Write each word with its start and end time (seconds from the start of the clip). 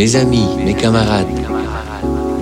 Mes 0.00 0.16
amis, 0.16 0.46
mes 0.64 0.72
camarades, 0.72 1.26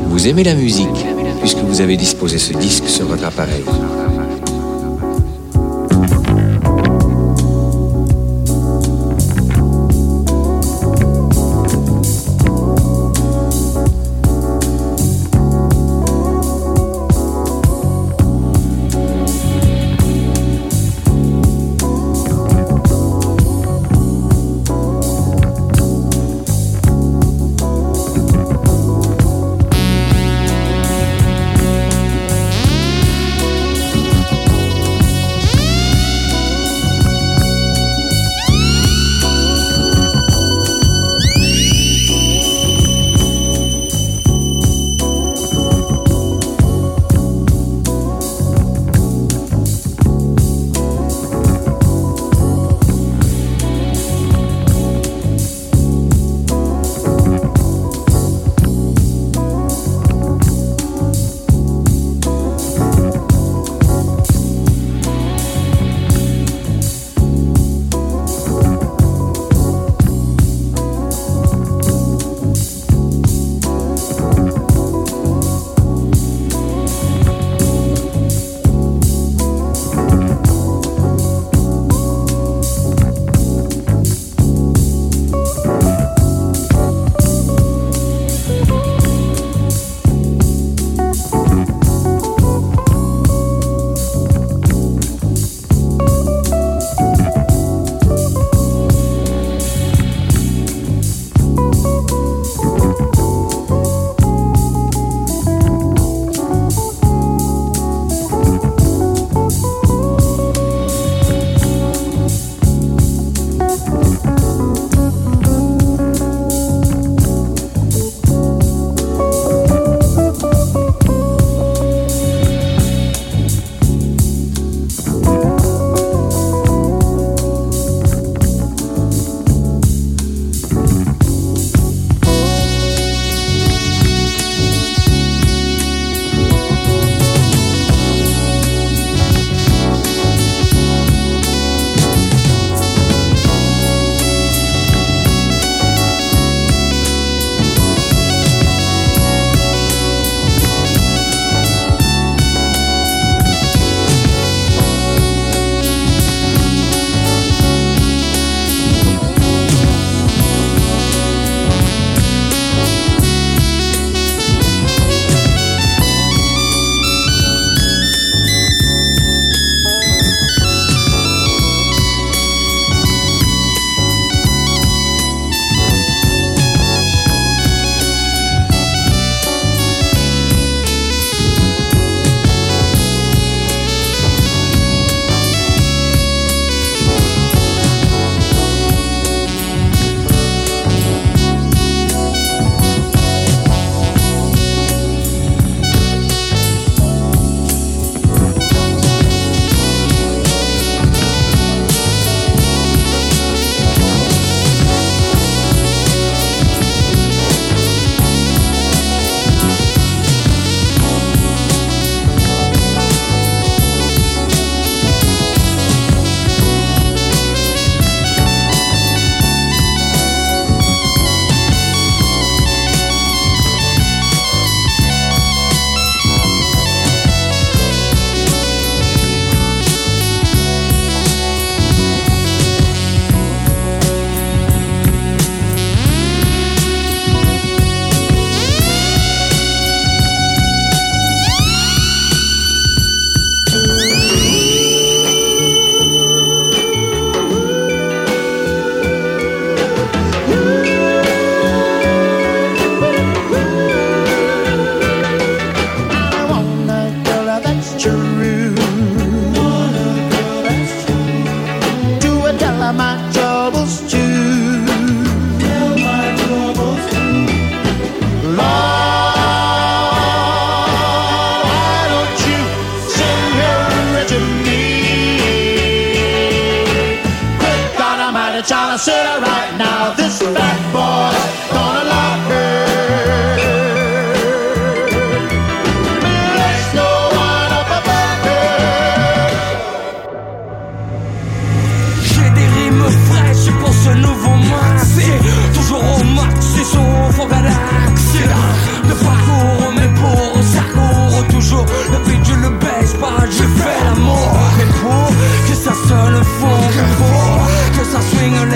vous 0.06 0.28
aimez 0.28 0.44
la 0.44 0.54
musique 0.54 1.04
puisque 1.40 1.58
vous 1.58 1.80
avez 1.80 1.96
disposé 1.96 2.38
ce 2.38 2.52
disque 2.52 2.88
sur 2.88 3.06
votre 3.06 3.24
appareil. 3.24 3.64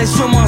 somos 0.05 0.42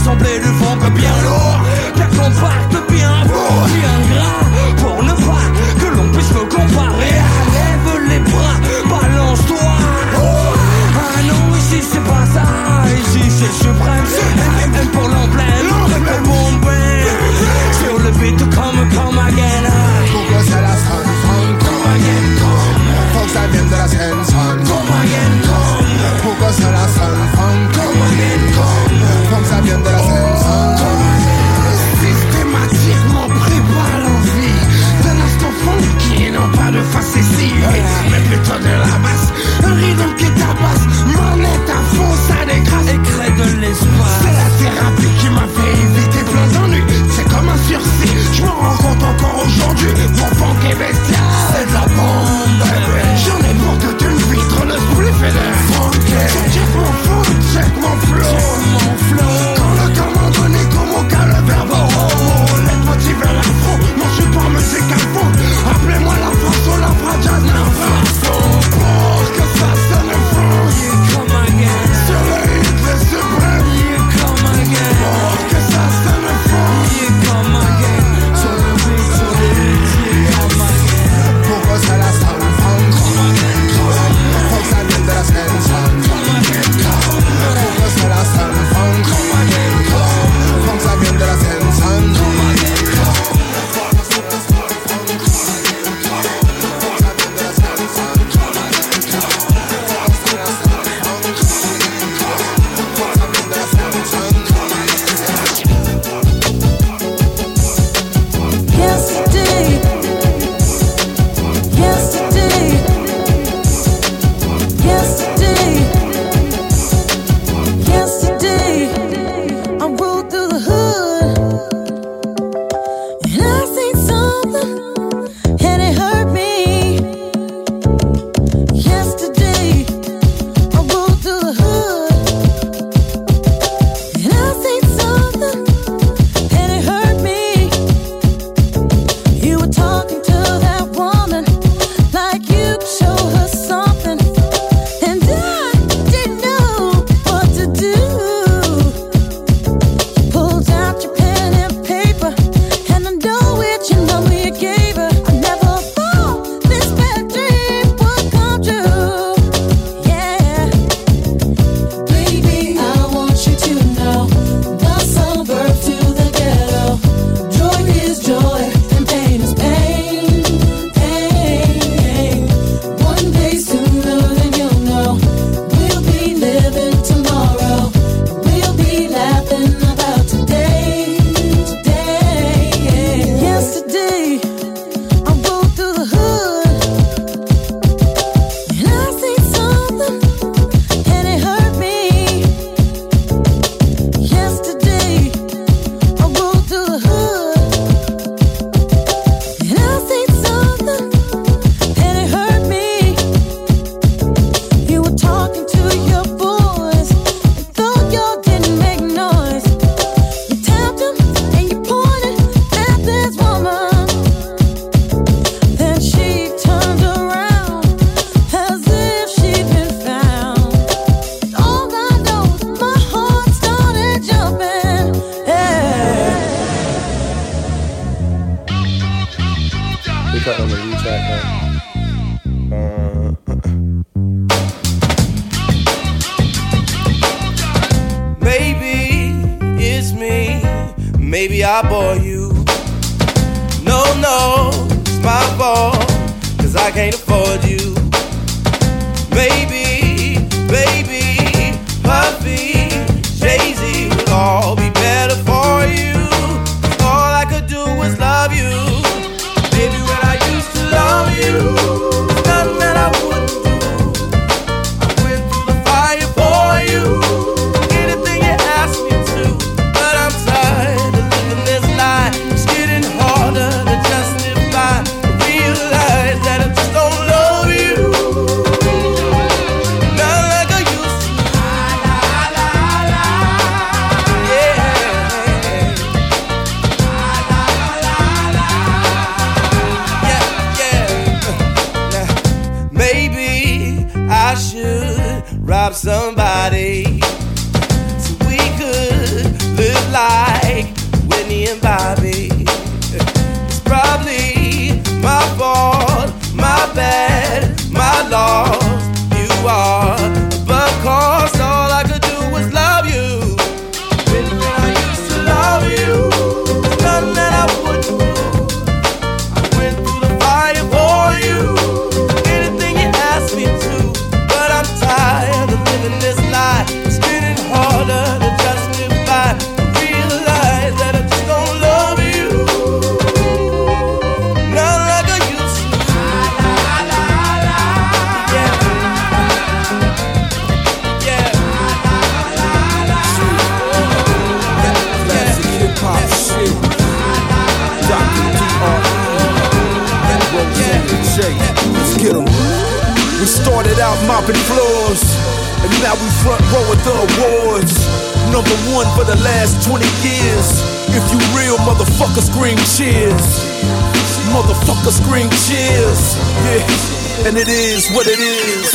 Motherfucker, 365.06 365.22
scream 365.22 365.50
cheers. 365.70 366.36
Yeah, 366.66 367.48
and 367.48 367.58
it 367.58 367.68
is 367.68 368.10
what 368.10 368.26
it 368.28 368.40
is. 368.40 368.90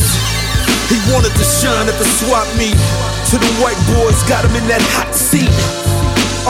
He 0.91 0.99
wanted 1.13 1.31
to 1.39 1.45
shine 1.45 1.87
at 1.87 1.95
the 1.99 2.05
swap 2.05 2.47
meet. 2.59 2.75
To 3.31 3.39
the 3.39 3.47
white 3.63 3.79
boys, 3.95 4.19
got 4.27 4.45
him 4.45 4.57
in 4.59 4.67
that 4.67 4.83
hot 4.91 5.15
seat. 5.15 5.47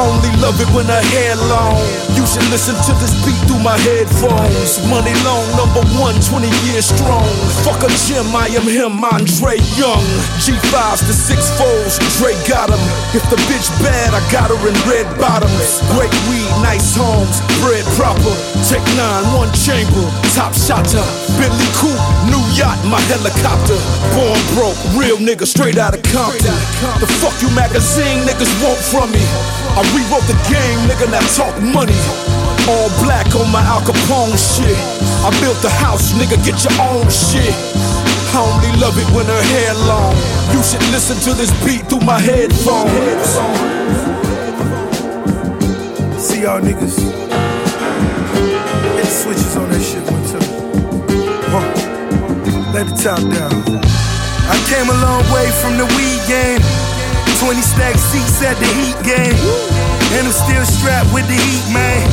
Only 0.01 0.33
love 0.41 0.57
it 0.65 0.71
when 0.73 0.87
her 0.87 1.05
hair 1.13 1.37
long. 1.53 1.77
You 2.17 2.25
should 2.25 2.47
listen 2.49 2.73
to 2.73 2.93
this 3.05 3.13
beat 3.27 3.37
through 3.45 3.61
my 3.61 3.77
headphones. 3.85 4.81
Money 4.89 5.13
long, 5.29 5.45
number 5.61 5.85
one, 6.01 6.17
20 6.25 6.49
years 6.73 6.89
strong. 6.89 7.29
Fuck 7.61 7.85
a 7.85 7.91
gym, 8.09 8.33
I 8.33 8.49
am 8.57 8.65
him, 8.65 9.05
Andre 9.05 9.61
Young. 9.77 10.07
G5s 10.41 11.05
to 11.05 11.13
six 11.13 11.53
foes, 11.61 12.01
Dre 12.17 12.33
got 12.49 12.73
him. 12.73 12.81
If 13.11 13.27
the 13.27 13.35
bitch 13.51 13.67
bad, 13.83 14.15
I 14.15 14.23
got 14.31 14.55
her 14.55 14.61
in 14.63 14.77
red 14.87 15.03
bottoms. 15.19 15.83
Great 15.99 16.15
weed, 16.31 16.47
nice 16.63 16.95
homes, 16.95 17.43
bread 17.59 17.83
proper. 17.99 18.31
Take 18.71 18.87
nine, 18.95 19.27
one 19.35 19.51
chamber, 19.51 20.07
top 20.31 20.55
shotter. 20.55 21.03
Billy 21.35 21.69
Coop, 21.75 21.99
new 22.31 22.39
yacht, 22.55 22.79
my 22.87 23.03
helicopter. 23.11 23.75
Born 24.15 24.39
broke, 24.55 24.79
real 24.95 25.19
nigga, 25.19 25.43
straight 25.43 25.75
out 25.75 25.99
of 25.99 26.07
Compton. 26.07 26.55
The 27.03 27.11
fuck 27.19 27.35
you 27.43 27.51
magazine 27.51 28.23
niggas 28.31 28.55
want 28.63 28.79
from 28.79 29.11
me? 29.11 29.27
I 29.75 29.83
rewrote 29.91 30.31
the 30.31 30.39
game, 30.47 30.79
nigga, 30.87 31.11
now 31.11 31.27
talk 31.35 31.51
money. 31.67 31.99
All 32.71 32.95
black 33.03 33.27
on 33.35 33.51
my 33.51 33.59
Al 33.67 33.83
Capone 33.83 34.39
shit. 34.39 34.79
I 35.27 35.35
built 35.43 35.59
the 35.67 35.73
house, 35.83 36.15
nigga, 36.15 36.39
get 36.47 36.63
your 36.63 36.79
own 36.79 37.11
shit. 37.11 37.59
I 38.33 38.39
only 38.47 38.71
love 38.79 38.97
it 38.97 39.11
when 39.11 39.27
her 39.27 39.43
hair 39.43 39.75
long. 39.91 40.15
You 40.55 40.63
should 40.63 40.83
listen 40.95 41.19
to 41.27 41.35
this 41.35 41.51
beat 41.65 41.87
through 41.91 42.07
my 42.07 42.21
headphones. 42.21 43.31
See 46.23 46.43
y'all 46.43 46.61
niggas. 46.63 46.95
Hit 48.95 49.03
the 49.03 49.15
switches 49.23 49.57
on 49.57 49.67
that 49.71 49.83
shit 49.83 50.05
one 50.07 50.23
time. 50.31 50.47
Huh. 51.51 51.67
Let 52.71 52.87
the 52.87 52.97
top 53.03 53.19
down. 53.35 53.51
I 54.47 54.57
came 54.71 54.87
a 54.87 54.99
long 55.03 55.27
way 55.35 55.51
from 55.59 55.75
the 55.75 55.87
weed 55.99 56.23
game. 56.31 56.63
20 57.43 57.63
stack 57.63 57.97
seats 57.99 58.39
at 58.47 58.55
the 58.63 58.71
heat 58.79 58.99
game. 59.03 59.35
And 60.15 60.27
I'm 60.27 60.35
still 60.35 60.63
strapped 60.67 61.11
with 61.15 61.27
the 61.27 61.35
heat, 61.35 61.67
man. 61.75 62.07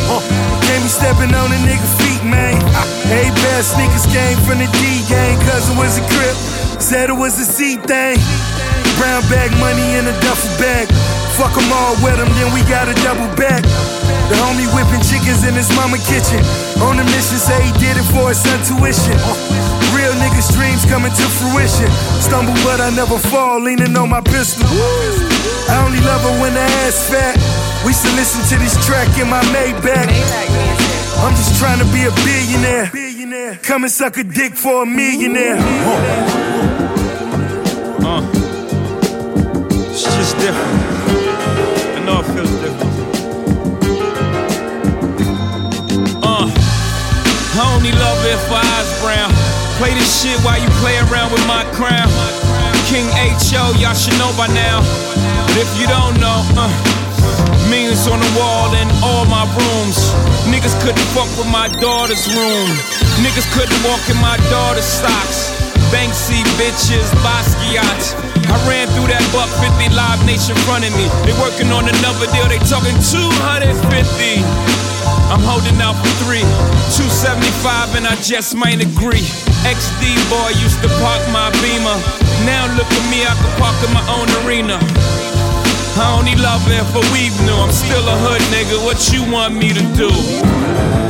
Be 0.88 0.93
stepping 0.95 1.36
on 1.36 1.51
a 1.51 1.59
nigga 1.67 1.83
feet, 2.00 2.06
man. 2.27 2.60
Hey, 3.07 3.31
bad 3.31 3.63
sneakers 3.63 4.05
came 4.12 4.38
from 4.43 4.60
the 4.60 4.67
D 4.77 5.03
gang. 5.07 5.39
Cousin 5.48 5.79
was 5.79 5.98
a 5.98 6.05
crip, 6.12 6.36
said 6.79 7.10
it 7.10 7.17
was 7.17 7.39
a 7.39 7.48
C 7.48 7.77
thing. 7.77 8.19
Brown 9.00 9.24
bag 9.31 9.51
money 9.57 9.96
in 9.96 10.05
a 10.05 10.15
duffel 10.22 10.51
bag. 10.60 10.91
Fuck 11.39 11.53
them 11.53 11.69
all 11.72 11.93
with 12.03 12.17
them, 12.17 12.29
then 12.36 12.50
we 12.51 12.65
got 12.65 12.89
a 12.89 12.96
double 13.05 13.29
back. 13.38 13.62
The 14.27 14.36
homie 14.43 14.67
whipping 14.75 15.05
chickens 15.05 15.46
in 15.48 15.53
his 15.53 15.69
mama 15.77 16.01
kitchen. 16.01 16.41
On 16.84 17.00
a 17.00 17.05
mission, 17.15 17.39
say 17.39 17.55
he 17.63 17.72
did 17.79 17.96
it 17.96 18.07
for 18.12 18.34
his 18.34 18.41
son 18.41 18.60
tuition. 18.65 19.15
Real 19.96 20.12
niggas' 20.19 20.51
dreams 20.51 20.84
coming 20.84 21.13
to 21.13 21.25
fruition. 21.39 21.88
Stumble, 22.19 22.57
but 22.65 22.81
I 22.81 22.89
never 22.89 23.17
fall, 23.17 23.62
leaning 23.62 23.96
on 23.96 24.10
my 24.10 24.22
pistol. 24.22 24.67
I 25.69 25.79
only 25.86 26.01
love 26.01 26.22
her 26.25 26.36
when 26.41 26.53
the 26.53 26.65
ass 26.84 27.07
fat. 27.07 27.38
We 27.86 27.93
should 27.93 28.15
listen 28.17 28.41
to 28.51 28.55
this 28.57 28.75
track 28.86 29.07
in 29.22 29.29
my 29.29 29.41
Maybach. 29.53 31.06
I'm 31.19 31.36
just 31.36 31.59
trying 31.59 31.79
to 31.79 31.86
be 31.91 32.03
a 32.05 32.12
billionaire. 32.24 33.57
Come 33.63 33.83
and 33.83 33.91
suck 33.91 34.17
a 34.17 34.24
dick 34.24 34.53
for 34.53 34.83
a 34.83 34.86
millionaire. 34.86 35.57
Uh, 38.01 38.21
it's 39.91 40.03
just 40.03 40.38
different. 40.38 40.79
I 41.95 42.00
know 42.05 42.19
it 42.19 42.27
feels 42.33 42.51
different. 42.62 42.93
Uh, 46.24 46.47
I 46.50 47.75
only 47.75 47.91
love 47.91 48.19
it 48.25 48.39
for 48.47 48.55
eyes 48.55 48.89
brown. 49.01 49.31
Play 49.77 49.93
this 49.93 50.21
shit 50.21 50.39
while 50.45 50.59
you 50.62 50.69
play 50.81 50.97
around 50.97 51.31
with 51.31 51.45
my 51.47 51.63
crown. 51.74 52.09
King 52.88 53.07
H.O., 53.17 53.75
y'all 53.79 53.93
should 53.93 54.17
know 54.17 54.31
by 54.38 54.47
now. 54.47 54.81
But 55.47 55.57
if 55.57 55.79
you 55.79 55.88
don't 55.88 56.19
know, 56.19 56.41
uh, 56.55 56.96
millions 57.69 58.07
on 58.07 58.19
the 58.19 58.31
wall 58.39 58.71
in 58.75 58.88
all 59.03 59.25
my 59.27 59.43
rooms. 59.55 59.97
Niggas 60.47 60.75
couldn't 60.83 61.07
fuck 61.15 61.29
with 61.39 61.50
my 61.51 61.67
daughter's 61.79 62.27
room. 62.31 62.69
Niggas 63.24 63.47
couldn't 63.55 63.79
walk 63.83 64.03
in 64.09 64.17
my 64.24 64.36
daughter's 64.51 64.88
socks. 64.88 65.51
Banksy 65.91 66.43
bitches, 66.59 67.07
Basquiat. 67.24 68.01
I 68.47 68.55
ran 68.67 68.88
through 68.95 69.12
that 69.12 69.24
buck 69.31 69.47
50 69.59 69.95
Live 69.95 70.19
Nation 70.27 70.55
running 70.67 70.91
me. 70.95 71.07
They 71.27 71.36
working 71.39 71.71
on 71.71 71.88
another 71.88 72.27
deal, 72.31 72.47
they 72.47 72.59
talking 72.67 72.95
250. 73.00 74.43
I'm 75.31 75.43
holding 75.43 75.75
out 75.83 75.95
for 76.00 76.12
three, 76.24 76.43
275, 76.95 77.95
and 78.00 78.07
I 78.07 78.15
just 78.24 78.55
might 78.55 78.79
agree. 78.79 79.24
XD 79.67 80.03
boy 80.31 80.51
used 80.63 80.79
to 80.83 80.89
park 81.03 81.24
my 81.36 81.51
beamer. 81.59 81.97
Now 82.47 82.67
look 82.75 82.88
at 82.88 83.05
me, 83.12 83.27
I 83.27 83.36
can 83.36 83.51
park 83.59 83.75
in 83.83 83.91
my 83.91 84.03
own 84.15 84.27
arena. 84.43 84.79
I 85.99 86.15
only 86.17 86.35
love 86.35 86.61
it 86.67 86.85
for 86.93 87.01
weave 87.11 87.33
new. 87.41 87.53
I'm 87.53 87.71
still 87.71 88.07
a 88.07 88.17
hood 88.17 88.41
nigga. 88.53 88.77
What 88.85 89.11
you 89.11 89.23
want 89.31 89.55
me 89.55 89.73
to 89.73 89.81
do? 89.97 91.06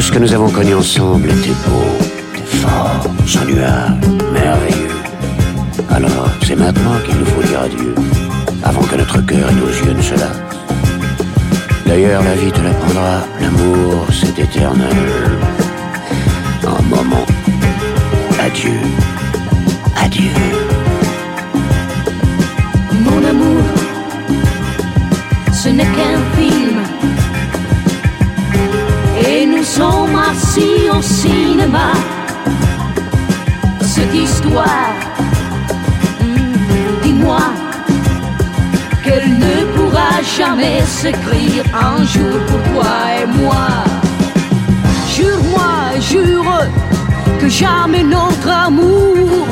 Tout 0.00 0.06
ce 0.06 0.12
que 0.12 0.18
nous 0.18 0.32
avons 0.32 0.48
connu 0.48 0.74
ensemble 0.74 1.28
était 1.28 1.50
beau, 1.68 1.84
était 2.34 2.56
fort, 2.56 3.04
sans 3.26 3.44
nuage, 3.44 4.00
merveilleux. 4.32 4.88
Alors, 5.90 6.30
c'est 6.42 6.56
maintenant 6.56 6.96
qu'il 7.04 7.18
nous 7.18 7.26
faut 7.26 7.42
dire 7.42 7.60
adieu, 7.60 7.94
avant 8.62 8.80
que 8.80 8.96
notre 8.96 9.20
cœur 9.20 9.50
et 9.50 9.54
nos 9.54 9.68
yeux 9.68 9.92
ne 9.92 10.00
se 10.00 10.14
lassent. 10.14 10.40
D'ailleurs, 11.84 12.22
la 12.22 12.34
vie 12.34 12.50
te 12.50 12.62
l'apprendra, 12.62 13.24
l'amour, 13.42 14.06
c'est 14.10 14.38
éternel. 14.38 14.88
Un 16.66 16.82
moment. 16.84 17.26
Jamais 40.60 40.80
s'écrire 40.86 41.64
un 41.74 42.04
jour 42.04 42.38
pour 42.46 42.62
toi 42.72 42.92
et 43.20 43.26
moi. 43.26 43.68
Jure-moi, 45.14 46.00
jure 46.00 46.66
que 47.40 47.48
jamais 47.48 48.02
notre 48.02 48.48
amour 48.48 49.46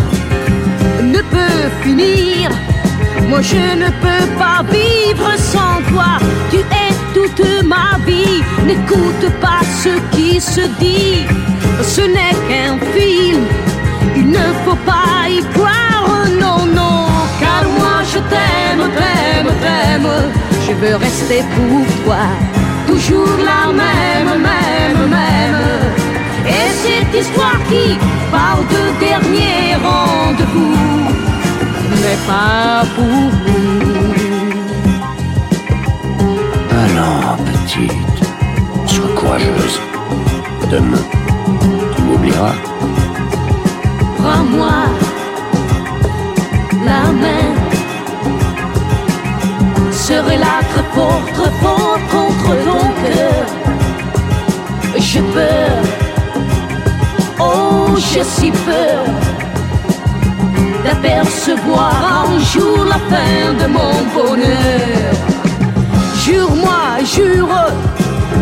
ne 1.02 1.20
peut 1.34 1.68
finir. 1.82 2.50
Moi 3.28 3.40
je 3.42 3.64
ne 3.82 3.88
peux 4.04 4.26
pas 4.38 4.62
vivre 4.70 5.30
sans 5.36 5.76
toi. 5.90 6.18
Tu 6.50 6.58
es 6.58 6.92
toute 7.14 7.64
ma 7.64 7.98
vie. 8.06 8.42
N'écoute 8.66 9.26
pas 9.40 9.62
ce 9.82 9.92
qui 10.14 10.40
se 10.40 10.62
dit. 10.80 11.26
Ce 11.82 12.02
n'est 12.02 12.36
qu'un 12.48 12.78
film. 12.94 13.44
Il 14.16 14.30
ne 14.30 14.46
faut 14.64 14.80
pas 14.84 15.28
y 15.28 15.40
croire, 15.54 16.26
non, 16.40 16.66
non. 16.66 17.06
Car 17.40 17.64
moi 17.78 17.96
je 18.12 18.18
t'aime, 18.30 18.84
t'aime, 18.96 19.52
t'aime. 19.62 20.37
Je 20.68 20.74
veux 20.74 20.96
rester 20.96 21.42
pour 21.54 22.04
toi. 22.04 22.24
Toujours 22.86 23.38
la 23.38 23.72
même, 23.72 24.42
même, 24.42 25.08
même. 25.08 25.56
Et 26.46 26.68
cette 26.82 27.22
histoire 27.22 27.58
qui 27.70 27.96
parle 28.30 28.64
de 28.74 29.00
dernier 29.00 29.76
rendez-vous 29.82 31.08
n'est 32.02 32.22
pas 32.26 32.84
pour 32.94 33.04
vous. 33.04 34.12
Alors, 36.84 37.38
petite, 37.48 38.18
sois 38.86 39.08
courageuse. 39.16 39.80
Demain, 40.70 41.04
tu 41.96 42.02
m'oublieras. 42.02 42.56
Prends-moi 44.18 44.84
la 46.84 47.12
main. 47.12 47.57
Très 50.08 50.82
fort, 50.94 51.22
très 51.34 51.50
fort 51.60 51.98
contre 52.10 52.50
ton 52.64 52.84
cœur. 53.02 53.44
J'ai 54.98 55.20
peur, 55.20 55.82
oh 57.38 57.94
j'ai 57.96 58.24
si 58.24 58.50
peur 58.50 59.04
d'apercevoir 60.82 62.24
un 62.24 62.38
jour 62.38 62.86
la 62.86 62.98
fin 63.10 63.52
de 63.60 63.66
mon 63.76 63.96
bonheur. 64.14 65.12
Jure-moi, 66.24 67.04
jure 67.04 67.66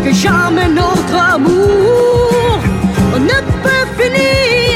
que 0.03 0.13
jamais 0.13 0.69
notre 0.69 1.17
amour 1.35 2.59
ne 3.29 3.39
peut 3.63 3.87
finir. 3.99 4.73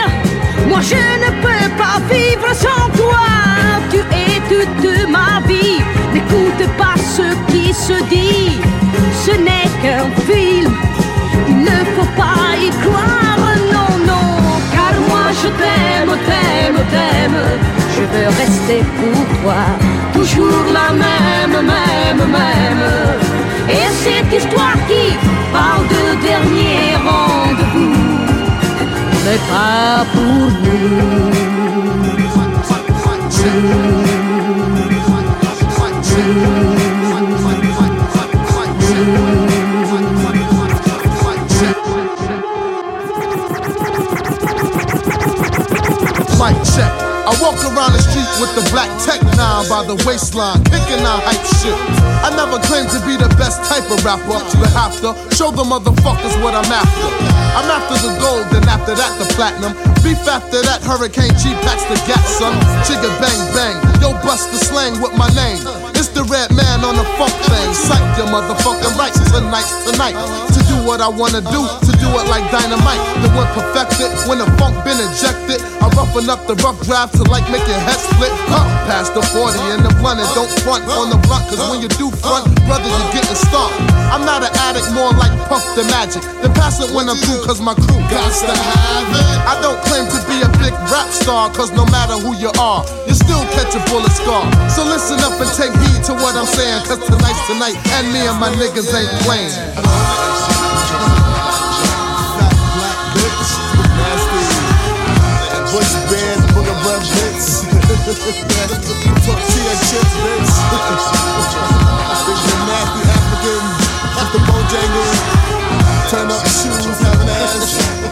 Moi 0.67 0.81
je 0.81 1.03
ne 1.23 1.31
peux 1.43 1.69
pas 1.81 1.97
vivre 2.11 2.53
sans 2.53 2.85
toi. 2.99 3.23
Tu 3.89 3.99
es 3.99 4.41
toute 4.49 5.09
ma 5.09 5.39
vie. 5.47 6.00
Qui 7.51 7.73
se 7.73 7.97
dit. 8.09 8.59
Ce 9.25 9.31
n'est 9.31 9.69
qu'un 9.81 10.05
film. 10.27 10.73
Il 11.47 11.57
ne 11.57 11.79
faut 11.95 12.11
pas 12.15 12.55
y 12.65 12.69
croire, 12.83 13.55
non, 13.75 13.91
non. 14.09 14.31
Car 14.73 14.93
moi 15.09 15.27
je 15.41 15.49
t'aime, 15.59 16.13
t'aime, 16.27 16.81
t'aime. 16.93 17.41
Je 17.95 18.03
veux 18.11 18.29
rester 18.41 18.81
pour 18.99 19.21
toi. 19.41 19.61
Toujours 20.13 20.65
la 20.79 20.89
même, 21.05 21.57
même, 21.73 22.23
même. 22.39 22.85
Et 23.69 23.87
cette 24.03 24.31
histoire 24.39 24.77
qui 24.87 25.05
parle 25.53 25.85
de 25.95 26.03
dernier 26.27 26.95
rendez-vous 27.05 27.95
n'est 29.25 29.43
pas 29.51 30.05
pour 30.13 30.51
Mic 39.01 39.09
check. 46.69 46.93
I 47.25 47.33
walk 47.41 47.57
around 47.65 47.97
the 47.97 48.01
street 48.05 48.29
with 48.37 48.53
the 48.53 48.61
black 48.69 48.93
tech 49.01 49.17
nine 49.33 49.65
by 49.65 49.81
the 49.89 49.97
waistline, 50.05 50.61
kicking 50.69 51.01
out 51.01 51.25
hype 51.25 51.41
shit. 51.57 51.73
I 52.21 52.29
never 52.37 52.61
claimed 52.69 52.93
to 52.93 53.01
be 53.01 53.17
the 53.17 53.25
best 53.41 53.65
type 53.65 53.89
of 53.89 54.05
rapper, 54.05 54.37
but 54.37 54.69
have 54.77 54.93
show 55.33 55.49
the 55.49 55.65
motherfuckers 55.65 56.37
what 56.45 56.53
I'm 56.53 56.69
after. 56.69 57.09
I'm 57.57 57.73
after 57.73 57.97
the 58.05 58.13
gold, 58.21 58.53
then 58.53 58.69
after 58.69 58.93
that 58.93 59.17
the 59.17 59.25
platinum. 59.33 59.73
Beef 60.05 60.21
after 60.29 60.61
that, 60.61 60.85
Hurricane 60.85 61.33
G 61.41 61.57
packs 61.65 61.89
the 61.89 61.97
gat, 62.05 62.21
son. 62.21 62.53
Chigga 62.85 63.09
bang 63.17 63.41
bang, 63.57 63.81
yo 63.97 64.13
bust 64.21 64.53
the 64.53 64.61
slang 64.61 65.01
with 65.01 65.17
my 65.17 65.29
name. 65.33 65.90
The 66.11 66.27
red 66.27 66.51
man 66.51 66.83
on 66.83 66.95
the 66.99 67.07
funk 67.15 67.31
thing. 67.47 67.73
Psych 67.73 68.03
your 68.17 68.27
motherfucking 68.27 68.99
rights 68.99 69.19
tonight's 69.31 69.71
tonight. 69.89 70.13
To 70.51 70.59
do 70.67 70.75
what 70.83 70.99
I 70.99 71.07
wanna 71.07 71.39
do, 71.39 71.61
to 71.63 71.91
do 71.97 72.07
it 72.19 72.25
like 72.27 72.43
dynamite. 72.51 72.99
The 73.23 73.29
one 73.31 73.47
perfected 73.55 74.11
when 74.27 74.39
the 74.39 74.47
funk 74.59 74.75
been 74.83 74.99
ejected. 74.99 75.63
Roughen 76.01 76.33
up 76.33 76.41
the 76.49 76.57
rough 76.65 76.81
drive 76.81 77.13
to 77.13 77.21
like 77.29 77.45
make 77.53 77.61
your 77.69 77.77
head 77.77 78.01
split. 78.01 78.33
Huh, 78.49 78.65
past 78.89 79.13
the 79.13 79.21
40 79.21 79.53
and 79.69 79.85
the 79.85 79.93
and 79.93 80.29
don't 80.33 80.49
front 80.65 80.81
on 80.89 81.13
the 81.13 81.19
blunt. 81.29 81.45
Cause 81.45 81.61
when 81.69 81.77
you 81.77 81.85
do 81.93 82.09
front, 82.25 82.49
brother, 82.65 82.89
you're 82.89 83.13
getting 83.13 83.37
stomped. 83.37 83.77
I'm 84.09 84.25
not 84.25 84.41
an 84.41 84.49
addict, 84.65 84.89
more 84.97 85.13
like 85.13 85.29
Puff 85.45 85.61
the 85.77 85.85
Magic. 85.93 86.25
Then 86.41 86.57
pass 86.57 86.81
it 86.81 86.89
when 86.89 87.05
I'm 87.05 87.21
through, 87.21 87.45
cause 87.45 87.61
my 87.61 87.77
crew 87.77 88.01
got 88.09 88.33
to 88.33 88.49
have 88.49 89.07
it. 89.13 89.25
I 89.45 89.61
don't 89.61 89.77
claim 89.85 90.09
to 90.09 90.19
be 90.25 90.41
a 90.41 90.49
big 90.57 90.73
rap 90.89 91.05
star, 91.13 91.53
cause 91.53 91.69
no 91.77 91.85
matter 91.93 92.17
who 92.17 92.33
you 92.33 92.49
are, 92.57 92.81
you 93.05 93.13
still 93.13 93.45
catch 93.53 93.77
a 93.77 93.81
bullet 93.85 94.09
scar. 94.09 94.41
So 94.73 94.81
listen 94.81 95.21
up 95.21 95.37
and 95.37 95.53
take 95.53 95.69
heed 95.85 96.01
to 96.09 96.17
what 96.17 96.33
I'm 96.33 96.49
saying, 96.49 96.81
cause 96.89 96.97
tonight's 97.05 97.45
tonight, 97.45 97.77
and 98.01 98.09
me 98.09 98.25
and 98.25 98.41
my 98.41 98.49
niggas 98.57 98.89
ain't 98.89 99.13
playing. 99.21 99.53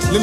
The 0.10 0.20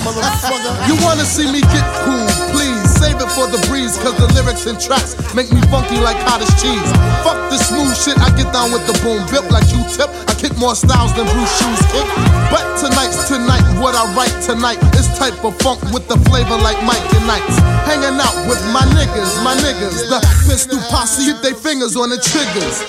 motherfucker. 0.00 0.72
You 0.88 0.96
wanna 1.04 1.24
see 1.24 1.50
me 1.52 1.60
get 1.60 1.84
cool, 2.04 2.24
please 2.52 2.80
save 2.96 3.20
it 3.20 3.30
for 3.36 3.46
the 3.48 3.60
breeze, 3.68 3.96
cause 3.98 4.16
the 4.16 4.28
lyrics 4.32 4.64
and 4.64 4.80
tracks 4.80 5.12
make 5.34 5.52
me 5.52 5.60
funky 5.68 6.00
like 6.00 6.16
cottage 6.24 6.48
cheese. 6.56 6.88
Fuck 7.24 7.50
this 7.50 7.68
smooth 7.68 7.91
shit, 8.02 8.18
I 8.18 8.34
get 8.34 8.50
down 8.50 8.74
with 8.74 8.82
the 8.90 8.98
boom, 8.98 9.22
built 9.30 9.46
like 9.54 9.70
you 9.70 9.78
tip. 9.94 10.10
I 10.26 10.34
kick 10.34 10.50
more 10.58 10.74
styles 10.74 11.14
than 11.14 11.26
Bruce 11.30 11.54
Shoes 11.54 11.82
kick. 11.94 12.06
But 12.50 12.66
tonight's 12.82 13.30
tonight, 13.30 13.62
what 13.78 13.94
I 13.94 14.10
write 14.18 14.34
tonight 14.42 14.82
is 14.98 15.06
type 15.18 15.38
of 15.46 15.54
funk 15.62 15.80
with 15.94 16.08
the 16.10 16.18
flavor 16.26 16.58
like 16.58 16.82
Mike 16.82 17.06
and 17.14 17.26
Knights. 17.26 17.56
Hanging 17.86 18.18
out 18.18 18.34
with 18.50 18.60
my 18.74 18.82
niggas, 18.98 19.32
my 19.46 19.54
niggas, 19.62 20.10
the 20.10 20.18
pistol 20.50 20.78
posse, 20.90 21.30
get 21.30 21.42
their 21.42 21.54
fingers 21.54 21.96
on 21.96 22.10
the 22.10 22.18
triggers. 22.18 22.82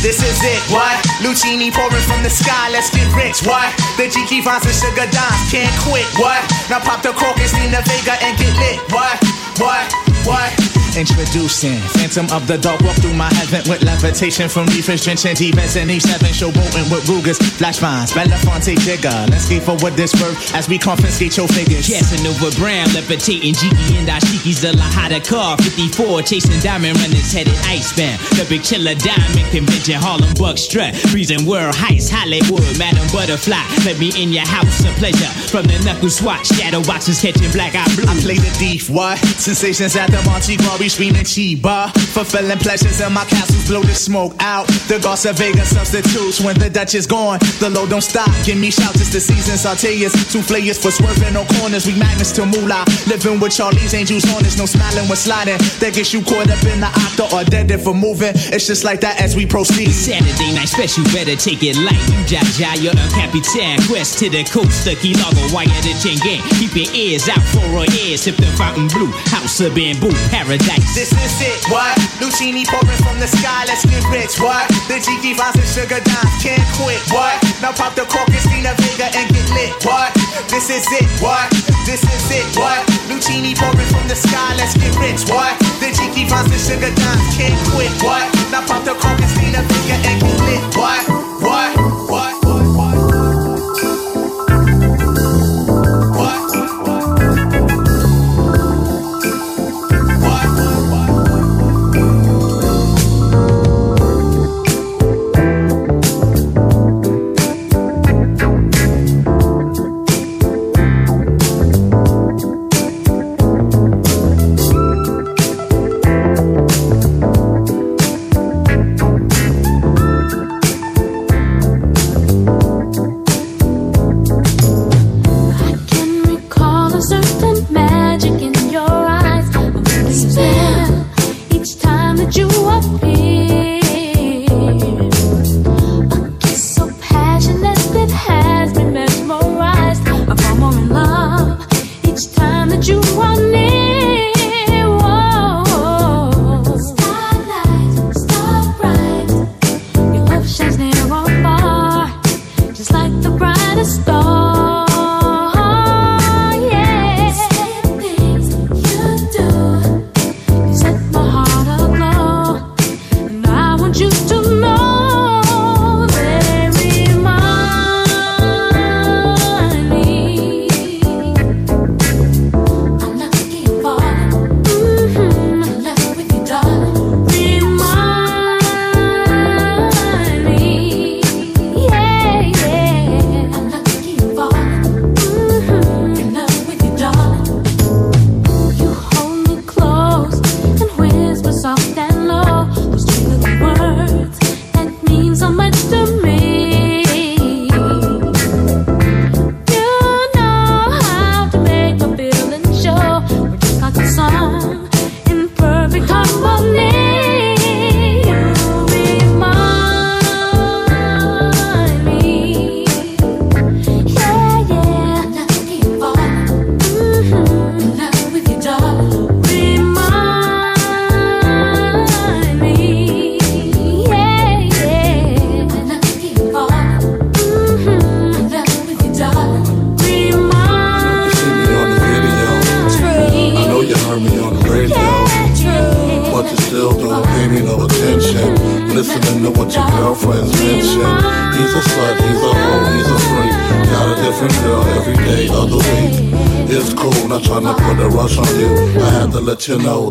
This 0.00 0.22
is 0.24 0.40
it, 0.42 0.62
what? 0.72 0.96
Lucini 1.20 1.70
pouring 1.70 2.02
from 2.08 2.22
the 2.22 2.30
sky, 2.30 2.70
let's 2.70 2.88
get 2.88 3.04
rich, 3.14 3.44
what? 3.44 3.68
The 3.98 4.08
G 4.08 4.40
finds 4.40 4.64
and 4.64 4.72
sugar 4.72 5.04
dimes, 5.12 5.52
can't 5.52 5.68
quit, 5.84 6.08
what? 6.16 6.40
Now 6.70 6.80
pop 6.80 7.02
the 7.02 7.12
cork 7.12 7.36
and 7.36 7.68
the 7.68 7.84
Vega 7.84 8.16
and 8.24 8.32
get 8.38 8.56
lit, 8.56 8.80
what? 8.90 9.20
What? 9.60 9.92
What? 10.24 10.69
Introducing 10.96 11.78
Phantom 11.96 12.26
of 12.34 12.46
the 12.46 12.58
Dark, 12.58 12.80
walk 12.82 12.96
through 12.96 13.14
my 13.14 13.32
heaven 13.34 13.62
with 13.70 13.82
levitation 13.82 14.48
from 14.48 14.66
reefers, 14.74 15.04
drenching 15.04 15.34
defense 15.34 15.76
and 15.76 15.88
H7 15.88 16.34
showboating 16.34 16.90
with 16.90 17.08
Rugers, 17.08 17.38
flash 17.56 17.78
vines, 17.78 18.12
Belafonte 18.12 18.74
Digger. 18.84 19.26
Let's 19.30 19.44
skate 19.44 19.62
for 19.62 19.76
what 19.78 19.96
this 19.96 20.12
worth 20.20 20.36
as 20.54 20.68
we 20.68 20.78
confiscate 20.78 21.36
your 21.36 21.48
figures. 21.48 21.86
Casanova 21.86 22.50
Brown, 22.58 22.90
levitating 22.92 23.54
Jiki 23.54 23.98
and 23.98 24.08
Ashiki's 24.08 24.60
the 24.60 24.72
Lahada 24.72 25.22
car. 25.22 25.56
54, 25.58 26.22
chasing 26.22 26.60
diamond 26.60 26.98
runners 26.98 27.32
headed 27.32 27.56
icebound. 27.64 28.18
The 28.34 28.46
big 28.48 28.62
chiller 28.62 28.94
diamond 28.94 29.46
convention, 29.54 29.94
Harlem 29.94 30.34
Buck 30.34 30.58
strut. 30.58 30.96
Freezing 31.14 31.46
world 31.46 31.74
heights, 31.74 32.10
Hollywood, 32.10 32.66
Madam 32.78 33.06
Butterfly. 33.14 33.62
Let 33.86 33.98
me 33.98 34.10
in 34.18 34.32
your 34.32 34.46
house 34.46 34.84
of 34.84 34.92
pleasure. 34.96 35.30
From 35.48 35.64
the 35.70 35.78
knuckle 35.84 36.10
swatch, 36.10 36.48
shadow 36.48 36.82
boxes 36.82 37.20
catching 37.20 37.50
black 37.52 37.74
eye 37.74 37.88
blue. 37.94 38.10
I 38.10 38.18
play 38.20 38.36
the 38.36 38.50
thief, 38.58 38.90
what? 38.90 39.18
Sensations 39.38 39.96
at 39.96 40.10
the 40.10 40.20
Monte 40.26 40.56
Glory 40.80 40.88
screaming 40.88 41.28
Chiba. 41.28 41.92
Fulfilling 42.16 42.56
pleasures 42.56 43.02
in 43.02 43.12
my 43.12 43.24
castles, 43.26 43.68
blow 43.68 43.82
the 43.82 43.92
smoke 43.92 44.32
out. 44.40 44.66
The 44.88 44.98
Garza 44.98 45.34
Vega 45.34 45.60
substitutes 45.60 46.40
when 46.40 46.56
the 46.58 46.70
Dutch 46.70 46.94
is 46.94 47.06
gone. 47.06 47.38
The 47.60 47.68
load 47.68 47.90
don't 47.90 48.00
stop, 48.00 48.32
give 48.46 48.56
me 48.56 48.70
shouts, 48.70 48.96
it's 48.96 49.12
the 49.12 49.20
season. 49.20 49.60
Sauteas, 49.60 50.16
souffleurs 50.32 50.80
for 50.80 50.90
swerving 50.90 51.36
on 51.36 51.44
corners. 51.60 51.84
We 51.84 51.92
magnets 52.00 52.32
to 52.40 52.46
moolah. 52.48 52.88
Living 53.12 53.38
with 53.40 53.52
Charlie's 53.52 53.92
angels 53.92 54.24
on 54.32 54.40
us, 54.40 54.56
no 54.56 54.64
smiling 54.64 55.04
when 55.04 55.20
sliding. 55.20 55.60
That 55.84 55.92
gets 55.92 56.14
you 56.16 56.24
caught 56.24 56.48
up 56.48 56.64
in 56.64 56.80
the 56.80 56.88
octa 56.88 57.28
or 57.28 57.44
dead 57.44 57.70
if 57.70 57.84
for 57.84 57.92
moving. 57.92 58.32
It's 58.48 58.64
just 58.66 58.80
like 58.82 59.04
that 59.04 59.20
as 59.20 59.36
we 59.36 59.44
proceed. 59.44 59.92
Saturday 59.92 60.56
night 60.56 60.72
special, 60.72 61.04
better 61.12 61.36
take 61.36 61.60
it 61.60 61.76
light. 61.76 62.00
You 62.08 62.24
Jaja, 62.24 62.80
you're 62.80 62.96
a 62.96 63.06
capitan. 63.12 63.84
Quest 63.84 64.16
to 64.24 64.32
the 64.32 64.48
coast, 64.48 64.88
the 64.88 64.96
key 64.96 65.12
logo, 65.20 65.44
wire 65.52 65.68
the 65.84 65.92
chain 66.00 66.16
gang. 66.24 66.40
Keep 66.56 66.72
your 66.72 66.88
ears 66.96 67.28
out 67.28 67.44
for 67.52 67.68
our 67.76 67.88
ears. 68.00 68.24
Sip 68.24 68.40
the 68.40 68.48
Fontainebleau, 68.56 69.12
house 69.28 69.60
of 69.60 69.76
bamboo, 69.76 70.16
paradise. 70.32 70.69
This 70.94 71.10
is 71.10 71.40
it, 71.42 71.58
what? 71.66 71.98
Lucini 72.22 72.62
pouring 72.62 73.00
from 73.02 73.18
the 73.18 73.26
sky, 73.26 73.64
let's 73.66 73.82
get 73.86 74.04
rich, 74.06 74.38
what? 74.38 74.68
The 74.86 75.02
Jiki 75.02 75.34
vines 75.34 75.58
and 75.58 75.66
sugar 75.66 75.98
dimes, 75.98 76.34
can't 76.38 76.62
quit, 76.78 77.02
what? 77.10 77.34
Now 77.58 77.72
pop 77.72 77.94
the 77.98 78.06
cork 78.06 78.30
and 78.30 78.38
Stina 78.38 78.74
Vega 78.78 79.10
and 79.10 79.26
get 79.34 79.48
lit, 79.50 79.74
what? 79.82 80.14
This 80.46 80.70
is 80.70 80.86
it, 80.94 81.08
what? 81.18 81.50
This 81.86 82.06
is 82.06 82.26
it, 82.30 82.46
what? 82.54 82.86
Lucini 83.10 83.58
pouring 83.58 83.90
from 83.90 84.06
the 84.06 84.14
sky, 84.14 84.54
let's 84.54 84.78
get 84.78 84.94
rich, 85.02 85.26
what? 85.26 85.58
The 85.82 85.90
Jiki 85.90 86.30
vines 86.30 86.52
and 86.54 86.62
sugar 86.62 86.92
dimes, 86.94 87.26
can't 87.34 87.58
quit, 87.74 87.90
what? 88.06 88.30
Now 88.54 88.62
pop 88.62 88.84
the 88.84 88.94
cork 88.94 89.18
and 89.18 89.30
Stina 89.30 89.66
Vega 89.66 89.96
and 90.06 90.20
get 90.22 90.38
lit? 90.46 90.62
What? 90.76 91.19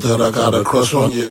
That 0.01 0.21
I 0.21 0.31
got 0.31 0.53
a 0.53 0.63
crush 0.63 0.93
on 0.93 1.11
you. 1.11 1.28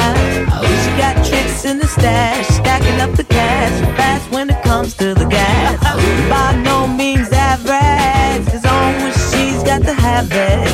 Surprise. 0.00 0.84
She 0.84 0.90
got 0.96 1.14
tricks 1.24 1.64
in 1.64 1.78
the 1.78 1.86
stash, 1.86 2.46
stacking 2.48 3.00
up 3.00 3.12
the 3.16 3.24
cash, 3.24 3.72
fast 3.96 4.30
when 4.30 4.50
it 4.50 4.62
comes 4.62 4.94
to 4.94 5.14
the 5.14 5.26
gas. 5.26 5.78
By 6.30 6.56
no 6.62 6.86
means 6.86 7.30
average, 7.32 8.48
as 8.54 8.64
long 8.64 8.94
as 9.08 9.14
she's 9.30 9.62
got 9.62 9.82
to 9.82 9.92
have 9.92 10.28
it. 10.30 10.64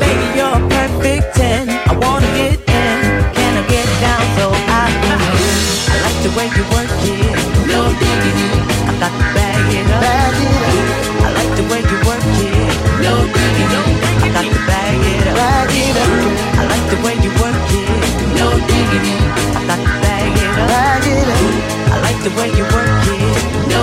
Baby, 0.00 0.26
you're 0.38 0.56
a 0.56 0.68
perfect 0.68 1.36
10, 1.36 1.68
I 1.68 1.92
wanna 1.98 2.26
get 2.38 2.58
in, 2.58 2.98
can 3.34 3.52
I 3.60 3.64
get 3.68 3.86
down 4.04 4.22
so 4.38 4.46
I 4.52 4.86
can 5.02 5.18
win? 5.34 5.58
I 5.92 5.96
like 6.06 6.20
the 6.26 6.32
way 6.38 6.46
you 6.56 6.64
work 6.74 6.92
it, 7.16 7.34
no 7.66 7.80
diggity, 8.00 8.50
I 8.88 8.92
got 9.02 9.12
to 9.18 9.24
bag 9.34 9.66
it 9.78 9.88
up. 9.98 10.04
I 11.24 11.28
like 11.38 11.52
the 11.58 11.66
way 11.70 11.80
you 11.90 11.98
work 12.08 12.24
it, 12.48 12.74
no 13.04 13.14
diggity, 13.34 13.82
I 14.24 14.28
got 14.36 14.46
to 14.46 14.60
bag 14.68 15.00
it 15.14 15.26
up. 15.26 15.36
I 16.58 16.64
like 16.72 16.86
the 16.90 16.98
way 17.04 17.14
you 17.24 17.30
work 17.40 17.46
it, 17.46 17.49
it 21.06 21.28
up. 21.28 21.44
I 21.92 22.00
like 22.02 22.20
the 22.22 22.30
way 22.38 22.48
you 22.56 22.64
work 22.74 22.90
it, 23.06 23.44
no 23.70 23.82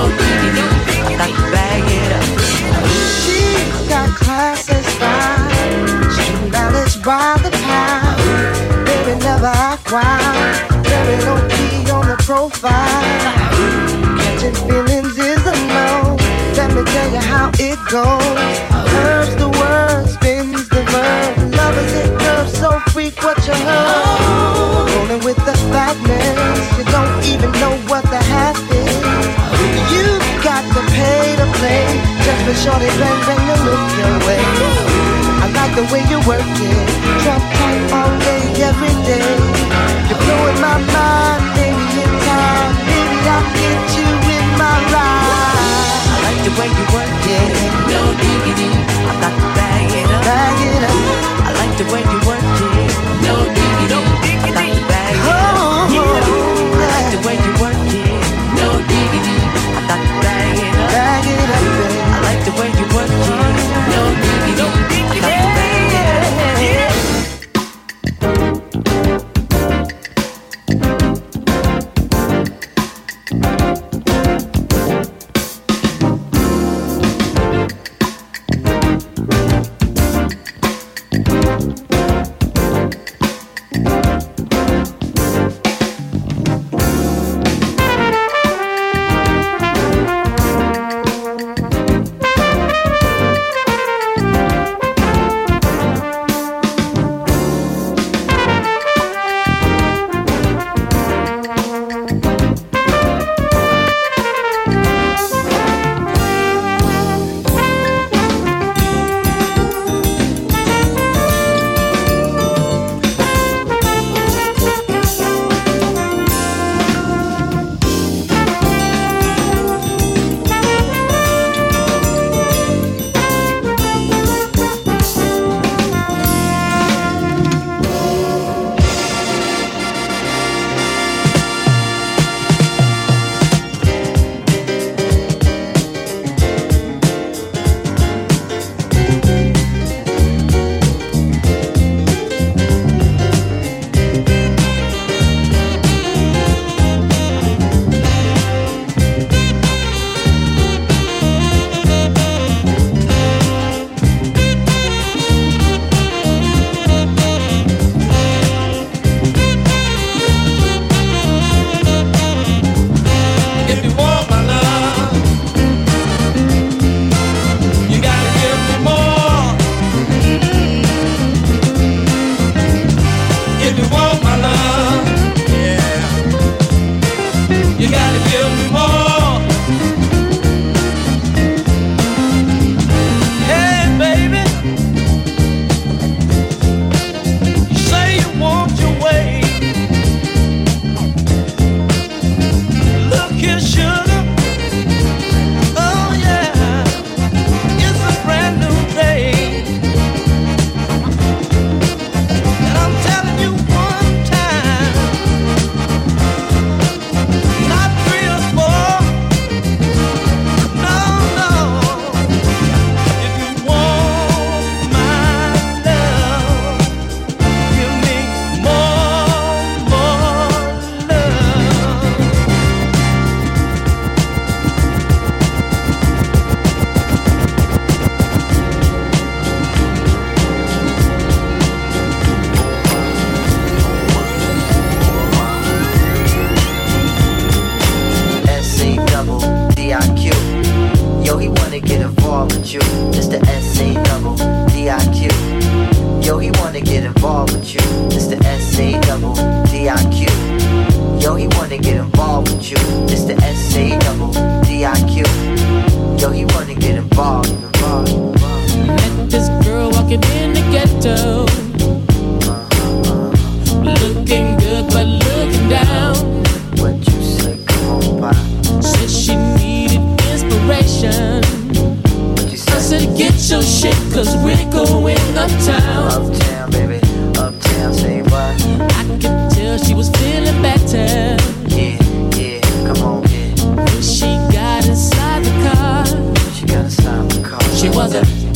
it. 1.88 2.24
She 3.24 3.40
got 3.88 4.10
by 7.04 7.38
the. 7.42 7.52
Baby 8.86 9.14
never 9.24 9.54
key 11.50 11.90
on 11.92 12.08
the 12.08 12.18
profile. 12.26 13.04
Catching 14.20 14.56
feelings 14.68 15.18
is 15.18 15.46
a 15.46 15.56
no. 15.68 16.18
Let 16.58 16.74
me 16.74 16.84
tell 16.84 17.12
you 17.12 17.24
how 17.32 17.52
it 17.60 17.80
goes. 17.90 18.58
The 18.92 19.48
spins 20.08 20.68
the 20.70 20.82
verb. 20.92 21.54
Love 21.54 21.78
is 21.78 21.94
it 21.94 22.20
so 22.48 22.80
freak 22.92 23.22
what 23.24 23.38
you 23.48 23.54
heard. 23.54 24.57
With 25.24 25.38
the 25.50 25.58
fatness. 25.74 26.78
You 26.78 26.86
don't 26.94 27.20
even 27.26 27.52
know 27.60 27.74
what 27.90 28.04
the 28.06 28.22
half 28.22 28.56
is. 28.70 28.96
You 29.90 30.06
got 30.46 30.62
to 30.62 30.82
pay 30.94 31.36
to 31.36 31.48
play. 31.58 31.90
Just 32.22 32.42
for 32.46 32.54
shorty 32.54 32.86
bang 33.02 33.20
bang 33.26 33.44
to 33.50 33.58
look 33.66 33.84
your 33.98 34.14
way. 34.30 34.44
I 35.42 35.50
like 35.58 35.74
the 35.74 35.90
way 35.92 36.06
you 36.08 36.22
work 36.30 36.46
it. 36.46 36.88
drop 37.26 37.42
tight 37.58 37.84
all 37.98 38.14
day, 38.30 38.46
every 38.62 38.96
day. 39.10 39.34
You're 40.06 40.22
blowing 40.22 40.60
my 40.62 40.78
mind, 40.86 41.44
baby, 41.58 41.88
in 41.98 42.12
time. 42.24 42.74
Baby, 42.86 43.20
I'll 43.26 43.48
get 43.58 43.84
you 43.98 44.08
in 44.38 44.46
my 44.56 44.76
ride. 44.94 46.02
I 46.14 46.18
like 46.30 46.42
the 46.46 46.54
way 46.62 46.70
you 46.70 46.86
work 46.94 47.10
it, 47.26 47.52
no 47.90 48.02
diggity, 48.22 48.72
I 49.02 49.14
got 49.18 49.34
to 49.34 49.48
bag 49.58 49.92
it 49.98 50.08
up. 50.14 50.24
Bag 50.24 50.60
it 50.62 50.84
up. 50.86 51.00
I 51.42 51.50
like 51.58 51.74
the 51.76 51.88
way 51.90 52.02
you 52.06 52.20
work 52.24 52.46
it, 52.70 52.94
no 53.26 53.57
I 56.10 56.37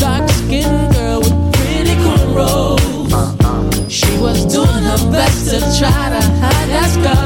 dark 0.02 0.28
skinned 0.32 0.94
girl 0.96 1.20
with 1.20 1.54
pretty 1.54 1.96
cornrows. 2.04 2.82
She 3.88 4.12
was 4.18 4.46
doing 4.46 4.84
her 4.90 5.12
best 5.12 5.52
to 5.52 5.60
try 5.78 6.10
to 6.10 6.22
hide 6.42 6.70
that 6.74 6.90
scar. 6.90 7.21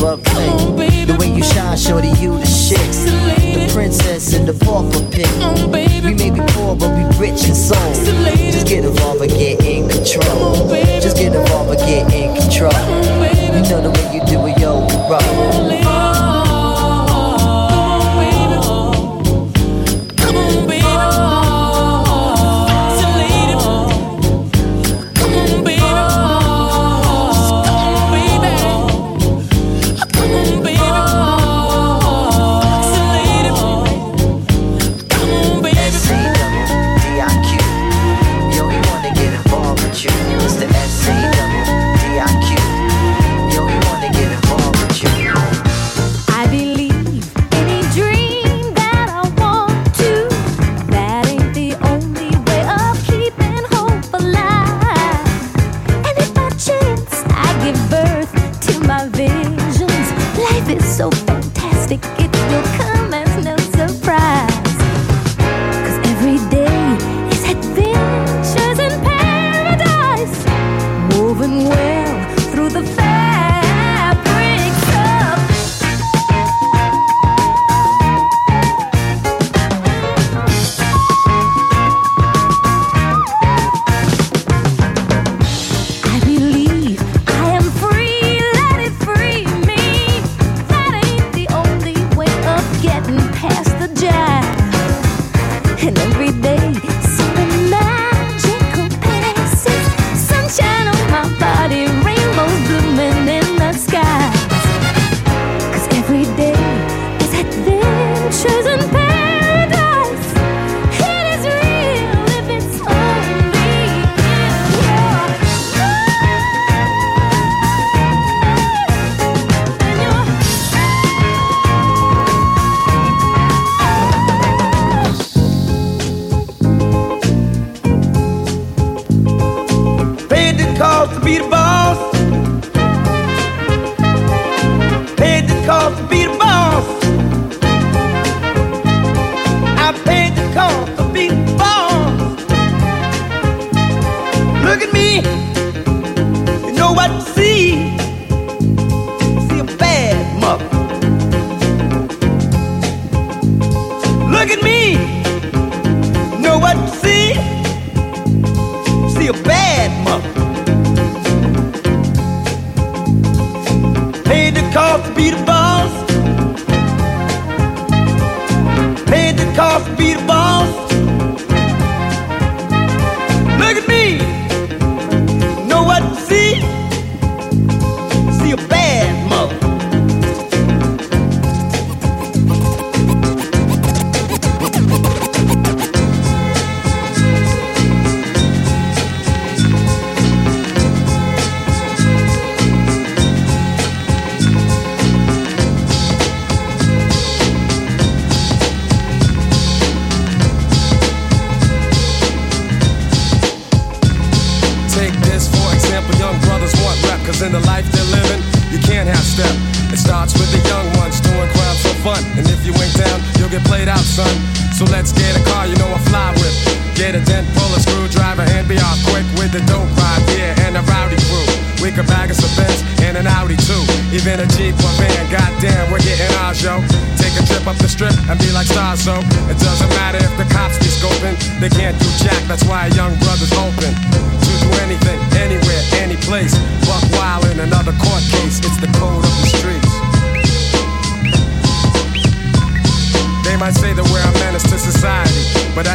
buffet. 0.00 0.57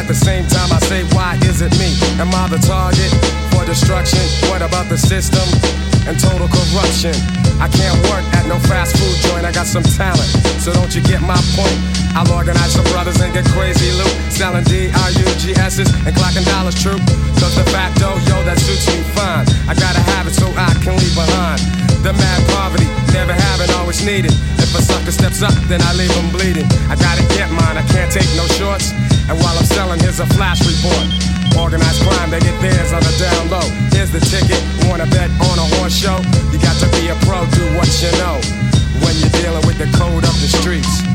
At 0.04 0.12
the 0.12 0.20
same 0.20 0.44
time, 0.52 0.68
I 0.68 0.76
say, 0.84 1.00
why 1.16 1.40
is 1.48 1.64
it 1.64 1.72
me? 1.80 1.96
Am 2.20 2.28
I 2.36 2.44
the 2.52 2.60
target 2.60 3.08
for 3.48 3.64
destruction? 3.64 4.20
What 4.52 4.60
about 4.60 4.92
the 4.92 5.00
system 5.00 5.40
and 6.04 6.20
total 6.20 6.44
corruption? 6.44 7.16
I 7.56 7.72
can't 7.72 7.96
work 8.12 8.20
at 8.36 8.44
no 8.44 8.60
fast 8.68 9.00
food 9.00 9.16
joint. 9.24 9.48
I 9.48 9.52
got 9.56 9.64
some 9.64 9.82
talent, 9.82 10.28
so 10.60 10.76
don't 10.76 10.92
you 10.92 11.00
get 11.00 11.24
my 11.24 11.40
point? 11.56 11.80
I'll 12.12 12.28
organize 12.36 12.76
some 12.76 12.84
brothers 12.92 13.16
and 13.24 13.32
get 13.32 13.48
crazy 13.56 13.96
loot, 13.96 14.12
selling 14.28 14.68
D-R-U-G-S's 14.68 15.88
and 15.88 16.12
clocking 16.12 16.44
dollars 16.52 16.76
true. 16.76 17.00
Cause 17.40 17.56
the 17.56 17.64
facto, 17.72 18.20
yo, 18.28 18.44
that 18.44 18.60
suits 18.60 18.84
me 18.92 19.00
fine. 19.16 19.48
I 19.64 19.72
gotta 19.72 20.04
have 20.12 20.28
it 20.28 20.36
so 20.36 20.52
I 20.52 20.68
can 20.84 21.00
leave 21.00 21.16
behind. 21.16 21.93
The 22.04 22.12
mad 22.12 22.44
poverty, 22.52 22.84
never 23.16 23.32
having, 23.32 23.72
always 23.80 24.04
needed. 24.04 24.30
If 24.60 24.76
a 24.76 24.82
sucker 24.84 25.10
steps 25.10 25.40
up, 25.40 25.56
then 25.72 25.80
I 25.80 25.96
leave 25.96 26.12
him 26.12 26.28
bleeding. 26.28 26.68
I 26.92 27.00
gotta 27.00 27.24
get 27.32 27.48
mine, 27.48 27.80
I 27.80 27.84
can't 27.88 28.12
take 28.12 28.28
no 28.36 28.44
shorts. 28.60 28.92
And 29.24 29.40
while 29.40 29.56
I'm 29.56 29.64
selling, 29.64 29.98
here's 30.00 30.20
a 30.20 30.28
flash 30.36 30.60
report. 30.68 31.08
Organized 31.56 32.04
crime, 32.04 32.28
they 32.28 32.40
get 32.44 32.60
theirs 32.60 32.92
on 32.92 33.00
the 33.00 33.14
down 33.16 33.48
low. 33.48 33.64
Here's 33.96 34.12
the 34.12 34.20
ticket, 34.20 34.60
wanna 34.84 35.08
bet 35.16 35.32
on 35.48 35.56
a 35.56 35.66
horse 35.80 35.96
show? 35.96 36.20
You 36.52 36.60
got 36.60 36.76
to 36.84 36.92
be 36.92 37.08
a 37.08 37.16
pro, 37.24 37.40
do 37.56 37.64
what 37.72 37.88
you 38.04 38.12
know. 38.20 38.36
When 39.00 39.16
you're 39.16 39.32
dealing 39.40 39.64
with 39.64 39.80
the 39.80 39.88
code 39.96 40.28
of 40.28 40.36
the 40.44 40.48
streets. 40.60 41.13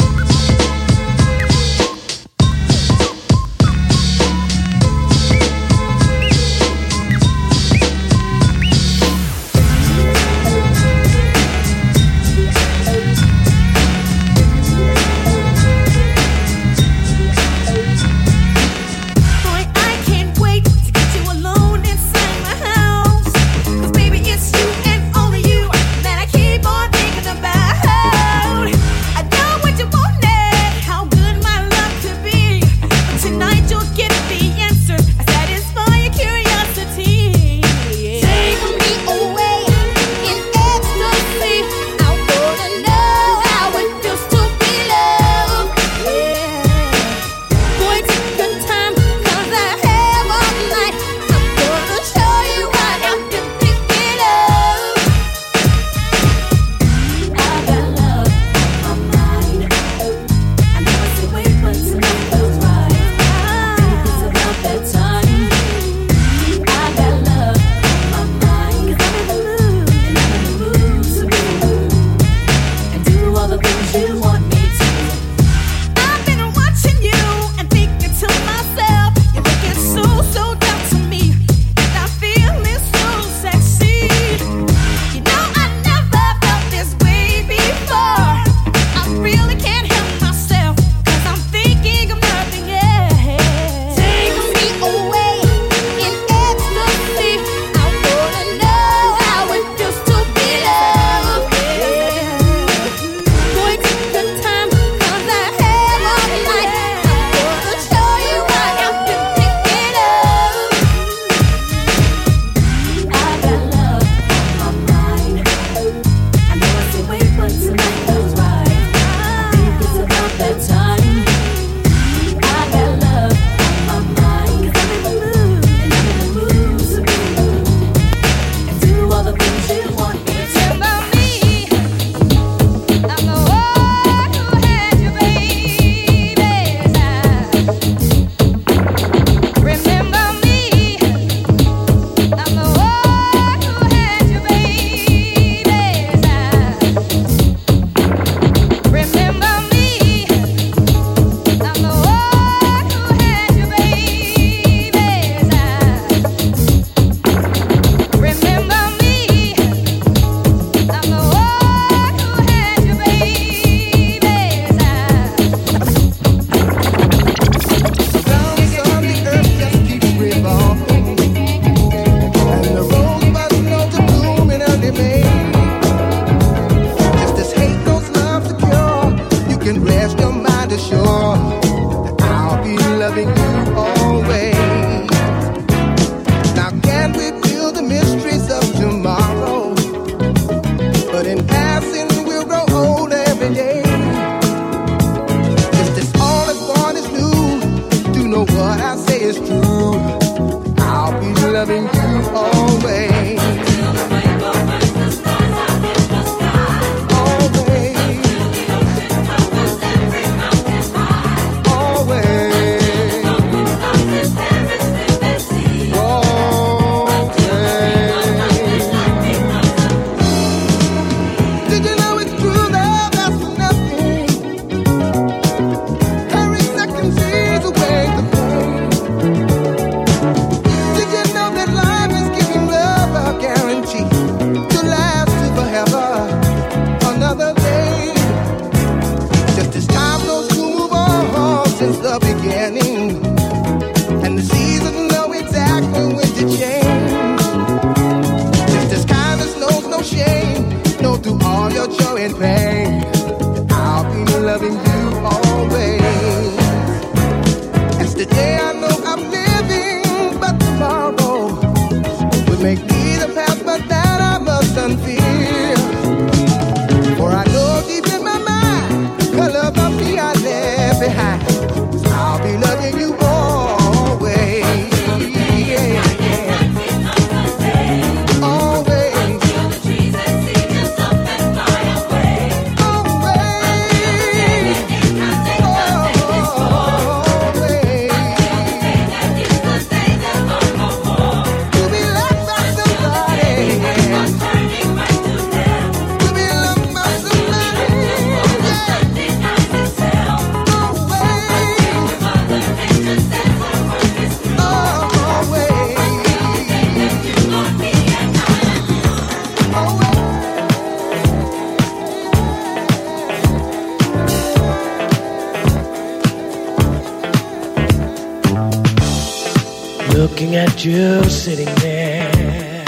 just 320.80 321.44
sitting 321.44 321.76
there, 321.76 322.86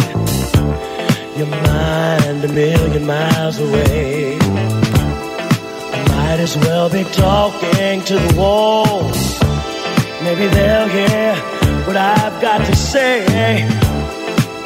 your 1.36 1.48
mind 1.48 2.42
a 2.42 2.48
million 2.48 3.06
miles 3.06 3.60
away. 3.60 4.38
Might 6.08 6.40
as 6.40 6.56
well 6.60 6.90
be 6.90 7.04
talking 7.12 8.02
to 8.04 8.18
the 8.18 8.36
walls. 8.38 9.42
Maybe 10.24 10.48
they'll 10.48 10.88
hear 10.88 11.36
what 11.86 11.98
I've 11.98 12.42
got 12.42 12.66
to 12.66 12.76
say. 12.78 13.26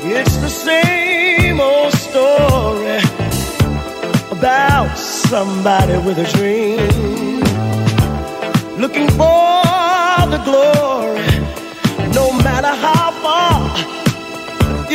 It's 0.03 0.37
the 0.37 0.49
same 0.49 1.59
old 1.59 1.93
story 1.93 2.99
about 4.37 4.95
somebody 4.99 5.97
with 5.97 6.19
a 6.19 6.27
dream, 6.37 7.39
looking 8.79 9.09
for 9.09 9.63
the 10.29 10.39
glory 10.45 11.14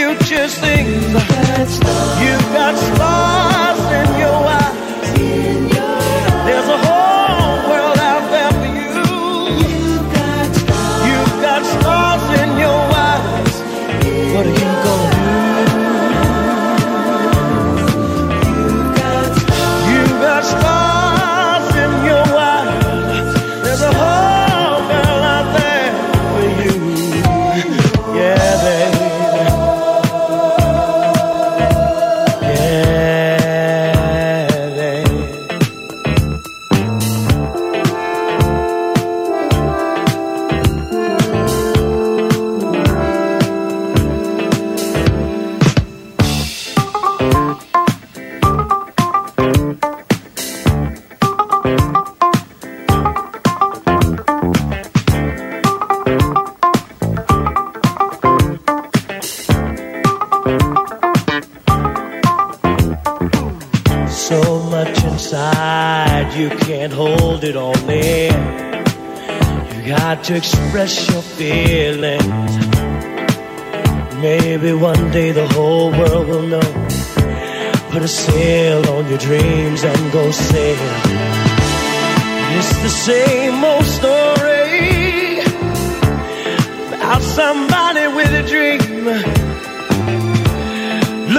future 0.00 0.48
things. 0.48 1.12
You've 2.22 2.48
got 2.54 2.74
stars 2.74 3.80
in 4.00 4.18
your 4.18 4.40
eyes. 4.58 4.74
There's 6.46 6.68
a 6.68 6.78
whole 6.78 6.99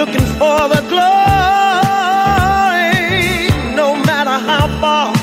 looking 0.05 0.25
for 0.39 0.67
the 0.67 0.81
glory. 0.89 1.05
No 3.75 3.95
matter 4.09 4.37
how 4.49 4.65
far 4.81 5.13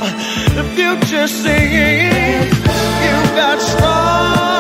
the 0.55 0.63
future 0.77 1.27
seems, 1.27 2.55
you've 3.03 3.33
got 3.35 3.61
strong. 3.61 4.58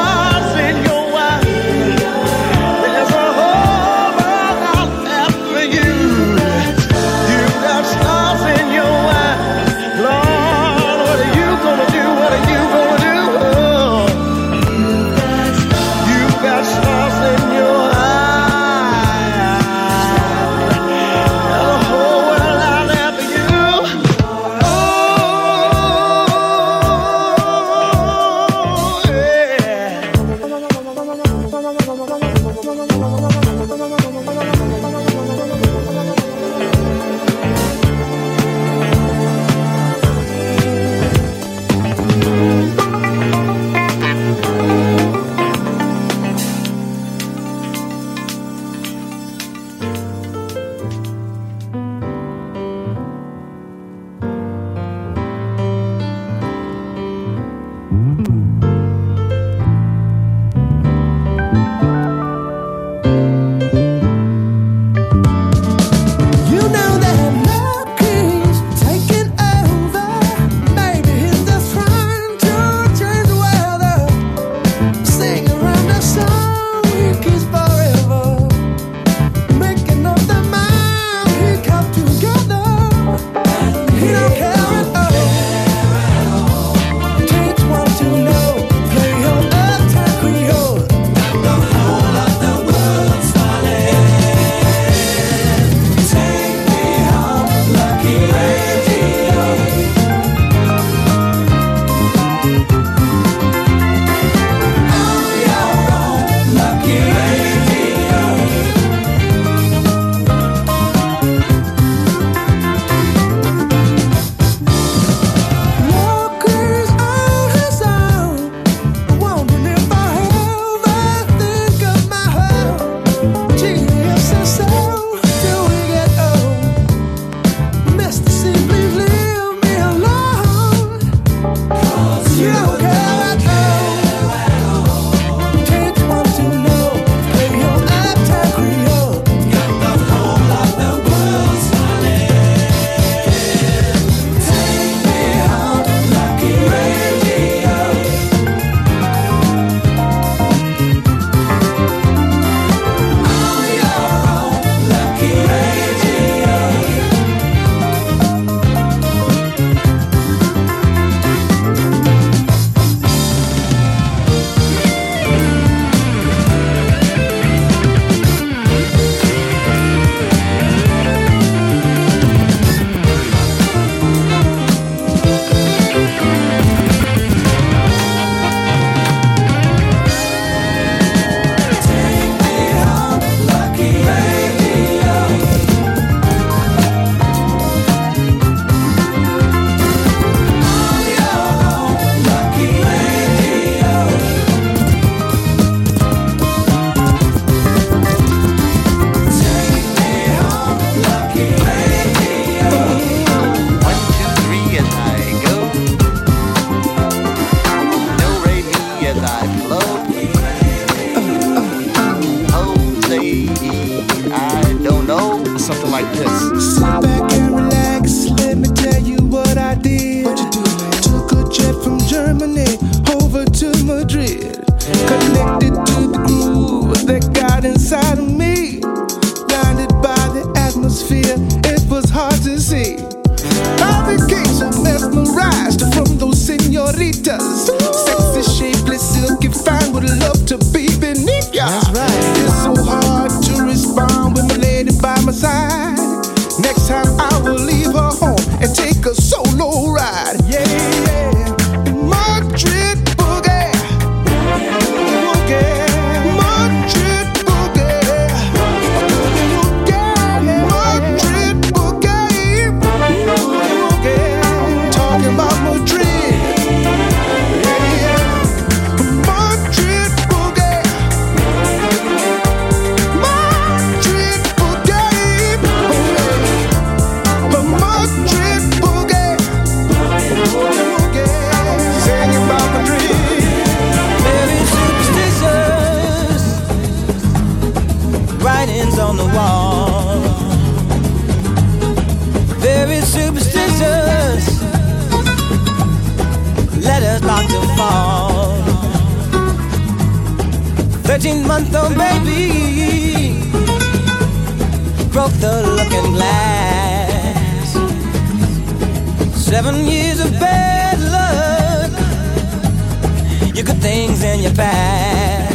Your 313.58 313.66
good 313.66 313.82
things 313.82 314.22
in 314.22 314.40
your 314.40 314.54
past. 314.54 315.47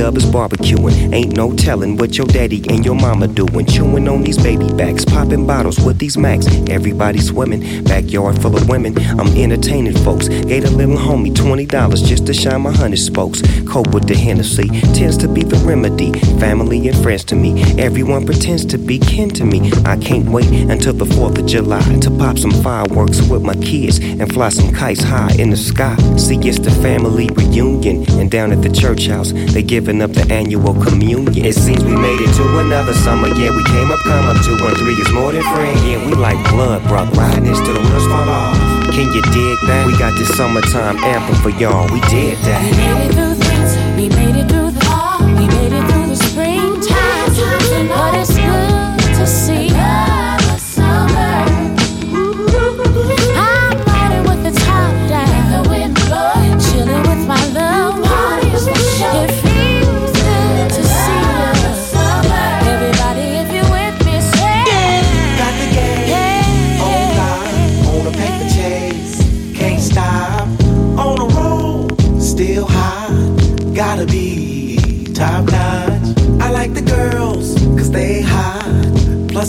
Dub 0.00 0.16
is 0.16 0.24
barbecuing. 0.24 1.12
Ain't 1.12 1.36
no 1.36 1.54
telling 1.54 1.98
what 1.98 2.16
your 2.16 2.26
daddy 2.26 2.64
and 2.70 2.82
your 2.86 2.94
mama 2.94 3.28
doing. 3.28 3.66
Chewing 3.66 4.08
on 4.08 4.22
these 4.22 4.42
baby 4.42 4.66
backs, 4.72 5.04
popping 5.04 5.46
bottles 5.46 5.78
with 5.78 5.98
these 5.98 6.16
Macs. 6.16 6.46
Everybody 6.70 7.18
swimming, 7.18 7.84
backyard 7.84 8.40
full 8.40 8.56
of 8.56 8.66
women. 8.66 8.96
I'm 9.20 9.28
entertaining 9.36 9.92
folks. 9.98 10.28
Gave 10.28 10.64
a 10.64 10.70
little 10.70 10.96
homie 10.96 11.34
$20 11.34 12.06
just 12.06 12.24
to 12.28 12.32
shine 12.32 12.62
my 12.62 12.72
honey 12.72 12.96
spokes. 12.96 13.42
Cope 13.68 13.92
with 13.92 14.08
the 14.08 14.14
Hennessy 14.16 14.68
tends 14.94 15.18
to 15.18 15.28
be 15.28 15.42
the 15.42 15.56
remedy. 15.66 16.12
Family 16.40 16.88
and 16.88 16.96
friends 17.02 17.22
to 17.24 17.36
me. 17.36 17.62
Everyone 17.78 18.24
pretends 18.24 18.64
to 18.72 18.78
be 18.78 18.98
kin 18.98 19.28
to 19.32 19.44
me. 19.44 19.70
I 19.84 19.98
can't 19.98 20.30
wait 20.30 20.48
until 20.70 20.94
the 20.94 21.04
4th 21.04 21.40
of 21.40 21.44
July 21.44 21.82
to 22.00 22.10
pop 22.12 22.38
some 22.38 22.52
fireworks 22.62 23.20
with 23.28 23.42
my 23.42 23.54
kids 23.56 23.98
and 23.98 24.32
fly 24.32 24.48
some 24.48 24.72
kites 24.72 25.02
high 25.02 25.34
in 25.38 25.50
the 25.50 25.58
sky. 25.58 25.94
See, 26.16 26.38
it's 26.38 26.58
the 26.58 26.70
family 26.70 27.28
reunion. 27.34 28.08
And 28.18 28.30
down 28.30 28.50
at 28.50 28.62
the 28.62 28.70
church 28.70 29.06
house, 29.06 29.32
they 29.32 29.62
giving 29.90 30.02
up 30.02 30.12
the 30.12 30.32
annual 30.32 30.72
communion. 30.72 31.44
It 31.44 31.54
seems 31.54 31.82
we 31.84 31.96
made 31.96 32.20
it 32.20 32.32
to 32.36 32.58
another 32.58 32.92
summer. 32.92 33.26
Yeah, 33.26 33.50
we 33.50 33.64
came 33.64 33.90
up, 33.90 33.98
come 34.00 34.24
up. 34.26 34.36
Two 34.44 34.54
and 34.54 34.76
three 34.76 34.94
is 34.94 35.10
more 35.12 35.32
than 35.32 35.42
friend. 35.42 35.76
Yeah, 35.80 36.06
we 36.06 36.14
like 36.14 36.38
blood, 36.50 36.82
bruh. 36.82 37.10
Riding 37.16 37.44
this 37.44 37.58
the 37.58 37.72
wheels 37.72 38.06
fall 38.06 38.28
off. 38.28 38.54
Can 38.94 39.12
you 39.12 39.22
dig 39.34 39.58
that? 39.66 39.86
We 39.86 39.98
got 39.98 40.16
this 40.16 40.28
summertime 40.36 40.96
anthem 40.98 41.34
for 41.42 41.50
y'all. 41.50 41.92
We 41.92 42.00
did 42.02 42.38
that. 42.38 43.29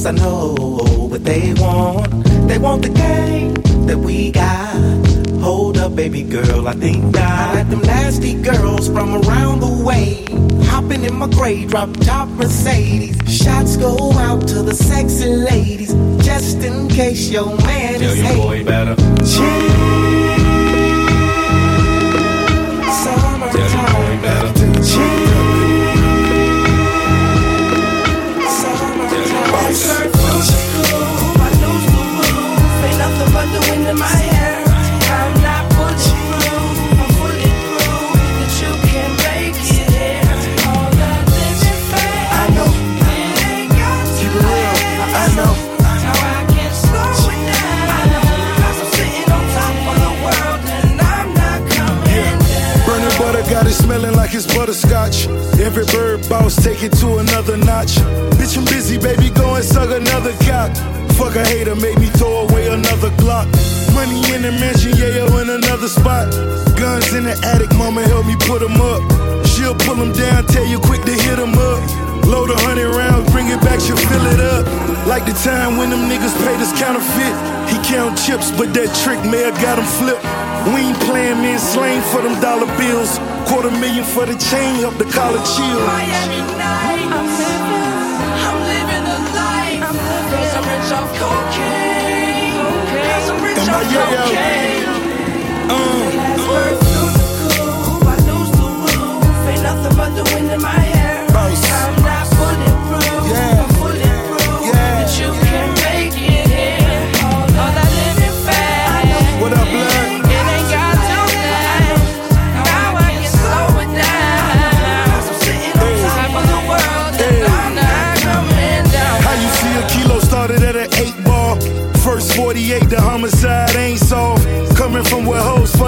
Plus, 0.01 0.13
I 0.15 0.17
know 0.17 0.55
what 1.11 1.23
they 1.23 1.53
want. 1.53 2.09
They 2.47 2.57
want 2.57 2.81
the 2.81 2.89
game 2.89 3.53
that 3.85 3.99
we 3.99 4.31
got. 4.31 4.73
Hold 5.41 5.77
up, 5.77 5.95
baby 5.95 6.23
girl, 6.23 6.67
I 6.67 6.73
think 6.73 7.03
not. 7.13 7.21
I 7.21 7.53
like 7.55 7.69
them 7.69 7.81
nasty 7.81 8.33
girls 8.41 8.87
from 8.87 9.21
around 9.21 9.59
the 9.59 9.83
way. 9.85 10.25
Hopping 10.65 11.03
in 11.03 11.15
my 11.15 11.27
gray 11.27 11.65
drop 11.65 11.93
top 11.97 12.27
Mercedes. 12.29 13.15
Shots 13.27 13.77
go 13.77 14.11
out 14.13 14.47
to 14.47 14.63
the 14.63 14.73
sexy 14.73 15.27
ladies. 15.27 15.93
Just 16.25 16.63
in 16.63 16.87
case 16.87 17.29
your 17.29 17.55
man 17.57 17.99
Tell 17.99 18.09
is 18.09 18.17
your 18.17 18.25
hating. 18.25 18.41
boy 18.41 18.63
better. 18.63 18.95
Summertime. 19.23 20.20
Every 55.71 55.87
bird 55.87 56.27
boss 56.27 56.59
take 56.59 56.83
it 56.83 56.91
to 56.99 57.23
another 57.23 57.55
notch. 57.55 57.95
Bitch, 58.35 58.59
I'm 58.59 58.65
busy, 58.65 58.99
baby, 58.99 59.29
go 59.31 59.55
and 59.55 59.63
suck 59.63 59.87
another 59.87 60.35
cock. 60.43 60.75
Fuck 61.15 61.39
a 61.39 61.47
hater, 61.47 61.79
make 61.79 61.95
me 61.97 62.07
throw 62.19 62.43
away 62.43 62.67
another 62.67 63.07
Glock. 63.15 63.47
Money 63.95 64.19
in 64.35 64.41
the 64.43 64.51
mansion, 64.59 64.91
yeah, 64.99 65.15
yo, 65.15 65.31
in 65.39 65.47
another 65.47 65.87
spot. 65.87 66.27
Guns 66.75 67.13
in 67.15 67.23
the 67.23 67.39
attic, 67.47 67.71
mama 67.79 68.03
help 68.03 68.27
me 68.27 68.35
put 68.43 68.59
'em 68.59 68.75
up. 68.83 68.99
She'll 69.47 69.73
pull 69.87 69.95
'em 69.95 70.11
down, 70.11 70.43
tell 70.47 70.67
you 70.67 70.77
quick 70.77 71.05
to 71.07 71.15
hit 71.15 71.39
'em 71.39 71.55
up. 71.55 71.79
Load 72.27 72.51
a 72.51 72.57
hundred 72.67 72.91
rounds, 72.91 73.31
bring 73.31 73.47
it 73.47 73.61
back, 73.61 73.79
she'll 73.79 73.95
fill 73.95 74.25
it 74.27 74.41
up. 74.41 74.67
Like 75.07 75.25
the 75.25 75.31
time 75.39 75.77
when 75.77 75.89
them 75.89 76.03
niggas 76.11 76.35
paid 76.43 76.59
us 76.59 76.75
counterfeit. 76.75 77.35
He 77.71 77.79
count 77.87 78.19
chips, 78.19 78.51
but 78.51 78.73
that 78.73 78.91
trick 79.07 79.23
may 79.23 79.43
have 79.47 79.55
got 79.63 79.79
him 79.79 79.87
flipped. 79.87 80.23
We 80.75 80.91
ain't 80.91 80.99
playing 81.07 81.39
men 81.41 81.59
slain 81.59 82.01
for 82.11 82.19
them 82.21 82.35
dollar 82.41 82.67
bills. 82.75 83.21
Quarter 83.47 83.71
million 83.71 84.03
for 84.05 84.25
the 84.25 84.35
chain, 84.37 84.75
help 84.79 84.97
the 84.97 85.05
collar 85.05 85.43
chill. 85.53 85.79
Miami 85.85 86.41
night. 86.57 87.07
I'm 87.11 87.27
living, 87.41 87.83
I'm 88.47 88.57
living 88.71 89.05
a 89.05 89.17
life. 89.35 89.81
I'm 89.87 89.95
living, 89.95 90.31
Cause 90.31 90.53
I'm 90.57 90.65
rich 90.71 90.91
off 90.97 91.09
cocaine. 91.19 92.55
Cause 93.11 93.29
I'm 93.29 93.43
rich 93.43 93.57
And 93.59 93.67
my 93.67 93.73
off 93.77 93.91
yo-yo. 93.93 94.23
cocaine. 94.23 94.87
Last 96.17 96.45
word 96.51 96.75
through 96.85 97.11
the 97.17 97.25
groove, 97.83 98.07
I 98.07 98.15
lose 98.29 98.51
the 98.59 98.67
roof. 98.81 99.47
Ain't 99.51 99.63
nothing 99.63 99.95
but 99.97 100.09
the 100.15 100.23
wind 100.33 100.51
in 100.51 100.61
my 100.61 100.69
hair. 100.69 100.90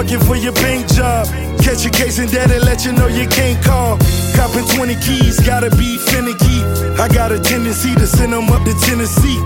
Hoes 0.04 0.26
for 0.26 0.36
your 0.36 0.52
paint 0.52 0.88
job. 0.92 1.26
Catch 1.64 1.86
a 1.86 1.90
case 1.90 2.18
and 2.18 2.30
daddy 2.30 2.58
let 2.60 2.84
you 2.84 2.92
know 2.92 3.06
you 3.06 3.26
can't 3.28 3.62
call. 3.64 3.96
Copping 4.36 4.66
20 4.76 4.94
keys, 5.00 5.40
gotta 5.40 5.70
be 5.76 5.96
finicky. 5.96 6.60
I 7.00 7.08
got 7.08 7.32
a 7.32 7.40
tendency 7.40 7.94
to 7.94 8.06
send 8.06 8.32
them 8.32 8.50
up 8.50 8.64
to 8.64 8.74
Tennessee. 8.84 9.38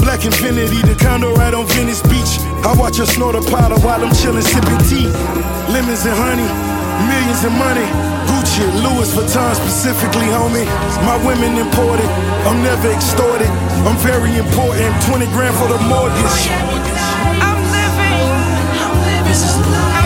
Black 0.00 0.20
Infiniti, 0.20 0.80
the 0.86 0.96
condo 0.96 1.34
right 1.34 1.52
on 1.52 1.66
Venice 1.76 2.00
Beach. 2.02 2.40
I 2.64 2.74
watch 2.78 2.96
her 2.96 3.06
snort 3.06 3.34
a 3.36 3.42
powder 3.42 3.76
while 3.84 4.00
I'm 4.00 4.12
chillin' 4.14 4.42
sipping 4.42 4.80
tea. 4.88 5.08
Lemons 5.72 6.06
and 6.06 6.16
honey, 6.16 6.48
millions 7.10 7.44
of 7.44 7.52
money. 7.52 7.86
Gucci, 8.26 8.64
Louis 8.82 9.08
Vuitton 9.12 9.54
specifically, 9.54 10.28
homie. 10.32 10.66
My 11.04 11.16
women 11.26 11.58
imported, 11.58 12.08
I'm 12.48 12.62
never 12.62 12.90
extorted. 12.90 13.50
I'm 13.84 13.98
very 13.98 14.32
important, 14.36 14.90
20 15.04 15.26
grand 15.34 15.54
for 15.56 15.68
the 15.68 15.80
mortgage. 15.84 16.48
I'm 17.44 17.60
living, 17.74 18.24
I'm 18.80 18.96
living. 19.04 20.05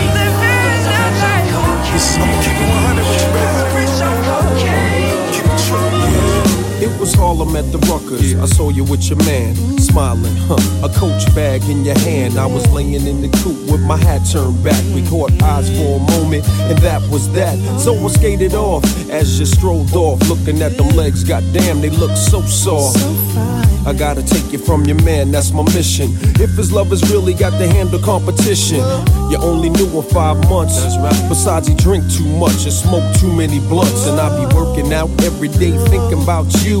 I'ma 2.01 2.41
keep 2.41 2.55
it 2.55 2.67
100 2.67 2.90
it 6.91 6.99
was 6.99 7.13
Harlem 7.13 7.55
at 7.55 7.71
the 7.71 7.77
Ruckers. 7.89 8.35
I 8.41 8.45
saw 8.45 8.69
you 8.69 8.83
with 8.83 9.09
your 9.09 9.17
man, 9.19 9.55
smiling, 9.79 10.35
huh? 10.47 10.87
A 10.87 10.89
coach 10.89 11.23
bag 11.33 11.63
in 11.69 11.85
your 11.85 11.97
hand. 11.99 12.37
I 12.37 12.45
was 12.45 12.67
laying 12.71 13.07
in 13.07 13.21
the 13.21 13.29
coop 13.39 13.57
with 13.71 13.81
my 13.81 13.97
hat 13.97 14.21
turned 14.31 14.63
back. 14.63 14.83
We 14.93 15.05
caught 15.07 15.31
eyes 15.41 15.69
for 15.69 15.97
a 15.97 16.03
moment, 16.11 16.47
and 16.69 16.77
that 16.79 17.01
was 17.09 17.31
that. 17.33 17.57
So 17.79 17.93
I 17.93 18.07
skated 18.09 18.53
off 18.53 18.83
as 19.09 19.39
you 19.39 19.45
strolled 19.45 19.93
off, 19.93 20.19
looking 20.29 20.61
at 20.61 20.77
them 20.77 20.89
legs. 20.89 21.23
Goddamn, 21.23 21.81
they 21.81 21.89
look 21.89 22.15
so 22.17 22.41
soft. 22.41 22.97
I 23.83 23.93
gotta 23.93 24.21
take 24.21 24.51
you 24.51 24.59
from 24.59 24.85
your 24.85 25.01
man, 25.01 25.31
that's 25.31 25.51
my 25.51 25.63
mission. 25.73 26.11
If 26.39 26.51
his 26.55 26.71
lovers 26.71 27.01
really 27.11 27.33
got 27.33 27.49
to 27.57 27.67
handle 27.67 27.99
competition, 27.99 28.77
you 29.31 29.37
only 29.41 29.71
knew 29.71 29.87
him 29.87 30.03
five 30.03 30.37
months. 30.49 30.77
Besides, 31.27 31.67
he 31.67 31.73
drink 31.73 32.03
too 32.11 32.27
much 32.37 32.63
and 32.65 32.73
smoke 32.73 33.03
too 33.17 33.33
many 33.33 33.59
blunts. 33.59 34.05
And 34.05 34.19
I 34.19 34.29
be 34.37 34.45
working 34.53 34.93
out 34.93 35.09
every 35.23 35.47
day 35.47 35.71
thinking 35.89 36.21
about 36.21 36.45
you. 36.63 36.80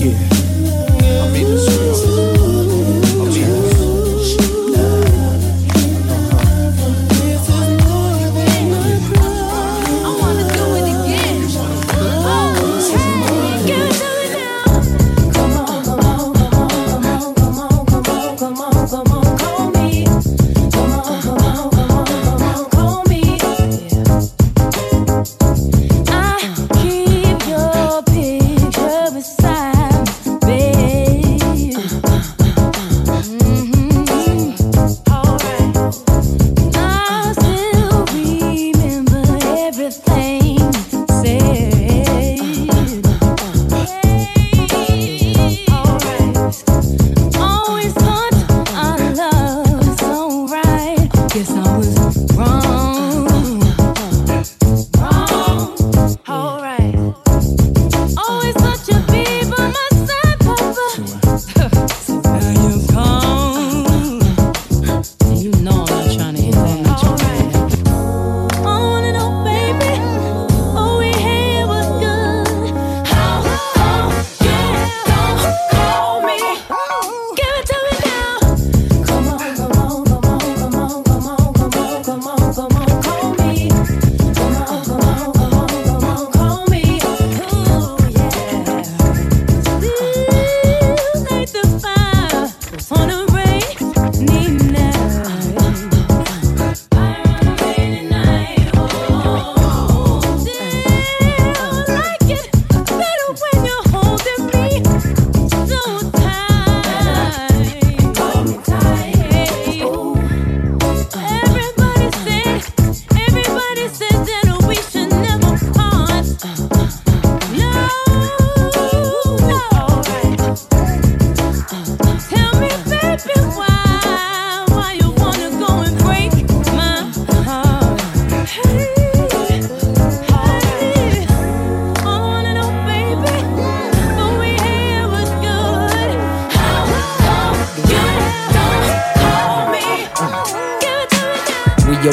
Yeah. 0.00 0.39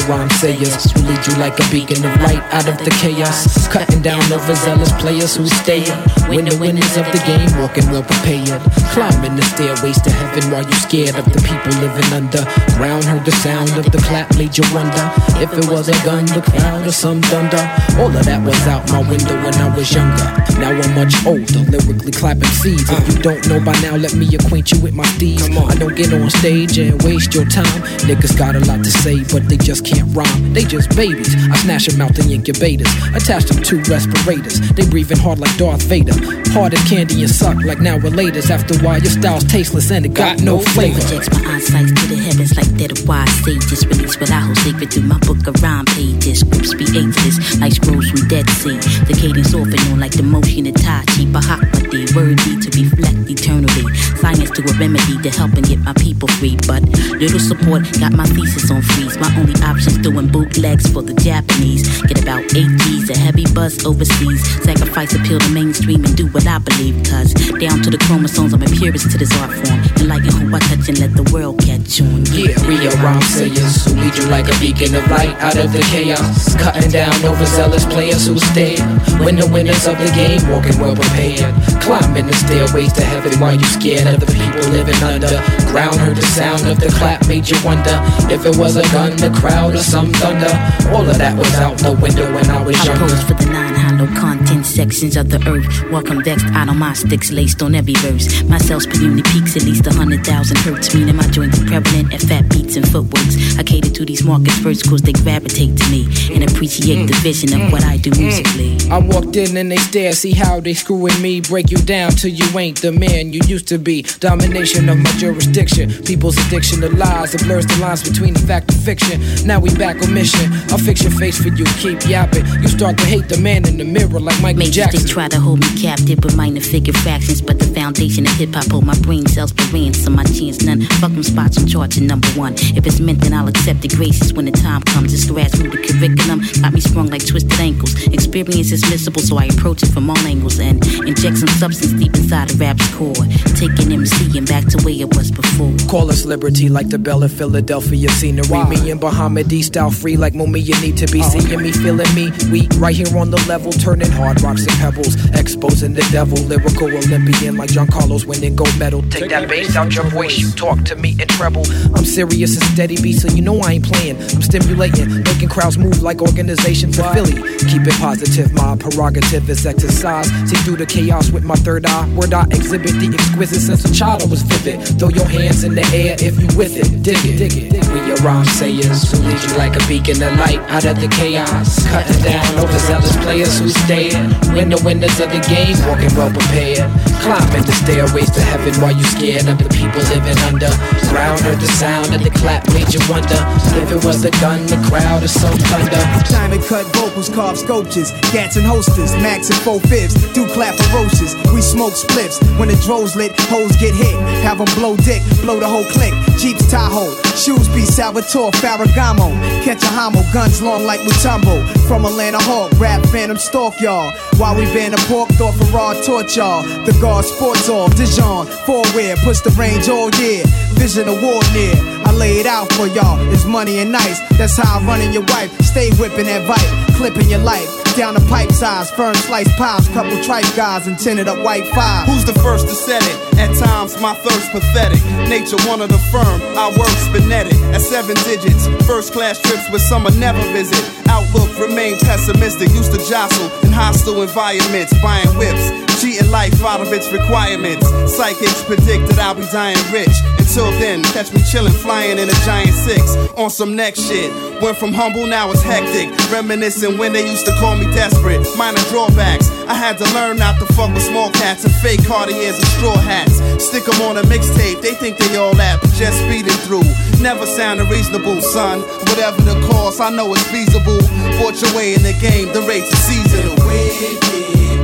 Rhyme 0.08 0.30
sayers 0.40 0.90
who 0.90 1.04
lead 1.04 1.20
you 1.26 1.36
like 1.36 1.60
a 1.60 1.66
beacon 1.70 2.00
of 2.00 2.16
light 2.24 2.42
out 2.50 2.66
of 2.66 2.78
the 2.80 2.90
chaos. 2.98 3.68
Cutting 3.68 4.00
down 4.00 4.24
overzealous 4.32 4.90
players 4.96 5.36
who 5.36 5.46
stay 5.46 5.84
up. 5.92 6.00
When 6.28 6.48
the 6.48 6.56
winners 6.56 6.96
of 6.96 7.04
the 7.12 7.20
game 7.28 7.52
walking 7.60 7.84
well 7.92 8.02
prepared. 8.02 8.60
Climbing 8.96 9.36
the 9.36 9.44
stairways 9.52 10.00
to 10.02 10.10
heaven 10.10 10.50
while 10.50 10.64
you're 10.64 10.84
scared 10.88 11.14
of 11.14 11.24
the 11.28 11.40
people 11.44 11.72
living 11.84 12.08
under. 12.16 12.42
Ground 12.80 13.04
heard 13.04 13.24
the 13.24 13.36
sound 13.44 13.70
of 13.76 13.84
the 13.92 14.00
clap, 14.08 14.32
made 14.36 14.56
you 14.56 14.64
wonder 14.72 15.04
if 15.44 15.52
it 15.52 15.68
was 15.68 15.88
a 15.88 15.96
gun, 16.04 16.24
the 16.32 16.40
crowd, 16.40 16.86
or 16.86 16.92
some 16.92 17.20
thunder. 17.28 17.60
All 18.00 18.08
of 18.08 18.24
that 18.24 18.40
was 18.40 18.58
out 18.66 18.88
my 18.88 19.04
window 19.04 19.36
when 19.44 19.54
I 19.54 19.68
was 19.76 19.92
younger. 19.92 20.28
Now 20.56 20.72
I'm 20.72 20.94
much 20.96 21.14
older, 21.26 21.60
lyrically 21.68 22.12
clapping 22.12 22.54
seeds. 22.56 22.88
If 22.88 23.04
you 23.12 23.22
don't 23.22 23.44
know 23.48 23.60
by 23.60 23.76
now, 23.84 23.96
let 23.96 24.14
me 24.14 24.26
acquaint 24.34 24.72
you 24.72 24.80
with 24.80 24.94
my 24.94 25.06
steeds. 25.16 25.44
I 25.48 25.74
don't 25.76 25.94
get 25.94 26.12
on 26.12 26.30
stage 26.30 26.78
and 26.78 26.96
waste 27.02 27.34
your 27.34 27.44
time. 27.44 27.82
Niggas 28.08 28.38
got 28.38 28.56
a 28.56 28.60
lot 28.64 28.84
to 28.84 28.90
say, 28.90 29.22
but 29.32 29.48
they 29.48 29.56
just 29.56 29.84
can't 29.84 29.97
can't 29.98 30.16
rhyme. 30.16 30.54
They 30.54 30.64
just 30.64 30.94
babies. 30.96 31.34
I 31.50 31.56
snatch 31.56 31.86
them 31.86 32.00
out 32.00 32.14
the 32.14 32.22
incubators. 32.32 32.88
Attach 33.14 33.44
them 33.44 33.62
to 33.62 33.82
respirators. 33.90 34.60
They 34.72 34.86
breathing 34.86 35.18
hard 35.18 35.38
like 35.38 35.54
Darth 35.56 35.82
Vader. 35.82 36.14
Hard 36.52 36.74
as 36.74 36.82
candy 36.88 37.22
and 37.22 37.30
suck 37.30 37.56
like 37.64 37.80
now 37.80 37.98
relators. 37.98 38.50
After 38.50 38.74
a 38.74 38.82
while, 38.82 39.00
your 39.00 39.10
style's 39.10 39.44
tasteless 39.44 39.90
and 39.90 40.06
it 40.06 40.14
got 40.14 40.40
no 40.40 40.60
flavor. 40.60 41.00
Projects 41.00 41.30
my 41.32 41.56
eyesight 41.56 41.88
to 41.88 42.06
the 42.06 42.16
heavens 42.16 42.56
like 42.56 42.68
they're 42.78 42.88
the 42.88 43.04
wise 43.06 43.30
sages. 43.44 43.86
Release 43.86 44.18
what 44.20 44.30
I 44.30 44.40
hold 44.40 44.58
sacred 44.58 44.92
through 44.92 45.04
my 45.04 45.18
book 45.20 45.46
of 45.46 45.62
rhyme 45.62 45.84
pages. 45.86 46.40
Scripts 46.40 46.74
be 46.74 46.84
ageless 46.96 47.60
like 47.60 47.72
scrolls 47.72 48.08
from 48.10 48.28
Dead 48.28 48.48
Sea. 48.50 48.78
The 49.08 49.14
cadence 49.18 49.54
off 49.54 49.68
and 49.68 49.80
on 49.92 50.00
like 50.00 50.12
the 50.12 50.22
motion 50.22 50.66
of 50.66 50.74
Tai 50.74 51.04
Chi. 51.14 51.24
Bahakmati, 51.28 52.08
need 52.46 52.62
to 52.62 52.70
reflect 52.72 53.18
eternally. 53.28 53.86
Science 54.16 54.50
to 54.52 54.62
a 54.62 54.72
remedy 54.78 55.20
to 55.22 55.30
help 55.30 55.52
and 55.54 55.66
get 55.66 55.78
my 55.80 55.92
people 55.94 56.28
free. 56.40 56.56
But 56.66 56.82
little 57.18 57.40
support 57.40 57.84
got 58.00 58.12
my 58.12 58.26
thesis 58.26 58.70
on 58.70 58.82
freeze. 58.82 59.18
My 59.18 59.28
only 59.36 59.54
option's 59.88 60.02
doing 60.02 60.28
bootlegs 60.28 60.92
for 60.92 61.02
the 61.02 61.14
Japanese. 61.14 62.02
Get 62.02 62.22
about 62.22 62.42
eight 62.54 62.68
G's, 62.80 63.10
a 63.10 63.16
heavy 63.16 63.44
buzz 63.54 63.84
overseas. 63.84 64.42
Sacrifice 64.62 65.14
appeal 65.14 65.38
to 65.38 65.48
mainstream 65.50 66.04
and 66.04 66.16
do 66.16 66.26
what 66.28 66.46
I 66.46 66.58
believe. 66.58 67.02
Cause 67.04 67.32
down 67.58 67.82
to 67.82 67.90
the 67.90 67.98
chromosomes, 67.98 68.52
I'm 68.52 68.62
a 68.62 68.66
purist 68.66 69.10
to 69.12 69.18
this 69.18 69.32
art 69.40 69.52
form. 69.52 69.97
Enlighten 70.08 70.48
who 70.48 70.56
I 70.56 70.58
touch 70.60 70.88
and 70.88 70.98
let 71.00 71.12
the 71.12 71.28
world 71.36 71.60
catch 71.60 72.00
on. 72.00 72.24
Yeah, 72.32 72.56
we 72.64 72.80
are 72.88 72.96
rhyme 73.04 73.20
sayers 73.28 73.84
who 73.84 73.92
lead 74.00 74.16
you 74.16 74.24
like 74.32 74.48
a 74.48 74.56
beacon 74.56 74.96
of 74.96 75.04
light 75.12 75.36
out 75.36 75.60
of 75.60 75.68
the 75.68 75.84
chaos. 75.92 76.56
Cutting 76.56 76.90
down 76.90 77.12
overzealous 77.20 77.84
players 77.84 78.24
who 78.24 78.40
stare. 78.40 78.80
When 79.20 79.36
the 79.36 79.44
winners 79.52 79.84
of 79.84 80.00
the 80.00 80.08
game 80.16 80.40
walking 80.48 80.80
well 80.80 80.96
prepared. 80.96 81.52
Climbing 81.84 82.24
the 82.24 82.32
stairways 82.40 82.92
to 82.96 83.04
heaven 83.04 83.36
while 83.36 83.52
you 83.52 83.68
scared 83.68 84.08
of 84.08 84.24
the 84.24 84.32
people 84.32 84.72
living 84.72 84.96
under. 85.04 85.28
Ground 85.76 86.00
heard 86.00 86.16
the 86.16 86.24
sound 86.32 86.64
of 86.64 86.80
the 86.80 86.88
clap 86.96 87.28
made 87.28 87.44
you 87.44 87.60
wonder 87.60 87.92
if 88.32 88.48
it 88.48 88.56
was 88.56 88.80
a 88.80 88.88
gun, 88.88 89.12
the 89.20 89.28
crowd, 89.36 89.74
or 89.76 89.84
some 89.84 90.08
thunder. 90.24 90.48
All 90.88 91.04
of 91.04 91.18
that 91.20 91.36
was 91.36 91.52
out 91.60 91.76
the 91.84 91.92
window 91.92 92.24
when 92.32 92.48
I 92.48 92.64
was 92.64 92.80
I 92.80 92.96
younger. 92.96 93.12
for 93.28 93.36
the 93.36 93.44
nine 93.52 93.76
hollow 93.76 94.08
content 94.16 94.64
sections 94.64 95.16
of 95.20 95.28
the 95.28 95.40
earth. 95.44 95.68
Welcome 95.92 96.24
vexed 96.24 96.46
out 96.56 96.70
on 96.70 96.78
my 96.78 96.94
sticks 96.94 97.30
laced 97.30 97.60
on 97.60 97.74
every 97.74 97.94
verse. 98.00 98.42
My 98.44 98.56
cells 98.56 98.86
peaks 98.86 99.56
at 99.56 99.64
least 99.64 99.86
a 99.86 99.97
hundred 99.98 100.24
thousand 100.24 100.56
hertz, 100.58 100.94
meaning 100.94 101.16
my 101.16 101.26
joints 101.26 101.60
are 101.60 101.66
prevalent 101.66 102.14
at 102.14 102.20
fat 102.22 102.48
beats 102.48 102.76
and 102.76 102.86
footworks. 102.88 103.58
I 103.58 103.64
cater 103.64 103.90
to 103.90 104.04
these 104.04 104.22
markets 104.24 104.56
first 104.60 104.88
cause 104.88 105.02
they 105.02 105.12
gravitate 105.12 105.76
to 105.76 105.90
me 105.90 106.06
and 106.32 106.48
appreciate 106.48 107.06
the 107.06 107.18
vision 107.20 107.60
of 107.60 107.72
what 107.72 107.82
I 107.84 107.96
do 107.96 108.10
musically. 108.12 108.78
I 108.90 108.98
walked 108.98 109.34
in 109.34 109.56
and 109.56 109.70
they 109.72 109.76
stare, 109.76 110.12
see 110.12 110.30
how 110.32 110.60
they 110.60 110.74
screwing 110.74 111.20
me. 111.20 111.40
Break 111.40 111.70
you 111.72 111.78
down 111.78 112.12
till 112.12 112.30
you 112.30 112.46
ain't 112.56 112.80
the 112.80 112.92
man 112.92 113.32
you 113.32 113.40
used 113.46 113.66
to 113.68 113.78
be. 113.78 114.02
Domination 114.20 114.88
of 114.88 114.98
my 114.98 115.10
jurisdiction. 115.18 115.90
People's 116.04 116.38
addiction 116.46 116.80
to 116.82 116.94
lies. 116.94 117.34
It 117.34 117.42
blurs 117.42 117.66
the 117.66 117.76
lines 117.78 118.08
between 118.08 118.34
the 118.34 118.40
fact 118.40 118.72
and 118.72 118.80
fiction. 118.80 119.20
Now 119.44 119.58
we 119.58 119.74
back 119.74 120.00
on 120.02 120.14
mission. 120.14 120.52
I'll 120.70 120.78
fix 120.78 121.02
your 121.02 121.12
face 121.12 121.42
for 121.42 121.48
you, 121.48 121.64
keep 121.82 122.06
yapping. 122.06 122.46
You 122.62 122.68
start 122.68 122.98
to 122.98 123.04
hate 123.04 123.28
the 123.28 123.38
man 123.38 123.66
in 123.66 123.78
the 123.78 123.84
mirror 123.84 124.20
like 124.20 124.40
Michael 124.40 124.60
Maybe 124.60 124.70
Jackson. 124.70 125.02
they 125.02 125.08
try 125.08 125.26
to 125.28 125.40
hold 125.40 125.58
me 125.60 125.82
captive 125.82 126.22
with 126.22 126.36
minor 126.36 126.60
figure 126.60 126.92
fractions, 126.92 127.42
but 127.42 127.58
the 127.58 127.66
foundation 127.66 128.26
of 128.26 128.32
hip 128.34 128.54
hop 128.54 128.70
hold 128.70 128.84
my 128.86 128.98
brain 129.00 129.26
cells 129.26 129.52
for 129.92 130.10
ransom. 130.10 130.16
My 130.16 130.24
chance 130.24 130.62
none. 130.62 130.82
Fuck 131.00 131.12
them 131.12 131.22
spots 131.22 131.58
I'm 131.58 131.82
at 131.82 132.00
number 132.00 132.28
one. 132.28 132.54
If 132.76 132.86
it's 132.86 133.00
meant, 133.00 133.20
then 133.20 133.32
I'll 133.32 133.48
accept 133.48 133.82
the 133.82 133.88
graces 133.88 134.32
when 134.32 134.46
the 134.46 134.52
time 134.52 134.82
comes. 134.82 135.12
it's 135.12 135.26
This 135.26 135.30
grassroots 135.30 135.70
the 135.72 135.78
curriculum 135.78 136.40
got 136.60 136.72
me 136.72 136.80
sprung 136.80 137.08
like 137.08 137.26
twisted 137.26 137.60
ankles. 137.60 137.94
Experience 138.08 138.72
is 138.72 138.82
missable, 138.84 139.20
so 139.20 139.38
I 139.38 139.46
approach 139.46 139.82
it 139.82 139.90
from 139.90 140.10
all 140.10 140.18
angles 140.18 140.58
and 140.58 140.84
inject 141.06 141.38
some 141.38 141.48
substance 141.48 141.92
deep 141.92 142.14
inside 142.16 142.48
the 142.50 142.56
rap's 142.58 142.86
core. 142.94 143.14
Taking 143.54 143.92
MC 143.92 144.38
and 144.38 144.48
back 144.48 144.66
to 144.66 144.78
where 144.84 144.94
it 144.94 145.14
was 145.16 145.30
before. 145.30 145.72
Call 145.88 146.10
us 146.10 146.24
liberty 146.24 146.68
like 146.68 146.88
the 146.88 146.98
Bell 146.98 147.22
of 147.22 147.32
Philadelphia 147.32 148.08
scenery. 148.08 148.64
Me 148.64 148.90
and 148.90 149.00
Bahama 149.00 149.44
style 149.62 149.90
free 149.90 150.16
like 150.16 150.34
Mumia 150.34 150.64
you 150.64 150.74
need 150.80 150.96
to 150.98 151.06
be 151.06 151.22
seeing 151.22 151.62
me, 151.62 151.72
feeling 151.72 152.12
me. 152.14 152.30
We 152.50 152.68
right 152.78 152.94
here 152.94 153.16
on 153.16 153.30
the 153.30 153.42
level, 153.48 153.72
turning 153.72 154.10
hard 154.10 154.40
rocks 154.42 154.66
and 154.66 154.76
pebbles, 154.78 155.14
exposing 155.34 155.94
the 155.94 156.06
devil. 156.10 156.38
Lyrical 156.48 156.88
Olympian 156.88 157.56
like 157.56 157.70
John 157.70 157.86
Carlos 157.86 158.24
winning 158.24 158.56
gold 158.56 158.76
medal. 158.78 159.02
Take 159.10 159.30
that 159.30 159.48
bass 159.48 159.76
out 159.78 159.94
your 159.94 160.04
voice, 160.10 160.38
you 160.38 160.50
talk 160.50 160.82
to 160.84 160.96
me 160.96 161.10
in 161.20 161.28
treble. 161.28 161.64
I'm 161.94 162.04
serious 162.04 162.56
and 162.56 162.64
steady 162.74 163.00
beat, 163.00 163.20
so 163.20 163.28
you 163.28 163.42
know 163.42 163.60
I 163.60 163.74
ain't 163.74 163.84
playing. 163.84 164.16
I'm 164.16 164.42
stimulating, 164.42 165.22
making 165.22 165.48
crowds 165.48 165.78
move 165.78 166.02
like 166.02 166.20
organizations 166.20 166.98
in 166.98 167.04
Philly. 167.14 167.38
Keep 167.70 167.86
it 167.86 167.94
positive, 167.94 168.52
my 168.54 168.76
prerogative 168.76 169.48
is 169.48 169.64
exercise. 169.64 170.26
See 170.50 170.56
through 170.64 170.76
the 170.76 170.86
chaos 170.86 171.30
with 171.30 171.44
my 171.44 171.54
third 171.54 171.86
eye. 171.86 172.08
Word 172.14 172.34
I 172.34 172.44
exhibit 172.50 172.98
the 172.98 173.14
exquisite 173.14 173.60
sense 173.60 173.84
of 173.84 173.94
child 173.94 174.22
I 174.22 174.26
was 174.26 174.42
vivid. 174.42 174.82
Throw 174.98 175.10
your 175.10 175.26
hands 175.26 175.62
in 175.62 175.74
the 175.74 175.86
air 175.94 176.16
if 176.18 176.34
you 176.40 176.48
with 176.58 176.76
it. 176.76 177.02
Dig 177.02 177.22
it, 177.24 177.38
dig 177.38 177.54
it. 177.56 177.86
We 177.94 178.00
your 178.08 178.18
rhyme 178.26 178.44
sayers 178.58 179.10
who 179.12 179.18
lead 179.22 179.40
you 179.44 179.56
like 179.56 179.76
a 179.76 179.86
beacon 179.86 180.20
of 180.22 180.34
light 180.42 180.58
out 180.74 180.84
of 180.84 181.00
the 181.00 181.08
chaos. 181.08 181.86
Cutting 181.86 182.22
down 182.22 182.58
overzealous 182.58 183.16
players 183.22 183.60
who 183.60 183.68
stare. 183.68 184.18
When 184.58 184.70
the 184.70 184.80
winners 184.82 185.20
of 185.20 185.30
the 185.30 185.40
game 185.46 185.78
walking 185.86 186.10
well 186.18 186.34
prepared. 186.34 186.90
Climbing 187.22 187.62
the 187.62 187.74
stairways 187.86 188.30
to 188.32 188.40
heaven 188.40 188.74
while 188.82 188.96
you 188.96 189.04
scared 189.04 189.46
of 189.46 189.58
the 189.58 189.67
people 189.70 190.02
living 190.12 190.38
under. 190.44 190.70
Heard 191.18 191.60
the 191.60 191.66
sound 191.66 192.14
of 192.14 192.22
the 192.22 192.30
clap 192.30 192.66
made 192.72 192.92
you 192.92 193.00
wonder 193.08 193.38
if 193.80 193.90
it 193.90 194.04
was 194.04 194.22
the 194.22 194.30
gun, 194.40 194.66
the 194.66 194.76
crowd, 194.88 195.22
or 195.22 195.28
some 195.28 195.56
thunder. 195.70 196.02
Diamond 196.28 196.62
cut 196.64 196.84
vocals, 196.96 197.28
carved 197.28 197.58
sculptures, 197.58 198.12
gats 198.32 198.56
and 198.56 198.66
hosters, 198.66 199.12
max 199.16 199.50
and 199.50 199.58
four 199.60 199.80
fifths, 199.80 200.14
do 200.32 200.46
clap 200.48 200.74
ferocious. 200.76 201.34
We 201.52 201.60
smoke 201.60 201.94
spliffs 201.94 202.38
when 202.58 202.68
the 202.68 202.76
droves 202.84 203.16
lit, 203.16 203.32
hoes 203.48 203.76
get 203.76 203.94
hit. 203.94 204.14
Have 204.44 204.58
Have 204.58 204.68
'em 204.68 204.74
blow 204.74 204.96
dick, 204.96 205.22
blow 205.42 205.60
the 205.60 205.66
whole 205.68 205.84
clique. 205.84 206.14
Jeeps 206.38 206.66
Tahoe, 206.70 207.14
shoes 207.36 207.68
be 207.68 207.84
Salvatore 207.84 208.52
Ferragamo. 208.52 209.30
Catch 209.64 209.82
a 209.84 209.86
homo, 209.86 210.22
guns 210.32 210.62
long 210.62 210.84
like 210.84 211.00
Mutombo. 211.00 211.62
From 211.86 212.04
Atlanta 212.04 212.38
Hawk, 212.38 212.72
rap 212.78 213.04
phantom 213.06 213.38
stalk 213.38 213.80
y'all. 213.80 214.10
While 214.36 214.56
we 214.56 214.64
ban 214.66 214.92
the 214.92 214.98
pork, 215.08 215.28
thought 215.30 215.54
for 215.54 215.64
raw 215.74 215.94
torch 216.02 216.36
y'all. 216.36 216.62
The 216.84 216.92
guard 217.00 217.24
sports 217.24 217.68
all, 217.68 217.88
Dijon, 217.88 218.46
four 218.66 218.82
wear, 218.94 219.16
push 219.16 219.40
the 219.40 219.50
range 219.58 219.88
oh 219.88 220.04
all 220.04 220.10
year. 220.22 220.44
Vision 220.74 221.08
of 221.08 221.20
war 221.20 221.42
near. 221.52 221.97
Lay 222.18 222.40
it 222.40 222.46
out 222.46 222.72
for 222.72 222.88
y'all. 222.88 223.16
It's 223.32 223.44
money 223.44 223.78
and 223.78 223.92
nice. 223.92 224.18
That's 224.36 224.56
how 224.56 224.78
I'm 224.78 224.86
running 224.86 225.12
your 225.12 225.22
wife. 225.28 225.54
Stay 225.62 225.90
whipping 226.02 226.26
that 226.26 226.42
vibe, 226.50 226.96
clipping 226.96 227.30
your 227.30 227.38
life. 227.38 227.70
Down 227.94 228.14
the 228.14 228.26
pipe 228.28 228.50
size, 228.50 228.90
firm 228.90 229.14
slice 229.14 229.46
pies, 229.56 229.88
couple 229.90 230.20
tripe 230.24 230.46
guys 230.56 230.88
and 230.88 230.98
tinted 230.98 231.28
up 231.28 231.38
white 231.44 231.66
five. 231.68 232.08
Who's 232.08 232.24
the 232.24 232.34
first 232.42 232.66
to 232.66 232.74
set 232.74 233.02
it? 233.06 233.38
At 233.38 233.54
times, 233.54 234.00
my 234.00 234.14
thirst 234.14 234.50
pathetic. 234.50 234.98
Nature 235.30 235.62
one 235.70 235.80
of 235.80 235.90
the 235.90 236.02
firm, 236.10 236.42
I 236.58 236.74
work 236.74 236.90
spinetic. 237.06 237.54
At 237.72 237.82
seven 237.82 238.16
digits, 238.26 238.66
first 238.84 239.12
class 239.12 239.40
trips 239.40 239.70
with 239.70 239.82
some 239.82 240.04
I 240.06 240.10
never 240.18 240.42
visit. 240.50 240.82
Outlook 241.08 241.54
remain 241.58 241.98
pessimistic, 241.98 242.70
used 242.70 242.92
to 242.94 242.98
jostle 243.06 243.46
in 243.62 243.70
hostile 243.70 244.22
environments, 244.22 244.90
buying 245.02 245.30
whips. 245.38 245.70
Cheating 246.00 246.30
life 246.30 246.62
out 246.62 246.80
of 246.80 246.92
its 246.92 247.10
requirements. 247.10 247.84
Psychics 248.06 248.62
predict 248.62 249.10
that 249.10 249.18
I'll 249.18 249.34
be 249.34 249.42
dying 249.50 249.76
rich. 249.90 250.14
Until 250.38 250.70
then, 250.78 251.02
catch 251.12 251.34
me 251.34 251.40
chillin', 251.42 251.74
flying 251.74 252.07
in 252.16 252.28
a 252.28 252.32
giant 252.46 252.72
six. 252.72 253.16
On 253.36 253.50
some 253.50 253.76
next 253.76 254.00
shit. 254.08 254.32
Went 254.62 254.78
from 254.78 254.92
humble, 254.92 255.26
now 255.26 255.50
it's 255.50 255.62
hectic. 255.62 256.08
Reminiscing 256.32 256.96
when 256.96 257.12
they 257.12 257.28
used 257.28 257.44
to 257.46 257.52
call 257.60 257.76
me 257.76 257.84
desperate. 257.92 258.40
Minor 258.56 258.80
drawbacks. 258.88 259.50
I 259.68 259.74
had 259.74 259.98
to 259.98 260.04
learn 260.14 260.38
not 260.38 260.58
to 260.60 260.66
fuck 260.72 260.94
with 260.94 261.02
small 261.02 261.30
cats 261.32 261.64
and 261.64 261.74
fake 261.74 262.04
Cartiers 262.06 262.56
and 262.56 262.66
straw 262.78 262.96
hats. 262.96 263.36
Stick 263.62 263.84
'em 263.88 264.00
on 264.02 264.16
a 264.16 264.22
mixtape, 264.22 264.80
they 264.80 264.94
think 264.94 265.18
they 265.18 265.36
all 265.36 265.54
that, 265.54 265.80
but 265.80 265.92
just 265.92 266.16
speeding 266.24 266.56
through. 266.66 266.86
Never 267.20 267.44
sounded 267.46 267.88
reasonable, 267.90 268.40
son. 268.40 268.80
Whatever 269.10 269.42
the 269.42 269.60
cost, 269.68 270.00
I 270.00 270.10
know 270.10 270.32
it's 270.32 270.42
feasible. 270.44 271.00
Bought 271.38 271.60
your 271.60 271.72
way 271.76 271.94
in 271.94 272.02
the 272.02 272.14
game, 272.14 272.52
the 272.52 272.62
rates 272.62 272.90
are 272.92 273.02
seasonal. 273.08 273.54
We 273.68 273.80
keep 273.98 274.20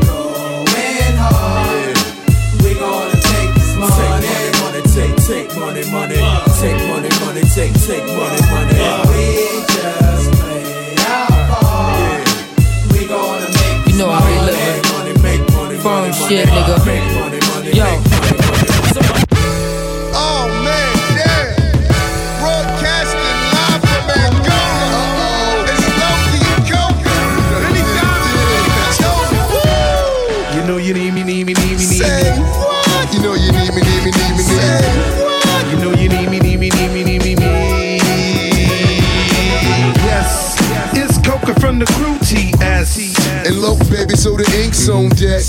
going 0.07 1.17
hard. 1.17 1.97
We 2.63 2.75
gonna 2.75 3.21
take 3.33 3.55
this 3.55 3.75
money. 3.77 3.95
Take 3.95 4.19
money, 4.27 4.51
money, 4.61 4.83
take, 4.95 5.17
take 5.27 5.51
money, 5.57 5.85
money. 5.91 6.19
Uh. 6.21 6.45
Take 6.61 6.81
money, 6.89 7.09
money, 7.35 7.49
take, 7.49 7.73
take 7.75 8.07
money, 8.07 8.41
money. 8.51 8.75
We 9.11 9.67
just 9.67 10.31
play 10.39 10.95
our 11.05 11.31
part. 11.51 12.29
We 12.93 13.07
gonna 13.07 13.49
make 13.51 13.93
You 13.93 13.99
know 13.99 14.11
how 14.11 14.25
we 14.27 14.39
living. 14.47 14.83
Firm 15.83 16.13
shit, 16.13 16.49
nigga. 16.49 17.19
Yo. 17.19 17.24
Baby, 43.95 44.17
so 44.17 44.37
the 44.37 44.45
ink's 44.61 44.89
mm-hmm. 44.89 45.07
on 45.07 45.09
deck. 45.15 45.45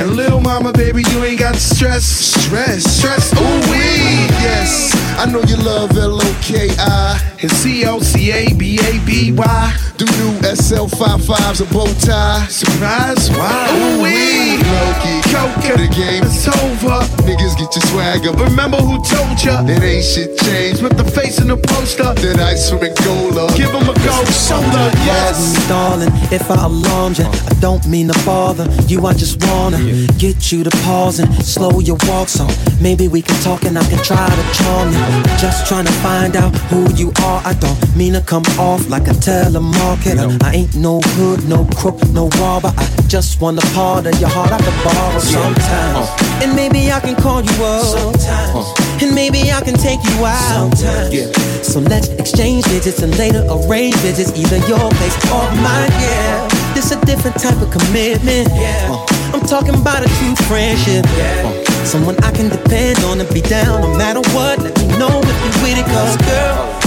And 0.00 0.16
little 0.16 0.40
mama, 0.40 0.72
baby, 0.72 1.02
you 1.10 1.24
ain't 1.24 1.40
got 1.40 1.56
stress. 1.56 2.04
Stress, 2.04 2.84
Stress, 2.84 3.32
ooh 3.32 3.72
wee. 3.72 4.28
Yes, 4.44 4.92
I 5.18 5.24
know 5.24 5.40
you 5.42 5.56
love 5.56 5.96
L 5.96 6.20
O 6.20 6.38
K 6.42 6.68
I. 6.78 7.35
and 7.42 7.50
C 7.50 7.84
O 7.86 8.00
C 8.00 8.32
A 8.32 8.52
B 8.54 8.78
A 8.78 9.04
B 9.04 9.32
Y. 9.32 9.76
Do 9.96 10.04
new 10.04 10.32
SL55s 10.40 11.60
a 11.60 11.72
bow 11.72 11.86
tie. 12.04 12.46
Surprise, 12.48 13.30
why? 13.30 13.68
Ooh 13.72 14.02
wee. 14.02 14.56
Loki, 14.60 15.16
Coca, 15.32 15.76
the 15.80 15.88
game 15.88 16.24
is 16.24 16.46
over. 16.48 17.00
Niggas 17.24 17.56
get 17.56 17.74
your 17.74 17.84
swagger. 17.88 18.32
Remember 18.32 18.76
who 18.76 19.00
told 19.02 19.42
ya? 19.42 19.64
It 19.64 19.82
ain't 19.82 20.04
shit 20.04 20.36
changed. 20.38 20.82
With 20.82 20.96
the 20.96 21.04
face 21.04 21.40
in 21.40 21.48
the 21.48 21.56
poster. 21.56 22.12
That 22.12 22.40
ice 22.40 22.68
from 22.68 22.84
Angola. 22.84 23.48
Give 23.56 23.70
him 23.70 23.88
a 23.88 23.96
gold 24.04 24.28
shoulder, 24.28 24.86
yes. 25.08 25.56
Pardon 25.66 26.12
me, 26.12 26.12
darling, 26.12 26.32
if 26.32 26.50
I 26.50 26.64
alarmed 26.64 27.18
you. 27.18 27.24
I 27.24 27.54
don't 27.60 27.86
mean 27.88 28.08
to 28.08 28.18
bother 28.26 28.68
you. 28.88 29.06
I 29.06 29.14
just 29.14 29.42
wanna 29.46 29.78
get 30.18 30.52
you 30.52 30.64
to 30.64 30.70
pause 30.84 31.20
and 31.20 31.32
slow 31.44 31.80
your 31.80 31.96
walk 32.06 32.28
so 32.28 32.46
maybe 32.80 33.08
we 33.08 33.22
can 33.22 33.40
talk 33.42 33.64
and 33.64 33.78
I 33.78 33.84
can 33.88 34.02
try 34.04 34.28
to 34.28 34.44
charm 34.52 34.92
you. 34.92 35.22
Just 35.38 35.66
trying 35.66 35.86
to 35.86 35.92
find 36.04 36.36
out 36.36 36.54
who 36.68 36.84
you 36.94 37.12
are. 37.24 37.35
I 37.44 37.54
don't 37.54 37.96
mean 37.96 38.12
to 38.14 38.20
come 38.20 38.44
off 38.58 38.88
like 38.88 39.08
a 39.08 39.12
telemarketer. 39.12 40.42
I 40.42 40.54
ain't 40.54 40.74
no 40.74 41.00
hood, 41.00 41.48
no 41.48 41.64
crook, 41.76 41.98
no 42.08 42.28
robber. 42.40 42.72
I 42.76 42.86
just 43.08 43.40
want 43.40 43.58
a 43.58 43.66
part 43.74 44.06
of 44.06 44.18
your 44.20 44.28
heart 44.28 44.52
I 44.52 44.58
can 44.58 44.76
borrow 44.84 45.18
sometimes. 45.18 46.08
Uh. 46.08 46.42
And 46.42 46.54
maybe 46.54 46.92
I 46.92 47.00
can 47.00 47.16
call 47.16 47.42
you 47.42 47.64
up. 47.64 47.84
Sometimes. 47.84 48.54
Uh. 48.54 49.04
And 49.04 49.14
maybe 49.14 49.50
I 49.52 49.60
can 49.60 49.74
take 49.74 50.00
you 50.04 50.24
out. 50.24 50.76
Sometimes. 50.76 51.66
So 51.66 51.80
let's 51.80 52.08
exchange 52.08 52.64
digits 52.64 53.02
and 53.02 53.16
later 53.18 53.44
arrange 53.50 53.96
visits, 53.96 54.30
either 54.38 54.58
your 54.68 54.88
place 54.96 55.16
or 55.30 55.44
mine. 55.60 55.90
Yeah, 56.00 56.48
this 56.74 56.92
a 56.92 57.00
different 57.04 57.36
type 57.38 57.60
of 57.60 57.70
commitment. 57.70 58.48
Yeah, 58.54 58.88
uh. 58.90 59.06
I'm 59.34 59.44
talking 59.46 59.74
about 59.74 60.04
a 60.04 60.08
true 60.18 60.36
friendship. 60.46 61.04
Yeah, 61.16 61.64
someone 61.84 62.16
I 62.24 62.30
can 62.30 62.48
depend 62.48 62.98
on 63.04 63.20
and 63.20 63.28
be 63.34 63.40
down 63.42 63.82
no 63.82 63.96
matter 63.96 64.20
what. 64.34 64.58
Let 64.60 64.78
me 64.78 64.88
know 64.98 65.10
if 65.10 65.36
you 65.44 65.62
with 65.62 65.78
it, 65.78 65.86
cause 65.86 66.16
girl, 66.16 66.56
it'll 66.66 66.80
be 66.80 66.80
fly 66.80 66.85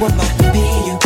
if 0.00 0.86
you 0.86 0.97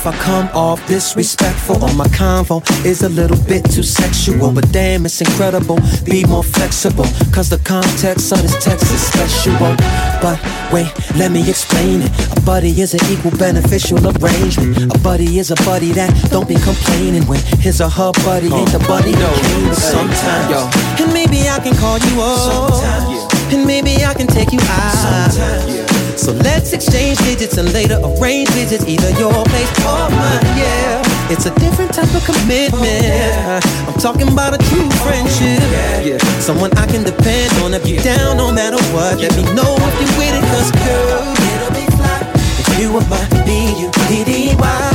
if 0.00 0.06
I 0.06 0.16
come 0.16 0.48
off 0.54 0.80
disrespectful 0.86 1.84
or 1.84 1.92
my 1.92 2.06
convo 2.06 2.62
is 2.86 3.02
a 3.02 3.08
little 3.10 3.36
bit 3.44 3.70
too 3.70 3.82
sexual. 3.82 4.50
But 4.50 4.72
damn, 4.72 5.04
it's 5.04 5.20
incredible. 5.20 5.78
Be 6.04 6.24
more 6.24 6.42
flexible, 6.42 7.04
cause 7.34 7.50
the 7.50 7.60
context 7.64 8.32
of 8.32 8.40
this 8.40 8.56
text 8.64 8.90
is 8.90 9.02
special. 9.02 9.52
But 10.22 10.40
wait, 10.72 10.88
let 11.16 11.30
me 11.32 11.46
explain 11.46 12.00
it. 12.00 12.10
A 12.34 12.40
buddy 12.40 12.80
is 12.80 12.94
an 12.94 13.00
equal 13.12 13.36
beneficial 13.36 13.98
arrangement. 14.00 14.94
A 14.94 14.98
buddy 15.00 15.38
is 15.38 15.50
a 15.50 15.56
buddy 15.68 15.92
that 15.92 16.10
don't 16.30 16.48
be 16.48 16.56
complaining 16.56 17.26
when 17.26 17.40
his 17.60 17.82
or 17.82 17.90
her 17.90 18.12
buddy 18.24 18.48
ain't 18.48 18.72
the 18.72 18.82
buddy 18.88 19.12
that 19.12 19.36
came 19.44 19.74
sometimes. 19.74 21.00
And 21.00 21.12
maybe 21.12 21.46
I 21.46 21.60
can 21.60 21.76
call 21.76 21.98
you 21.98 22.22
up. 22.22 23.52
And 23.52 23.66
maybe 23.66 24.02
I 24.02 24.14
can 24.14 24.28
take 24.28 24.50
you 24.52 24.60
out. 24.62 25.79
So 26.20 26.32
let's 26.32 26.74
exchange 26.74 27.16
digits 27.20 27.56
and 27.56 27.72
later 27.72 27.98
arrange 28.04 28.50
visits, 28.50 28.84
either 28.86 29.08
your 29.18 29.32
place 29.32 29.72
or 29.80 30.10
mine. 30.12 30.44
Yeah, 30.52 31.32
it's 31.32 31.46
a 31.46 31.54
different 31.58 31.94
type 31.94 32.12
of 32.14 32.22
commitment. 32.22 33.64
I'm 33.88 33.98
talking 33.98 34.28
about 34.28 34.52
a 34.52 34.58
true 34.68 34.90
friendship. 35.00 35.64
Yeah, 36.04 36.18
someone 36.38 36.76
I 36.76 36.86
can 36.86 37.04
depend 37.04 37.50
on 37.64 37.72
if 37.72 37.88
you're 37.88 38.02
down 38.02 38.36
no 38.36 38.52
matter 38.52 38.76
what. 38.92 39.16
Let 39.18 39.34
me 39.34 39.44
know 39.54 39.74
if 39.80 39.94
you're 39.96 40.18
with 40.20 40.36
it, 40.36 40.44
cause 40.52 40.70
girl, 40.84 41.24
it'll 41.24 41.72
be 41.72 41.88
fly. 41.96 42.20
If 42.68 42.78
you 42.78 42.92
were 42.92 43.06
my 43.08 43.24
B-U-D-D-Y, 43.46 44.60
don't 44.60 44.89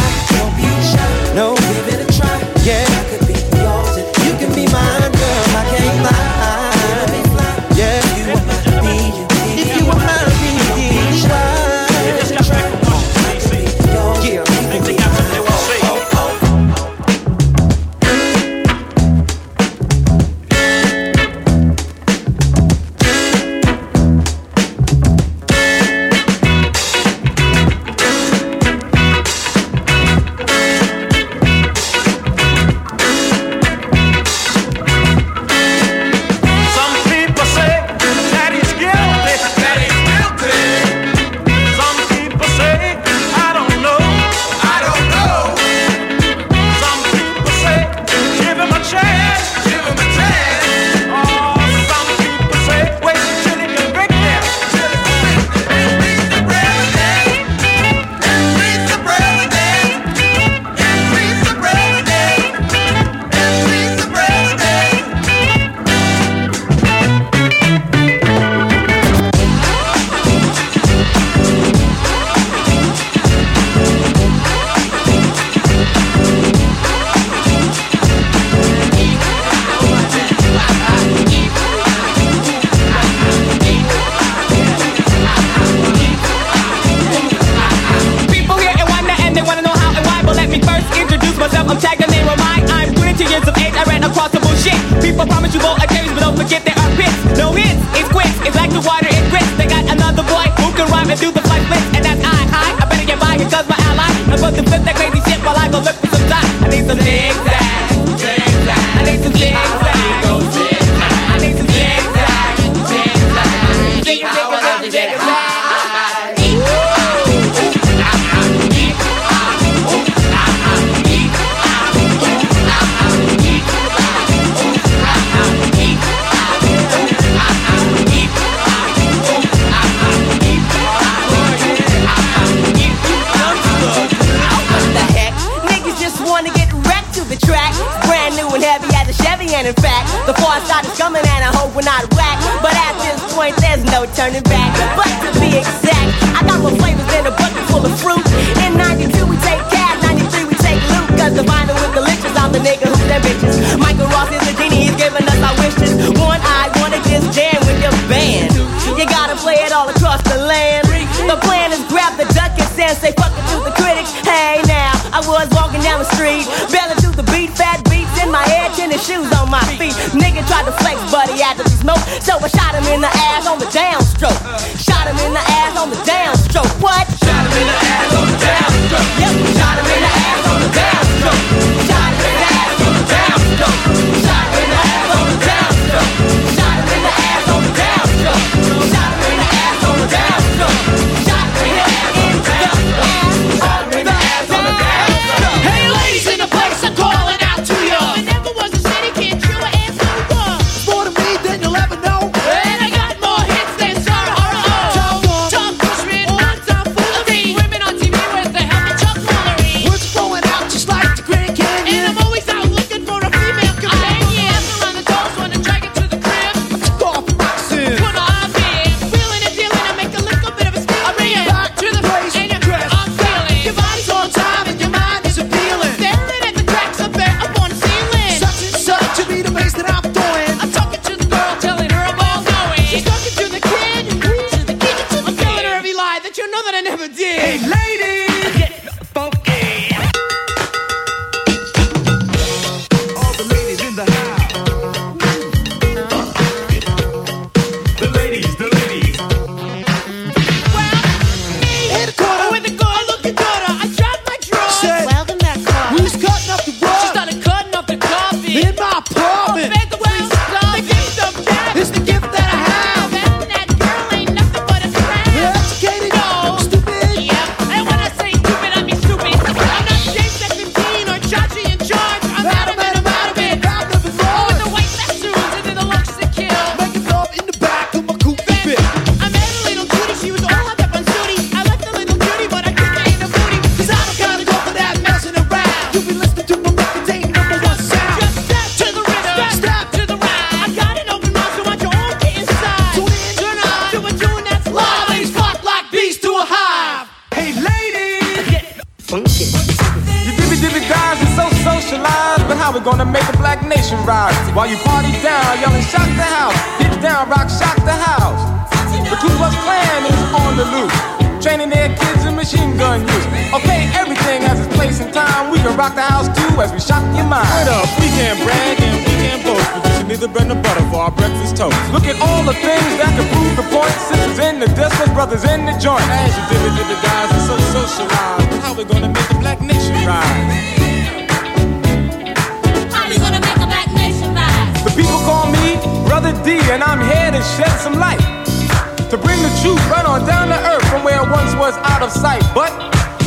sight. 342.15 342.43
But 342.55 342.71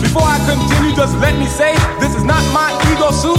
before 0.01 0.24
I 0.24 0.40
continue, 0.48 0.97
just 0.97 1.15
let 1.20 1.36
me 1.36 1.47
say 1.47 1.77
this 2.01 2.16
is 2.16 2.24
not 2.24 2.43
my 2.52 2.73
ego 2.90 3.12
suit. 3.12 3.39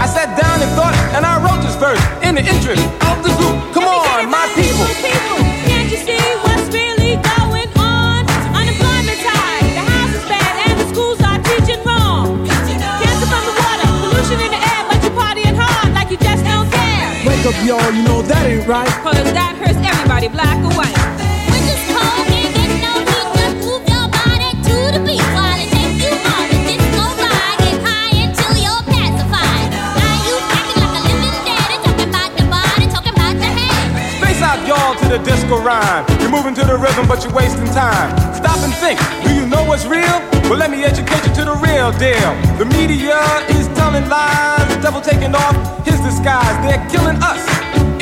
I 0.00 0.06
sat 0.06 0.32
down 0.38 0.62
and 0.64 0.70
thought, 0.72 0.94
and 1.12 1.26
I 1.26 1.36
wrote 1.44 1.60
this 1.60 1.76
verse 1.76 2.00
in 2.24 2.34
the 2.34 2.44
interest 2.44 2.82
of 3.04 3.20
the 3.20 3.32
group. 3.36 3.56
Come 3.76 3.84
on, 3.84 4.30
my 4.30 4.46
people. 4.56 4.86
people. 5.04 5.38
Can't 5.68 5.90
you 5.92 6.00
see 6.00 6.22
what's 6.44 6.70
really 6.72 7.20
going 7.20 7.68
on? 7.76 8.24
The 8.24 9.84
house 9.84 10.14
is 10.14 10.24
bad, 10.30 10.54
and 10.70 10.74
the 10.80 10.86
schools 10.92 11.20
are 11.20 11.40
teaching 11.42 11.82
wrong. 11.84 12.46
Cancer 12.46 13.28
from 13.28 13.42
the 13.44 13.54
water, 13.58 13.88
pollution 14.00 14.38
in 14.40 14.50
the 14.54 14.60
air, 14.62 14.82
but 14.88 14.98
you 15.04 15.10
partying 15.18 15.56
hard 15.58 15.92
like 15.92 16.10
you 16.10 16.18
just 16.18 16.42
don't 16.46 16.70
care. 16.70 17.08
Wake 17.26 17.44
up, 17.44 17.58
y'all, 17.66 17.90
you 17.92 18.02
know 18.06 18.22
that 18.22 18.46
ain't 18.46 18.66
right. 18.66 18.88
Cause 19.02 19.32
that 19.34 19.58
hurts 19.58 19.78
everybody, 19.82 20.28
black 20.28 20.58
or 20.64 20.72
white. 20.78 21.07
to 35.08 35.16
the 35.16 35.24
disco 35.24 35.56
rhyme. 35.62 36.04
You're 36.20 36.30
moving 36.30 36.54
to 36.54 36.64
the 36.64 36.76
rhythm, 36.76 37.08
but 37.08 37.24
you're 37.24 37.32
wasting 37.32 37.64
time. 37.72 38.12
Stop 38.34 38.60
and 38.60 38.74
think. 38.76 39.00
Do 39.24 39.32
you 39.32 39.46
know 39.46 39.64
what's 39.64 39.86
real? 39.86 40.20
Well, 40.48 40.60
let 40.60 40.70
me 40.70 40.84
educate 40.84 41.24
you 41.24 41.32
to 41.40 41.44
the 41.48 41.56
real 41.64 41.92
deal. 41.96 42.30
The 42.60 42.66
media 42.76 43.16
is 43.56 43.68
telling 43.72 44.08
lies, 44.08 44.68
The 44.68 44.80
devil 44.82 45.00
taking 45.00 45.34
off 45.34 45.56
his 45.86 45.98
disguise. 46.00 46.52
They're 46.60 46.84
killing 46.92 47.16
us 47.24 47.40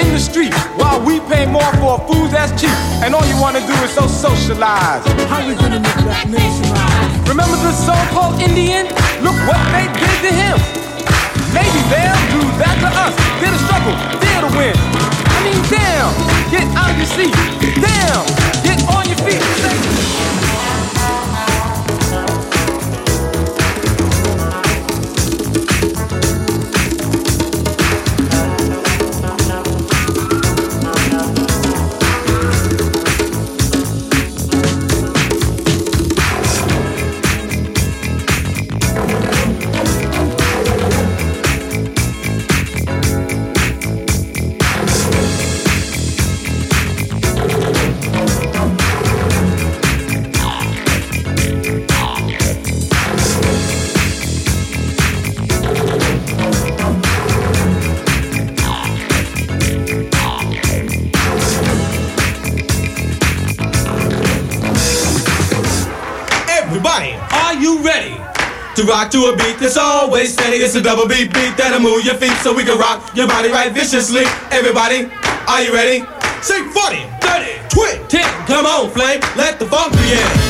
in 0.03 0.09
the 0.11 0.19
street 0.19 0.55
while 0.75 0.99
we 0.99 1.21
pay 1.31 1.47
more 1.47 1.71
for 1.79 2.03
foods 2.11 2.33
that's 2.33 2.51
cheap. 2.61 2.75
And 3.03 3.15
all 3.15 3.27
you 3.27 3.39
wanna 3.39 3.63
do 3.63 3.75
is 3.87 3.93
so 3.95 4.07
socialize. 4.07 5.07
How 5.31 5.47
we 5.47 5.55
gonna 5.55 5.79
make 5.79 6.01
that 6.11 6.27
nation 6.27 6.67
rise? 6.75 7.29
Remember 7.31 7.57
the 7.63 7.73
so-called 7.73 8.41
Indian? 8.43 8.91
Look 9.23 9.39
what 9.47 9.63
they 9.71 9.87
did 9.95 10.17
to 10.27 10.31
him. 10.35 10.57
Maybe 11.55 11.81
they'll 11.87 12.25
do 12.35 12.43
that 12.59 12.77
to 12.83 12.91
us. 12.91 13.15
They're 13.39 13.55
the 13.55 13.63
struggle, 13.63 13.95
they're 14.19 14.43
the 14.43 14.53
win 14.59 15.16
mean 15.47 15.63
down, 15.71 16.13
get 16.51 16.67
out 16.75 16.91
of 16.91 16.97
your 16.97 17.07
seat. 17.07 17.35
Down, 17.79 18.27
get 18.65 18.83
on 18.91 19.07
your 19.07 19.19
feet. 19.19 19.43
Say, 19.63 20.46
rock 68.97 69.11
to 69.11 69.27
a 69.27 69.37
beat 69.37 69.59
that's 69.59 69.77
always 69.77 70.33
steady. 70.33 70.57
It's 70.57 70.75
a 70.75 70.81
double 70.81 71.07
beat 71.07 71.33
beat 71.35 71.55
that'll 71.59 71.81
move 71.81 72.03
your 72.05 72.15
feet 72.15 72.37
so 72.39 72.55
we 72.55 72.65
can 72.65 72.79
rock 72.79 73.15
your 73.15 73.29
body 73.29 73.51
right 73.51 73.71
viciously. 73.71 74.25
Everybody, 74.51 75.11
are 75.47 75.63
you 75.63 75.75
ready? 75.75 76.01
Say 76.41 76.65
40, 76.65 77.05
30, 77.21 77.69
20, 77.69 78.09
10. 78.09 78.47
Come 78.47 78.65
on, 78.65 78.91
flame, 78.91 79.21
let 79.37 79.59
the 79.59 79.67
funk 79.67 79.93
begin. 79.93 80.46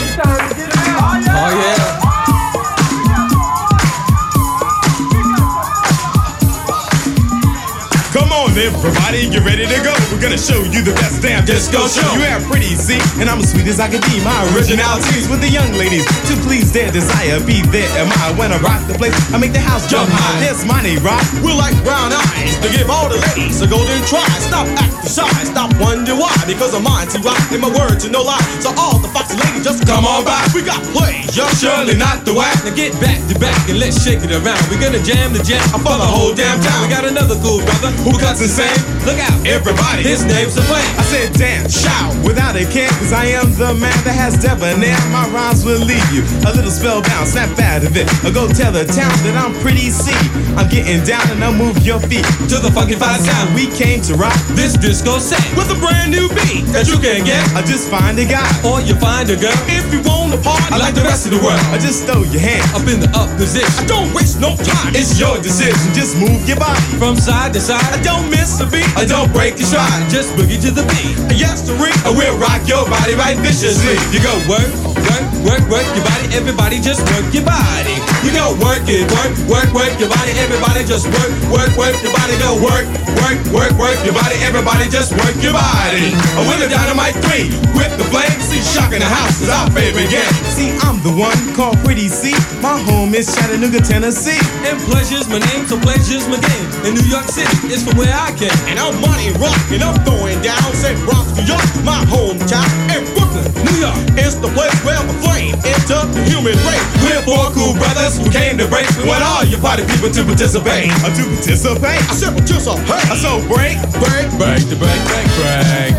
On, 8.56 8.62
everybody, 8.62 9.28
get 9.28 9.44
ready 9.44 9.68
to 9.68 9.78
go. 9.84 9.92
We're 10.08 10.20
gonna 10.20 10.40
show 10.40 10.56
you 10.56 10.80
the 10.80 10.96
best 10.96 11.20
damn 11.20 11.44
disco 11.44 11.84
show. 11.92 12.08
You 12.16 12.24
have 12.24 12.40
pretty, 12.48 12.72
see, 12.72 12.96
and 13.20 13.28
I'm 13.28 13.44
as 13.44 13.52
sweet 13.52 13.68
as 13.68 13.76
I 13.76 13.88
can 13.92 14.00
be. 14.08 14.16
My 14.24 14.32
originalities 14.56 15.28
with 15.28 15.44
the 15.44 15.52
young 15.52 15.68
ladies 15.76 16.08
to 16.24 16.32
please 16.40 16.72
their 16.72 16.90
desire. 16.90 17.36
Be 17.44 17.60
there 17.68 17.88
am 18.00 18.08
I 18.24 18.32
when 18.40 18.56
I 18.56 18.58
rock 18.64 18.80
the 18.88 18.96
place. 18.96 19.12
I 19.28 19.36
make 19.36 19.52
the 19.52 19.60
house 19.60 19.84
jump 19.84 20.08
high. 20.08 20.40
There's 20.40 20.64
money, 20.64 20.96
rock. 21.04 21.20
We're 21.44 21.52
like 21.52 21.76
brown 21.84 22.16
eyes 22.16 22.56
to 22.64 22.72
give 22.72 22.88
all 22.88 23.12
the 23.12 23.20
ladies 23.28 23.60
a 23.60 23.68
golden 23.68 24.00
try. 24.08 24.24
Stop 24.40 24.64
acting 24.80 25.04
shy, 25.04 25.28
stop 25.44 25.76
wonder 25.76 26.16
why. 26.16 26.32
Because 26.48 26.72
I'm 26.72 26.88
mine 26.88 27.12
to 27.12 27.20
rock 27.20 27.52
in 27.52 27.60
my 27.60 27.68
word 27.68 28.00
to 28.00 28.08
no 28.08 28.24
lie. 28.24 28.40
So 28.64 28.72
all 28.80 28.96
the 29.04 29.12
foxy 29.12 29.36
ladies 29.36 29.68
just 29.68 29.84
come 29.84 30.08
on 30.08 30.24
by. 30.24 30.40
We 30.56 30.64
got 30.64 30.80
plays, 30.96 31.28
young 31.36 31.52
surely 31.60 31.92
not 31.92 32.24
the 32.24 32.32
whack. 32.32 32.64
Now 32.64 32.72
get 32.72 32.96
back 33.04 33.20
to 33.28 33.36
back 33.36 33.68
and 33.68 33.76
let's 33.76 34.00
shake 34.00 34.24
it 34.24 34.32
around. 34.32 34.64
We're 34.72 34.80
gonna 34.80 35.04
jam 35.04 35.36
the 35.36 35.44
jam 35.44 35.60
for 35.76 35.92
the 36.00 36.08
whole 36.08 36.32
damn 36.32 36.56
town. 36.64 36.80
We 36.80 36.88
got 36.88 37.04
another 37.04 37.36
cool 37.44 37.60
brother 37.60 37.92
who 38.00 38.16
cuts 38.16 38.45
insane. 38.47 38.78
Look 39.02 39.18
out, 39.18 39.35
Everybody, 39.47 40.02
his 40.02 40.23
name's 40.23 40.56
a 40.56 40.62
flame. 40.62 40.86
I 40.98 41.02
said, 41.02 41.35
damn, 41.35 41.66
shout 41.66 42.14
without 42.23 42.55
a 42.55 42.66
care, 42.70 42.90
cause 42.98 43.12
I 43.12 43.27
am 43.35 43.51
the 43.55 43.74
man 43.74 43.94
that 44.06 44.14
has 44.14 44.39
debonair. 44.39 44.98
My 45.10 45.27
rhymes 45.35 45.66
will 45.66 45.82
leave 45.82 46.06
you 46.14 46.23
a 46.47 46.55
little 46.55 46.70
spellbound, 46.70 47.27
snap 47.27 47.51
out 47.59 47.82
of 47.82 47.94
it. 47.98 48.06
Or 48.23 48.31
go 48.31 48.47
tell 48.47 48.70
the 48.70 48.86
town 48.86 49.14
that 49.27 49.35
I'm 49.35 49.55
pretty 49.62 49.90
see. 49.90 50.14
I'm 50.59 50.70
getting 50.70 51.02
down 51.02 51.27
and 51.31 51.43
I'll 51.43 51.55
move 51.55 51.78
your 51.82 51.98
feet 52.06 52.27
to 52.51 52.59
the 52.62 52.70
fucking 52.70 52.98
five 52.98 53.23
sound. 53.23 53.55
We 53.55 53.66
came 53.74 54.02
to 54.10 54.14
rock 54.14 54.39
this 54.55 54.74
disco 54.78 55.18
set 55.18 55.43
with 55.59 55.70
a 55.70 55.78
brand 55.82 56.14
new 56.14 56.27
beat 56.31 56.66
that 56.70 56.86
you 56.86 56.98
can 57.02 57.27
get. 57.27 57.43
I 57.55 57.62
just 57.66 57.90
find 57.90 58.18
a 58.18 58.27
guy, 58.27 58.47
or 58.62 58.82
you 58.82 58.94
find 58.98 59.27
a 59.31 59.39
girl. 59.39 59.55
If 59.70 59.90
you 59.90 60.02
want 60.06 60.35
to 60.35 60.40
party, 60.43 60.70
I 60.70 60.78
like 60.78 60.94
the 60.94 61.06
rest 61.06 61.27
of 61.27 61.35
the 61.35 61.43
world. 61.43 61.62
I 61.70 61.78
just 61.78 62.06
throw 62.06 62.23
your 62.35 62.43
hand 62.43 62.62
up 62.74 62.86
in 62.86 62.98
the 63.02 63.10
up 63.14 63.31
position. 63.39 63.70
I 63.78 63.86
don't 63.86 64.10
waste 64.14 64.39
no 64.39 64.55
time. 64.59 64.94
It's 64.94 65.18
your 65.18 65.39
decision. 65.39 65.78
Just 65.94 66.18
move 66.18 66.43
your 66.47 66.59
body 66.59 66.82
from 66.98 67.14
side 67.18 67.55
to 67.55 67.60
side. 67.62 67.86
I 67.94 68.02
don't 68.02 68.27
miss 68.36 68.60
a 68.60 68.66
beat. 68.68 68.86
I 68.96 69.04
don't 69.04 69.32
break 69.32 69.56
your 69.56 69.68
stride. 69.68 70.10
Just 70.12 70.36
boogie 70.36 70.60
to 70.60 70.70
the 70.70 70.84
beat. 70.92 71.16
Yes, 71.32 71.64
to 71.66 71.72
ring. 71.80 71.96
I 72.04 72.12
will 72.12 72.36
rock 72.36 72.62
your 72.68 72.84
body 72.84 73.14
right 73.16 73.36
viciously. 73.40 73.96
You 74.12 74.20
go 74.20 74.34
work, 74.44 74.70
work, 75.16 75.60
work, 75.60 75.64
work 75.70 75.86
your 75.97 76.05
body. 76.05 76.26
Everybody 76.34 76.80
just 76.80 77.01
work 77.12 77.26
your 77.32 77.44
body. 77.44 77.97
You 78.24 78.32
go 78.34 78.52
work 78.60 78.84
it, 78.88 79.06
work, 79.12 79.32
work, 79.48 79.68
work 79.72 79.94
your 80.01 80.10
body. 80.10 80.32
Everybody 80.36 80.84
just 80.84 81.06
work, 81.09 81.32
work, 81.48 81.70
work 81.76 81.97
your 82.02 82.12
body. 82.12 82.34
Go 82.43 82.59
work, 82.60 82.86
work, 83.22 83.38
work, 83.52 83.72
work 83.78 83.98
your 84.05 84.14
body. 84.14 84.36
Everybody 84.44 84.88
just 84.90 85.12
work 85.16 85.36
your 85.40 85.55
body. 85.55 86.12
With 86.44 86.60
the 86.60 86.68
dynamite 86.68 87.16
three, 87.28 87.48
with 87.72 87.93
the 87.97 88.05
flame. 88.12 88.34
See, 88.43 88.60
shocking 88.60 89.01
the 89.01 89.09
house 89.09 89.40
is 89.40 89.48
our 89.48 89.70
favorite 89.72 90.10
game. 90.10 90.34
See, 90.52 90.74
I'm 90.84 91.01
the 91.02 91.12
one 91.14 91.36
called 91.55 91.78
Pretty 91.84 92.09
C. 92.09 92.34
My 92.60 92.78
home 92.82 93.14
is 93.14 93.32
Chattanooga, 93.34 93.80
Tennessee. 93.80 94.40
And 94.68 94.76
pleasure's 94.90 95.28
my 95.28 95.38
name, 95.38 95.66
so 95.66 95.78
pleasure's 95.80 96.28
my 96.28 96.38
game. 96.40 96.66
In 96.86 96.94
New 96.94 97.09
York 97.09 97.26
City, 97.30 97.72
it's 97.72 97.82
from 97.82 97.97
where 97.97 98.12
I 98.12 98.32
came. 98.36 98.55
And 98.68 98.78
I'm 98.78 98.98
money 99.01 99.32
rocking, 99.38 99.82
I'm 99.82 99.97
throwing 100.05 100.40
down. 100.43 100.66
St. 100.74 100.98
Bronx, 101.06 101.32
New 101.38 101.47
York, 101.47 101.64
my 101.86 102.02
hometown. 102.10 102.66
And 102.90 103.06
Brooklyn, 103.14 103.47
New 103.64 103.78
York, 103.80 103.98
it's 104.18 104.36
the 104.36 104.51
place 104.52 104.74
where 104.84 105.05
the 105.06 105.16
flame 105.22 105.54
entered 105.62 106.08
the 106.12 106.22
human 106.26 106.56
race. 106.66 106.86
We're 107.02 107.22
four 107.22 107.50
cool 107.54 107.74
brothers 107.78 108.18
who 108.18 108.30
came 108.30 108.58
to 108.58 108.66
break. 108.66 108.86
We 108.98 109.08
want 109.08 109.22
all 109.22 109.44
you 109.44 109.58
party 109.58 109.86
people 109.86 110.10
to 110.10 110.22
participate. 110.26 110.90
Uh, 111.02 111.14
to 111.14 111.22
participate? 111.22 112.02
I 112.06 112.14
said 112.14 112.34
participate. 112.34 113.06
I 113.10 113.14
so 113.16 113.38
break, 113.46 113.78
break, 114.02 114.26
break, 114.36 114.62
the 114.66 114.76
break, 114.76 115.00
break, 115.06 115.26
break. 115.38 115.92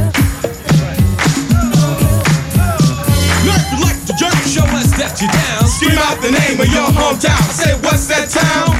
You 3.44 3.80
like 3.84 4.00
to 4.08 4.14
jerk, 4.20 4.36
show 4.44 4.68
us 4.76 4.92
that 5.00 5.16
you 5.24 5.28
down. 5.32 5.64
Scream 5.68 5.98
out 5.98 6.20
the 6.20 6.32
name 6.32 6.60
of 6.60 6.68
your 6.68 6.90
hometown. 6.92 7.44
Say, 7.52 7.74
what's 7.80 8.08
that 8.12 8.28
town? 8.28 8.76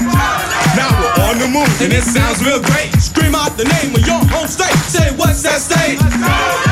Now 0.76 0.92
we're 1.00 1.16
on 1.32 1.36
the 1.40 1.48
move, 1.48 1.72
and 1.82 1.94
it 1.94 2.04
sounds 2.04 2.44
real 2.44 2.62
great. 2.62 2.92
Scream 3.02 3.36
out 3.36 3.58
the 3.58 3.66
name 3.66 3.96
of 3.96 4.04
your 4.06 4.22
home 4.30 4.48
state. 4.48 4.76
Say, 4.92 5.10
what's 5.16 5.42
that 5.44 5.60
state? 5.64 6.67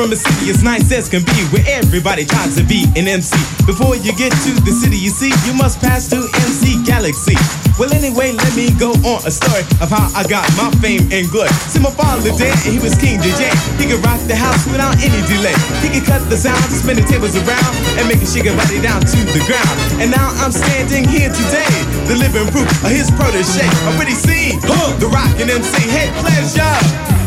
From 0.00 0.12
a 0.12 0.16
city 0.16 0.48
as 0.48 0.64
nice 0.64 0.88
as 0.96 1.12
can 1.12 1.20
be, 1.20 1.36
where 1.52 1.60
everybody 1.68 2.24
tries 2.24 2.56
to 2.56 2.64
be 2.64 2.88
an 2.96 3.04
MC. 3.04 3.36
Before 3.68 3.92
you 4.00 4.16
get 4.16 4.32
to 4.48 4.52
the 4.64 4.72
city, 4.72 4.96
you 4.96 5.12
see, 5.12 5.28
you 5.44 5.52
must 5.52 5.76
pass 5.76 6.08
through 6.08 6.24
MC 6.48 6.80
Galaxy. 6.88 7.36
Well, 7.76 7.92
anyway, 7.92 8.32
let 8.32 8.48
me 8.56 8.72
go 8.80 8.96
on 9.04 9.20
a 9.28 9.32
story 9.32 9.60
of 9.84 9.92
how 9.92 10.08
I 10.16 10.24
got 10.24 10.48
my 10.56 10.72
fame 10.80 11.04
and 11.12 11.28
glory. 11.28 11.52
See, 11.68 11.84
my 11.84 11.92
father 11.92 12.32
dead, 12.40 12.56
and 12.64 12.72
he 12.72 12.80
was 12.80 12.96
king 12.96 13.20
DJ. 13.20 13.52
He 13.76 13.84
could 13.92 14.00
rock 14.00 14.16
the 14.24 14.32
house 14.32 14.64
without 14.72 14.96
any 15.04 15.20
delay. 15.28 15.52
He 15.84 15.92
could 15.92 16.08
cut 16.08 16.24
the 16.32 16.36
sound, 16.40 16.64
spin 16.72 16.96
the 16.96 17.04
tables 17.04 17.36
around, 17.36 17.72
and 18.00 18.08
make 18.08 18.24
a 18.24 18.28
shake 18.28 18.48
body 18.56 18.80
down 18.80 19.04
to 19.04 19.18
the 19.36 19.42
ground. 19.44 19.76
And 20.00 20.08
now 20.08 20.32
I'm 20.40 20.52
standing 20.52 21.04
here 21.04 21.28
today, 21.28 21.68
the 22.08 22.16
living 22.16 22.48
proof 22.48 22.72
of 22.80 22.88
his 22.88 23.12
protege. 23.20 23.68
A 23.84 23.92
pretty 24.00 24.16
scene, 24.16 24.56
huh, 24.64 24.96
the 24.96 25.12
rockin' 25.12 25.52
MC. 25.52 25.76
Hey, 25.92 26.08
pleasure. 26.24 27.20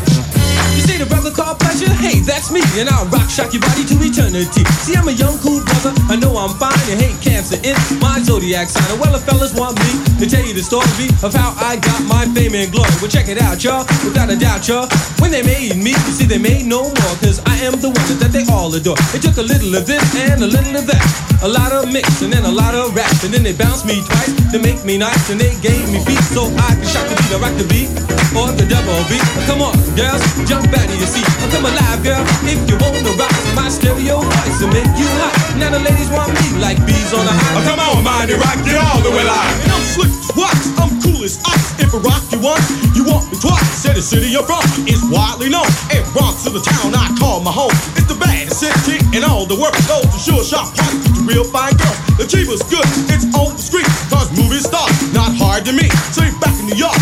You 0.73 0.81
see 0.81 0.97
the 0.97 1.05
brother 1.05 1.29
pleasure? 1.83 2.01
Hey, 2.01 2.19
that's 2.19 2.51
me, 2.51 2.61
and 2.79 2.89
I'll 2.89 3.05
rock 3.07 3.29
shock 3.29 3.53
your 3.53 3.61
body 3.61 3.85
to 3.85 3.95
eternity. 3.99 4.63
See, 4.83 4.95
I'm 4.95 5.07
a 5.07 5.11
young 5.11 5.37
cool 5.39 5.63
brother, 5.63 5.93
I 6.09 6.15
know 6.15 6.35
I'm 6.37 6.55
fine, 6.57 6.77
and 6.89 6.99
hate 6.99 7.19
cancer 7.21 7.57
in 7.63 7.75
my 7.99 8.19
zodiac 8.23 8.69
sign. 8.69 8.99
Well, 8.99 9.11
the 9.11 9.19
fellas 9.19 9.53
want 9.53 9.77
me 9.79 9.91
to 10.19 10.25
tell 10.29 10.43
you 10.43 10.53
the 10.53 10.63
story 10.63 11.09
of 11.23 11.33
how 11.33 11.55
I 11.57 11.77
got 11.77 11.99
my 12.03 12.25
fame 12.33 12.55
and 12.55 12.71
glory. 12.71 12.91
Well, 13.01 13.11
check 13.11 13.27
it 13.27 13.41
out, 13.41 13.63
y'all, 13.63 13.85
without 14.03 14.29
a 14.29 14.37
doubt, 14.37 14.67
y'all. 14.67 14.87
When 15.19 15.31
they 15.31 15.43
made 15.43 15.75
me, 15.75 15.91
you 15.91 16.13
see, 16.13 16.25
they 16.25 16.39
made 16.39 16.65
no 16.65 16.83
more, 16.83 17.15
cause 17.23 17.41
I 17.45 17.55
am 17.63 17.79
the 17.79 17.91
one 17.91 18.17
that 18.19 18.31
they 18.31 18.45
all 18.51 18.73
adore. 18.73 18.99
It 19.15 19.21
took 19.21 19.37
a 19.37 19.45
little 19.45 19.75
of 19.75 19.85
this 19.85 20.03
and 20.15 20.43
a 20.43 20.47
little 20.47 20.75
of 20.75 20.85
that, 20.87 21.03
a 21.43 21.49
lot 21.49 21.71
of 21.71 21.91
mix 21.91 22.21
and 22.21 22.31
then 22.31 22.43
a 22.45 22.51
lot 22.51 22.75
of 22.75 22.95
rap, 22.95 23.11
and 23.23 23.33
then 23.33 23.43
they 23.43 23.53
bounced 23.53 23.85
me 23.85 24.03
twice 24.03 24.31
to 24.51 24.59
make 24.59 24.83
me 24.85 24.97
nice, 24.97 25.29
and 25.29 25.39
they 25.39 25.55
gave 25.61 25.83
me 25.91 25.99
beats 26.05 26.31
so 26.31 26.47
I 26.47 26.75
could 26.75 26.87
shock 26.87 27.07
the 27.07 27.15
beat, 27.15 27.39
rock 27.39 27.55
the 27.57 27.67
beat, 27.67 27.89
or 28.35 28.51
the 28.53 28.65
double 28.67 28.99
beat. 29.09 29.23
Come 29.47 29.61
on, 29.61 29.75
girls, 29.95 30.21
jump 30.47 30.67
out 30.69 30.87
of 30.87 30.97
your 30.97 31.09
seat. 31.09 31.25
Come 31.51 31.72
alive, 31.73 32.01
girl, 32.05 32.23
if 32.45 32.59
you 32.69 32.77
wanna 32.77 33.13
rock 33.17 33.33
my 33.57 33.67
stereo 33.69 34.21
voice 34.21 34.61
and 34.61 34.71
make 34.73 34.89
you 34.97 35.09
hot. 35.17 35.33
Now 35.57 35.69
the 35.73 35.81
ladies 35.81 36.09
want 36.13 36.29
me 36.33 36.61
like 36.61 36.77
bees 36.85 37.11
on 37.13 37.25
a 37.25 37.33
high. 37.33 37.57
Oh, 37.57 37.63
come 37.65 37.79
on, 37.81 38.03
mind 38.05 38.29
it, 38.29 38.37
rock 38.37 38.61
it 38.61 38.77
all 38.77 39.01
the 39.01 39.09
way 39.09 39.25
live. 39.25 39.57
And 39.65 39.71
I'm 39.73 39.85
slick 39.93 40.13
wax, 40.37 40.69
I'm 40.77 40.93
cool 41.01 41.21
as 41.25 41.41
ice. 41.45 41.77
If 41.81 41.93
I 41.93 41.99
rock 42.01 42.23
you 42.29 42.39
once, 42.41 42.65
you 42.93 43.03
want 43.05 43.29
me 43.29 43.37
twice. 43.41 43.65
Say 43.81 43.93
the 43.93 44.01
city 44.01 44.29
you're 44.29 44.45
from 44.45 44.63
is 44.85 45.01
widely 45.09 45.49
known. 45.49 45.69
And 45.93 46.01
Bronx 46.13 46.45
is 46.45 46.53
the 46.53 46.61
town 46.61 46.93
I 46.93 47.09
call 47.17 47.41
my 47.41 47.51
home. 47.51 47.73
It's 47.97 48.09
the 48.09 48.17
baddest 48.17 48.61
city 48.61 49.01
in 49.15 49.23
all 49.25 49.45
the 49.45 49.57
world. 49.57 49.77
Go 49.89 50.01
to 50.01 50.19
sure 50.19 50.43
shot 50.43 50.73
party 50.77 50.97
with 51.01 51.15
the 51.17 51.23
real 51.25 51.45
fine 51.45 51.73
girls. 51.77 51.97
The 52.17 52.25
cheapest 52.29 52.69
good, 52.69 52.85
it's 53.09 53.25
on 53.33 53.57
the 53.57 53.61
street. 53.61 53.89
Cause 54.09 54.29
movie 54.37 54.61
stars, 54.61 54.93
not 55.13 55.33
hard 55.37 55.65
to 55.65 55.73
meet. 55.73 55.93
Say 56.13 56.29
back 56.41 56.53
in 56.61 56.69
New 56.69 56.77
York, 56.77 56.97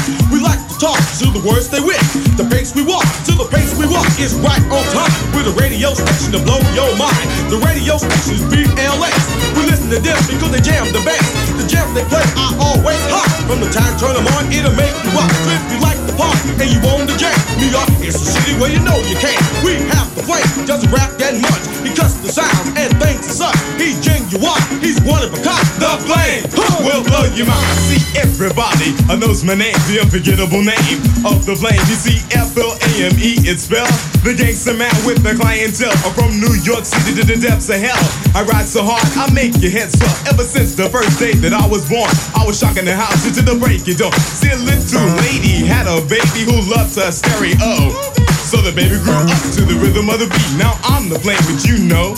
talk 0.81 0.97
to 1.21 1.29
the 1.29 1.37
words 1.45 1.69
they 1.69 1.79
with. 1.79 2.01
The 2.37 2.47
pace 2.49 2.73
we 2.73 2.81
walk, 2.81 3.05
to 3.29 3.37
the 3.37 3.45
pace 3.53 3.77
we 3.77 3.85
walk 3.85 4.09
is 4.17 4.33
right 4.41 4.65
on 4.73 4.81
time. 4.89 5.13
With 5.37 5.45
the 5.45 5.53
radio 5.53 5.93
station 5.93 6.33
to 6.33 6.41
blow 6.41 6.57
your 6.73 6.89
mind. 6.97 7.29
The 7.53 7.61
radio 7.61 8.01
station 8.01 8.41
is 8.41 8.43
BLS. 8.49 9.60
Listen 9.72 9.88
to 9.88 10.03
them 10.03 10.19
because 10.27 10.52
they 10.52 10.60
jam 10.60 10.84
the 10.91 10.99
best. 11.07 11.23
The 11.56 11.64
jams 11.64 11.95
they 11.95 12.03
play 12.11 12.27
are 12.35 12.52
always 12.60 12.99
hot. 13.07 13.31
From 13.48 13.64
the 13.64 13.72
time 13.72 13.95
turn 13.95 14.19
them 14.19 14.27
on, 14.35 14.52
it'll 14.52 14.76
make 14.76 14.91
you 14.99 15.15
rock. 15.15 15.31
So 15.31 15.48
if 15.56 15.64
you 15.72 15.80
like 15.80 15.95
the 16.03 16.11
party 16.19 16.52
and 16.60 16.68
you 16.68 16.80
want 16.84 17.07
the 17.07 17.15
jam, 17.15 17.31
New 17.56 17.72
York 17.72 17.88
is 18.03 18.19
the 18.19 18.27
city 18.35 18.60
where 18.60 18.68
you 18.68 18.84
know 18.84 18.99
you 19.07 19.15
can. 19.15 19.39
We 19.64 19.80
have 19.95 20.11
the 20.11 20.27
flame, 20.27 20.43
doesn't 20.68 20.91
rap 20.91 21.15
that 21.23 21.39
much. 21.39 21.64
He 21.88 21.95
cuts 21.95 22.19
the 22.19 22.27
sounds 22.27 22.68
and 22.76 22.91
thinks 22.99 23.31
it's 23.31 23.39
us. 23.39 23.56
He's 23.80 23.95
genuine, 24.03 24.60
he's 24.84 24.99
one 25.07 25.23
of 25.23 25.31
a 25.31 25.39
kind. 25.39 25.64
The 25.80 25.95
flame 26.03 26.43
huh, 26.52 26.84
will 26.84 27.07
blow 27.07 27.31
your 27.31 27.48
mind. 27.48 27.72
See, 27.88 28.02
Everybody 28.19 28.91
I 29.07 29.15
knows 29.15 29.43
my 29.43 29.56
name, 29.56 29.77
the 29.88 30.02
unforgettable 30.02 30.60
name 30.60 30.99
of 31.23 31.45
the 31.45 31.56
flame. 31.56 31.80
You 31.88 31.95
see, 31.95 32.19
F 32.35 32.57
L 32.57 32.76
A 32.76 32.91
M 33.07 33.15
E, 33.15 33.39
it's 33.48 33.64
spelled 33.69 33.88
the 34.26 34.35
gangster 34.35 34.73
man 34.73 34.93
with 35.06 35.23
the 35.23 35.34
clientele 35.34 35.95
I'm 36.03 36.14
from 36.14 36.35
New 36.38 36.53
York 36.61 36.84
City 36.85 37.15
to 37.18 37.23
the 37.26 37.38
depths 37.39 37.69
of 37.69 37.80
hell. 37.80 37.98
I 38.35 38.43
ride 38.43 38.68
so 38.68 38.84
hard, 38.84 39.02
I 39.15 39.31
make 39.34 39.60
your 39.61 39.71
head 39.71 39.91
swell. 39.93 40.33
Ever 40.33 40.43
since 40.43 40.73
the 40.73 40.89
first 40.89 41.19
day 41.19 41.33
that 41.45 41.53
I 41.53 41.67
was 41.69 41.85
born, 41.88 42.09
I 42.33 42.41
was 42.45 42.57
shocking 42.57 42.85
the 42.85 42.95
house 42.97 43.29
into 43.29 43.45
the 43.45 43.53
break 43.61 43.85
of 43.85 43.97
dawn. 43.97 44.11
See, 44.33 44.49
a 44.49 44.57
little 44.57 45.05
lady 45.21 45.61
had 45.61 45.85
a 45.85 46.01
baby 46.09 46.49
who 46.49 46.57
loved 46.65 46.97
her 46.97 47.13
stereo. 47.13 47.93
So 48.41 48.57
the 48.57 48.73
baby 48.73 48.97
grew 49.05 49.13
up 49.13 49.41
to 49.55 49.61
the 49.61 49.77
rhythm 49.77 50.09
of 50.09 50.17
the 50.17 50.25
beat. 50.25 50.51
Now 50.57 50.73
I'm 50.83 51.07
the 51.09 51.21
flame, 51.21 51.39
but 51.45 51.61
you 51.63 51.77
know. 51.77 52.17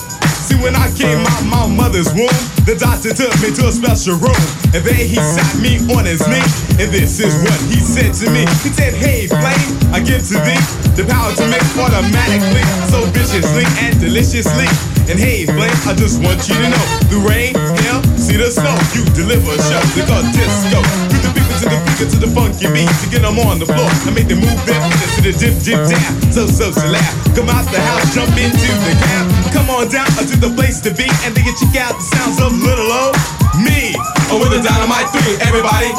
See, 0.53 0.61
when 0.61 0.75
I 0.75 0.91
came 0.93 1.25
out 1.25 1.43
my 1.45 1.67
mother's 1.67 2.13
womb, 2.13 2.29
the 2.65 2.75
doctor 2.77 3.13
took 3.13 3.33
me 3.41 3.49
to 3.57 3.67
a 3.69 3.71
special 3.71 4.15
room. 4.21 4.43
And 4.73 4.83
then 4.85 4.95
he 4.95 5.15
sat 5.15 5.57
me 5.57 5.81
on 5.95 6.05
his 6.05 6.21
knee. 6.27 6.45
And 6.77 6.91
this 6.93 7.19
is 7.19 7.33
what 7.41 7.57
he 7.71 7.79
said 7.79 8.13
to 8.21 8.29
me. 8.29 8.45
He 8.61 8.69
said, 8.69 8.93
Hey, 8.93 9.27
flame, 9.27 9.69
I 9.93 9.99
give 9.99 10.21
to 10.29 10.37
thee 10.45 10.61
the 10.93 11.05
power 11.09 11.33
to 11.33 11.45
make 11.49 11.63
automatically, 11.77 12.65
so 12.89 13.05
viciously 13.13 13.65
and 13.81 13.99
deliciously. 13.99 14.67
And 15.09 15.17
hey, 15.19 15.45
flame, 15.45 15.73
I 15.87 15.93
just 15.95 16.21
want 16.21 16.47
you 16.47 16.55
to 16.55 16.67
know 16.69 16.85
the 17.09 17.19
rain, 17.25 17.55
hail, 17.81 18.03
see 18.17 18.37
the 18.37 18.51
snow. 18.51 18.77
You 18.93 19.05
deliver 19.17 19.53
a 19.53 19.57
show 19.57 19.81
because 19.95 20.25
disco. 20.37 21.22
To 21.33 21.65
the 21.69 21.79
to 22.11 22.17
the 22.19 22.29
funky 22.35 22.67
beat 22.69 22.91
to 23.01 23.07
get 23.07 23.23
them 23.23 23.39
on 23.39 23.57
the 23.57 23.65
floor 23.65 23.87
and 23.87 24.13
make 24.13 24.27
them 24.27 24.43
move 24.43 24.59
their 24.67 24.77
feet 24.83 25.09
to 25.15 25.19
the 25.23 25.33
dip, 25.33 25.55
dip, 25.63 25.79
tap. 25.87 26.03
So, 26.33 26.45
so, 26.45 26.69
so 26.75 26.85
laugh. 26.91 27.13
Come 27.33 27.47
out 27.47 27.63
the 27.71 27.79
house, 27.79 28.13
jump 28.13 28.35
into 28.35 28.69
the 28.83 28.93
cab. 28.99 29.25
Come 29.55 29.69
on 29.71 29.87
down 29.87 30.09
to 30.19 30.35
the 30.37 30.51
place 30.53 30.81
to 30.83 30.91
be 30.91 31.07
and 31.23 31.31
then 31.31 31.45
you 31.47 31.53
check 31.55 31.77
out 31.79 31.95
the 31.95 32.05
sounds 32.05 32.37
of 32.43 32.51
little 32.51 32.89
old 32.91 33.15
me. 33.63 33.95
Oh, 34.29 34.41
with 34.41 34.51
the 34.51 34.61
dynamite 34.61 35.09
three, 35.13 35.39
everybody, 35.45 35.93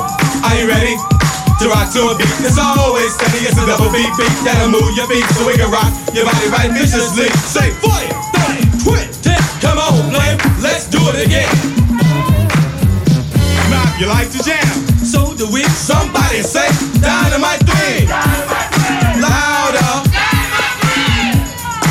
are 0.44 0.56
you 0.58 0.66
ready? 0.68 0.94
To 1.62 1.70
rock 1.70 1.88
to 1.94 2.10
a 2.10 2.14
beat 2.18 2.34
that's 2.42 2.58
always 2.58 3.14
steady. 3.14 3.46
It's 3.46 3.56
a 3.56 3.64
double 3.64 3.88
beat 3.94 4.10
beat 4.18 4.34
that'll 4.42 4.68
move 4.68 4.90
your 4.98 5.06
feet 5.06 5.24
so 5.32 5.46
we 5.46 5.54
can 5.54 5.70
rock 5.70 5.90
your 6.12 6.26
body 6.26 6.50
right 6.50 6.70
viciously. 6.74 7.30
Say 7.46 7.70
40, 7.78 8.10
30, 8.82 8.84
20, 8.84 9.32
10. 9.32 9.38
Come 9.62 9.78
on, 9.78 10.12
let's 10.60 10.88
do 10.90 10.98
it 11.14 11.26
again. 11.26 11.48
Now, 13.70 13.86
you 13.98 14.06
like 14.06 14.30
to 14.32 14.42
jam, 14.42 14.93
so 15.44 15.50
do 15.50 15.54
we. 15.54 15.62
Somebody 15.64 16.42
say 16.42 16.68
dynamite 17.00 17.60
three. 17.66 18.06
Louder. 19.20 19.90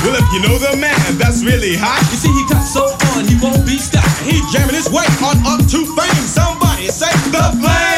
Well, 0.03 0.15
if 0.15 0.27
you 0.33 0.41
know 0.41 0.57
the 0.57 0.75
man 0.77 1.17
that's 1.17 1.43
really 1.43 1.75
hot, 1.75 2.01
you 2.11 2.17
see 2.17 2.31
he 2.31 2.43
got 2.53 2.61
so 2.61 2.83
on 3.15 3.25
he 3.25 3.35
won't 3.41 3.65
be 3.65 3.77
stopped. 3.77 4.19
He 4.21 4.41
jamming 4.51 4.75
his 4.75 4.89
way 4.89 5.05
on 5.23 5.37
up 5.45 5.65
to 5.69 5.85
fame. 5.95 6.27
Somebody 6.27 6.87
say 6.87 7.11
the 7.31 7.57
flame. 7.61 7.92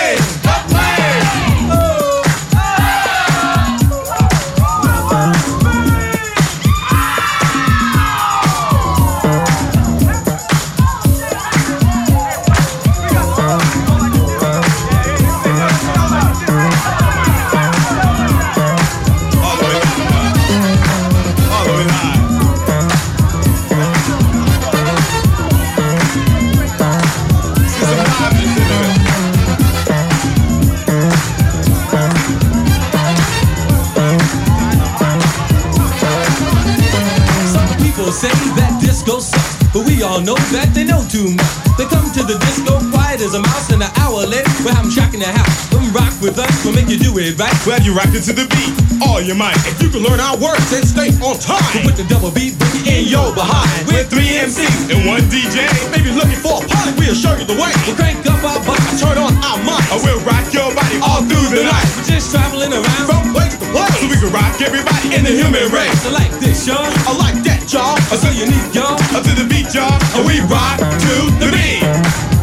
Shocking 45.16 45.20
the 45.20 45.40
house. 45.40 45.70
Come 45.70 45.88
rock 45.94 46.14
with 46.22 46.38
us, 46.40 46.52
we'll 46.64 46.76
make 46.76 46.88
you 46.88 46.98
do 46.98 47.16
it 47.18 47.38
right. 47.40 47.56
Well, 47.66 47.80
you 47.82 47.94
rock 47.96 48.12
it 48.12 48.24
to 48.28 48.34
the 48.34 48.48
beat, 48.52 48.74
all 49.04 49.22
your 49.22 49.36
might. 49.36 49.56
If 49.68 49.82
you 49.82 49.90
can 49.90 50.04
learn 50.04 50.20
our 50.20 50.36
words 50.38 50.72
and 50.74 50.84
stay 50.84 51.12
on 51.24 51.40
time, 51.40 51.64
we'll 51.74 51.92
put 51.92 51.96
the 51.96 52.08
double 52.08 52.32
beat 52.32 52.56
boogie 52.60 52.88
in 52.88 53.08
your 53.08 53.32
behind. 53.34 53.88
With 53.88 54.10
three 54.10 54.36
MCs 54.36 54.92
and 54.92 55.08
one 55.08 55.24
DJ. 55.32 55.68
Maybe 55.92 56.12
looking 56.12 56.40
for 56.40 56.64
a 56.64 56.68
party, 56.68 56.92
we'll 57.00 57.16
show 57.16 57.36
you 57.36 57.46
the 57.46 57.56
way. 57.56 57.72
We'll 57.88 57.96
crank 57.96 58.26
up 58.28 58.42
our 58.44 58.60
bodies, 58.66 59.00
turn 59.00 59.18
on 59.18 59.34
our 59.44 59.60
minds. 59.64 59.88
I 59.92 59.98
will 60.04 60.20
rock 60.28 60.46
your 60.52 60.70
body 60.76 60.98
all 61.00 61.24
through 61.24 61.48
the 61.54 61.64
night. 61.64 61.88
We're 61.96 62.10
just 62.16 62.32
traveling 62.32 62.74
around 62.74 63.06
from 63.08 63.32
place 63.32 63.56
to 63.60 63.68
place. 63.72 63.96
So 64.00 64.08
we 64.12 64.18
can 64.20 64.32
rock 64.36 64.60
everybody 64.60 65.16
in 65.16 65.24
the 65.24 65.34
human 65.34 65.72
race. 65.72 66.00
I 66.06 66.12
like 66.12 66.34
this, 66.44 66.68
y'all. 66.68 66.84
I 66.84 67.14
like 67.16 67.40
that, 67.48 67.64
y'all. 67.72 67.96
I 68.12 68.16
so 68.20 68.30
unique, 68.32 68.72
y'all. 68.76 69.00
Up 69.16 69.24
to 69.24 69.34
the 69.36 69.48
beat, 69.48 69.72
y'all. 69.72 69.96
And 70.18 70.24
we 70.28 70.42
rock 70.52 70.80
to 70.80 71.14
the 71.40 71.50
beat. 71.52 72.35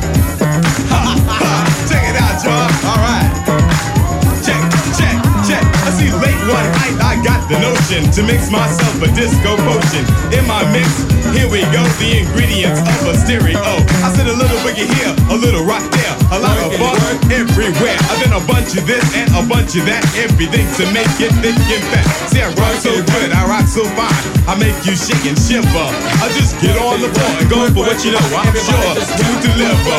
To 7.93 8.23
mix 8.23 8.51
myself 8.51 9.03
a 9.03 9.09
disco 9.13 9.53
potion. 9.69 10.01
In 10.33 10.47
my 10.49 10.65
mix, 10.73 10.89
here 11.37 11.45
we 11.45 11.61
go. 11.77 11.85
The 12.01 12.25
ingredients 12.25 12.81
of 12.81 13.13
a 13.13 13.15
stereo. 13.21 13.61
I 14.01 14.09
said 14.17 14.29
a 14.29 14.33
little 14.33 14.57
boogie 14.65 14.89
here, 14.97 15.13
a 15.29 15.37
little 15.37 15.63
rock 15.65 15.85
there, 15.93 16.17
a 16.33 16.39
lot 16.41 16.57
of 16.65 16.73
funk 16.81 16.97
everywhere. 17.29 17.93
And 17.93 18.19
then 18.25 18.33
a 18.33 18.41
bunch 18.49 18.73
of 18.73 18.89
this 18.89 19.05
and 19.13 19.29
a 19.37 19.45
bunch 19.45 19.77
of 19.77 19.85
that. 19.85 20.01
Everything 20.17 20.65
to 20.81 20.89
make 20.97 21.13
it 21.21 21.29
thick 21.45 21.57
and 21.61 21.85
fat. 21.93 22.09
See, 22.33 22.41
I 22.41 22.49
rock 22.57 22.77
so 22.81 22.93
good, 23.13 23.29
I 23.37 23.45
rock 23.45 23.69
so 23.69 23.85
fine. 23.93 24.25
I 24.49 24.57
make 24.57 24.75
you 24.89 24.97
shake 24.97 25.29
and 25.29 25.37
shiver. 25.37 25.69
I 25.69 26.27
just 26.33 26.57
get 26.65 26.73
on 26.81 27.05
the 27.05 27.13
floor 27.13 27.33
and 27.37 27.47
go 27.53 27.61
for 27.77 27.85
what 27.85 28.01
you 28.01 28.17
know. 28.17 28.25
I'm 28.33 28.49
sure 28.57 28.97
to 28.97 29.27
deliver. 29.45 29.99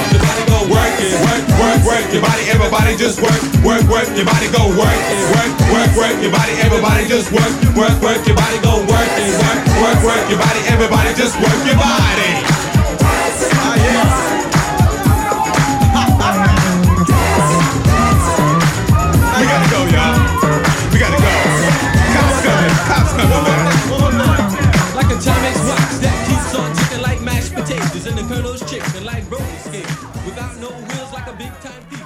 Go 0.50 0.58
work 0.74 0.96
it, 0.98 1.14
work, 1.22 1.44
work, 1.62 1.80
work 1.86 2.06
Your 2.10 2.26
body, 2.26 2.50
everybody 2.50 2.98
just 2.98 3.22
work, 3.22 3.42
work, 3.62 3.86
work. 3.86 4.10
Your 4.18 4.26
body 4.26 4.50
go 4.50 4.74
work, 4.74 5.00
work, 5.38 5.54
work, 5.70 5.92
work. 5.94 6.16
Your 6.18 6.34
body, 6.34 6.54
everybody 6.66 7.06
just 7.06 7.30
work, 7.30 7.54
work, 7.78 7.94
work. 8.02 8.20
Your 8.26 8.38
body 8.38 8.58
go 8.66 8.82
work, 8.90 9.10
work, 9.38 9.62
work, 9.78 10.00
work. 10.02 10.24
Your 10.34 10.42
body, 10.42 10.62
everybody 10.66 11.14
just 11.14 11.38
work 11.38 11.60
your 11.62 11.78
body. 11.78 12.53
Yeah. 31.74 32.03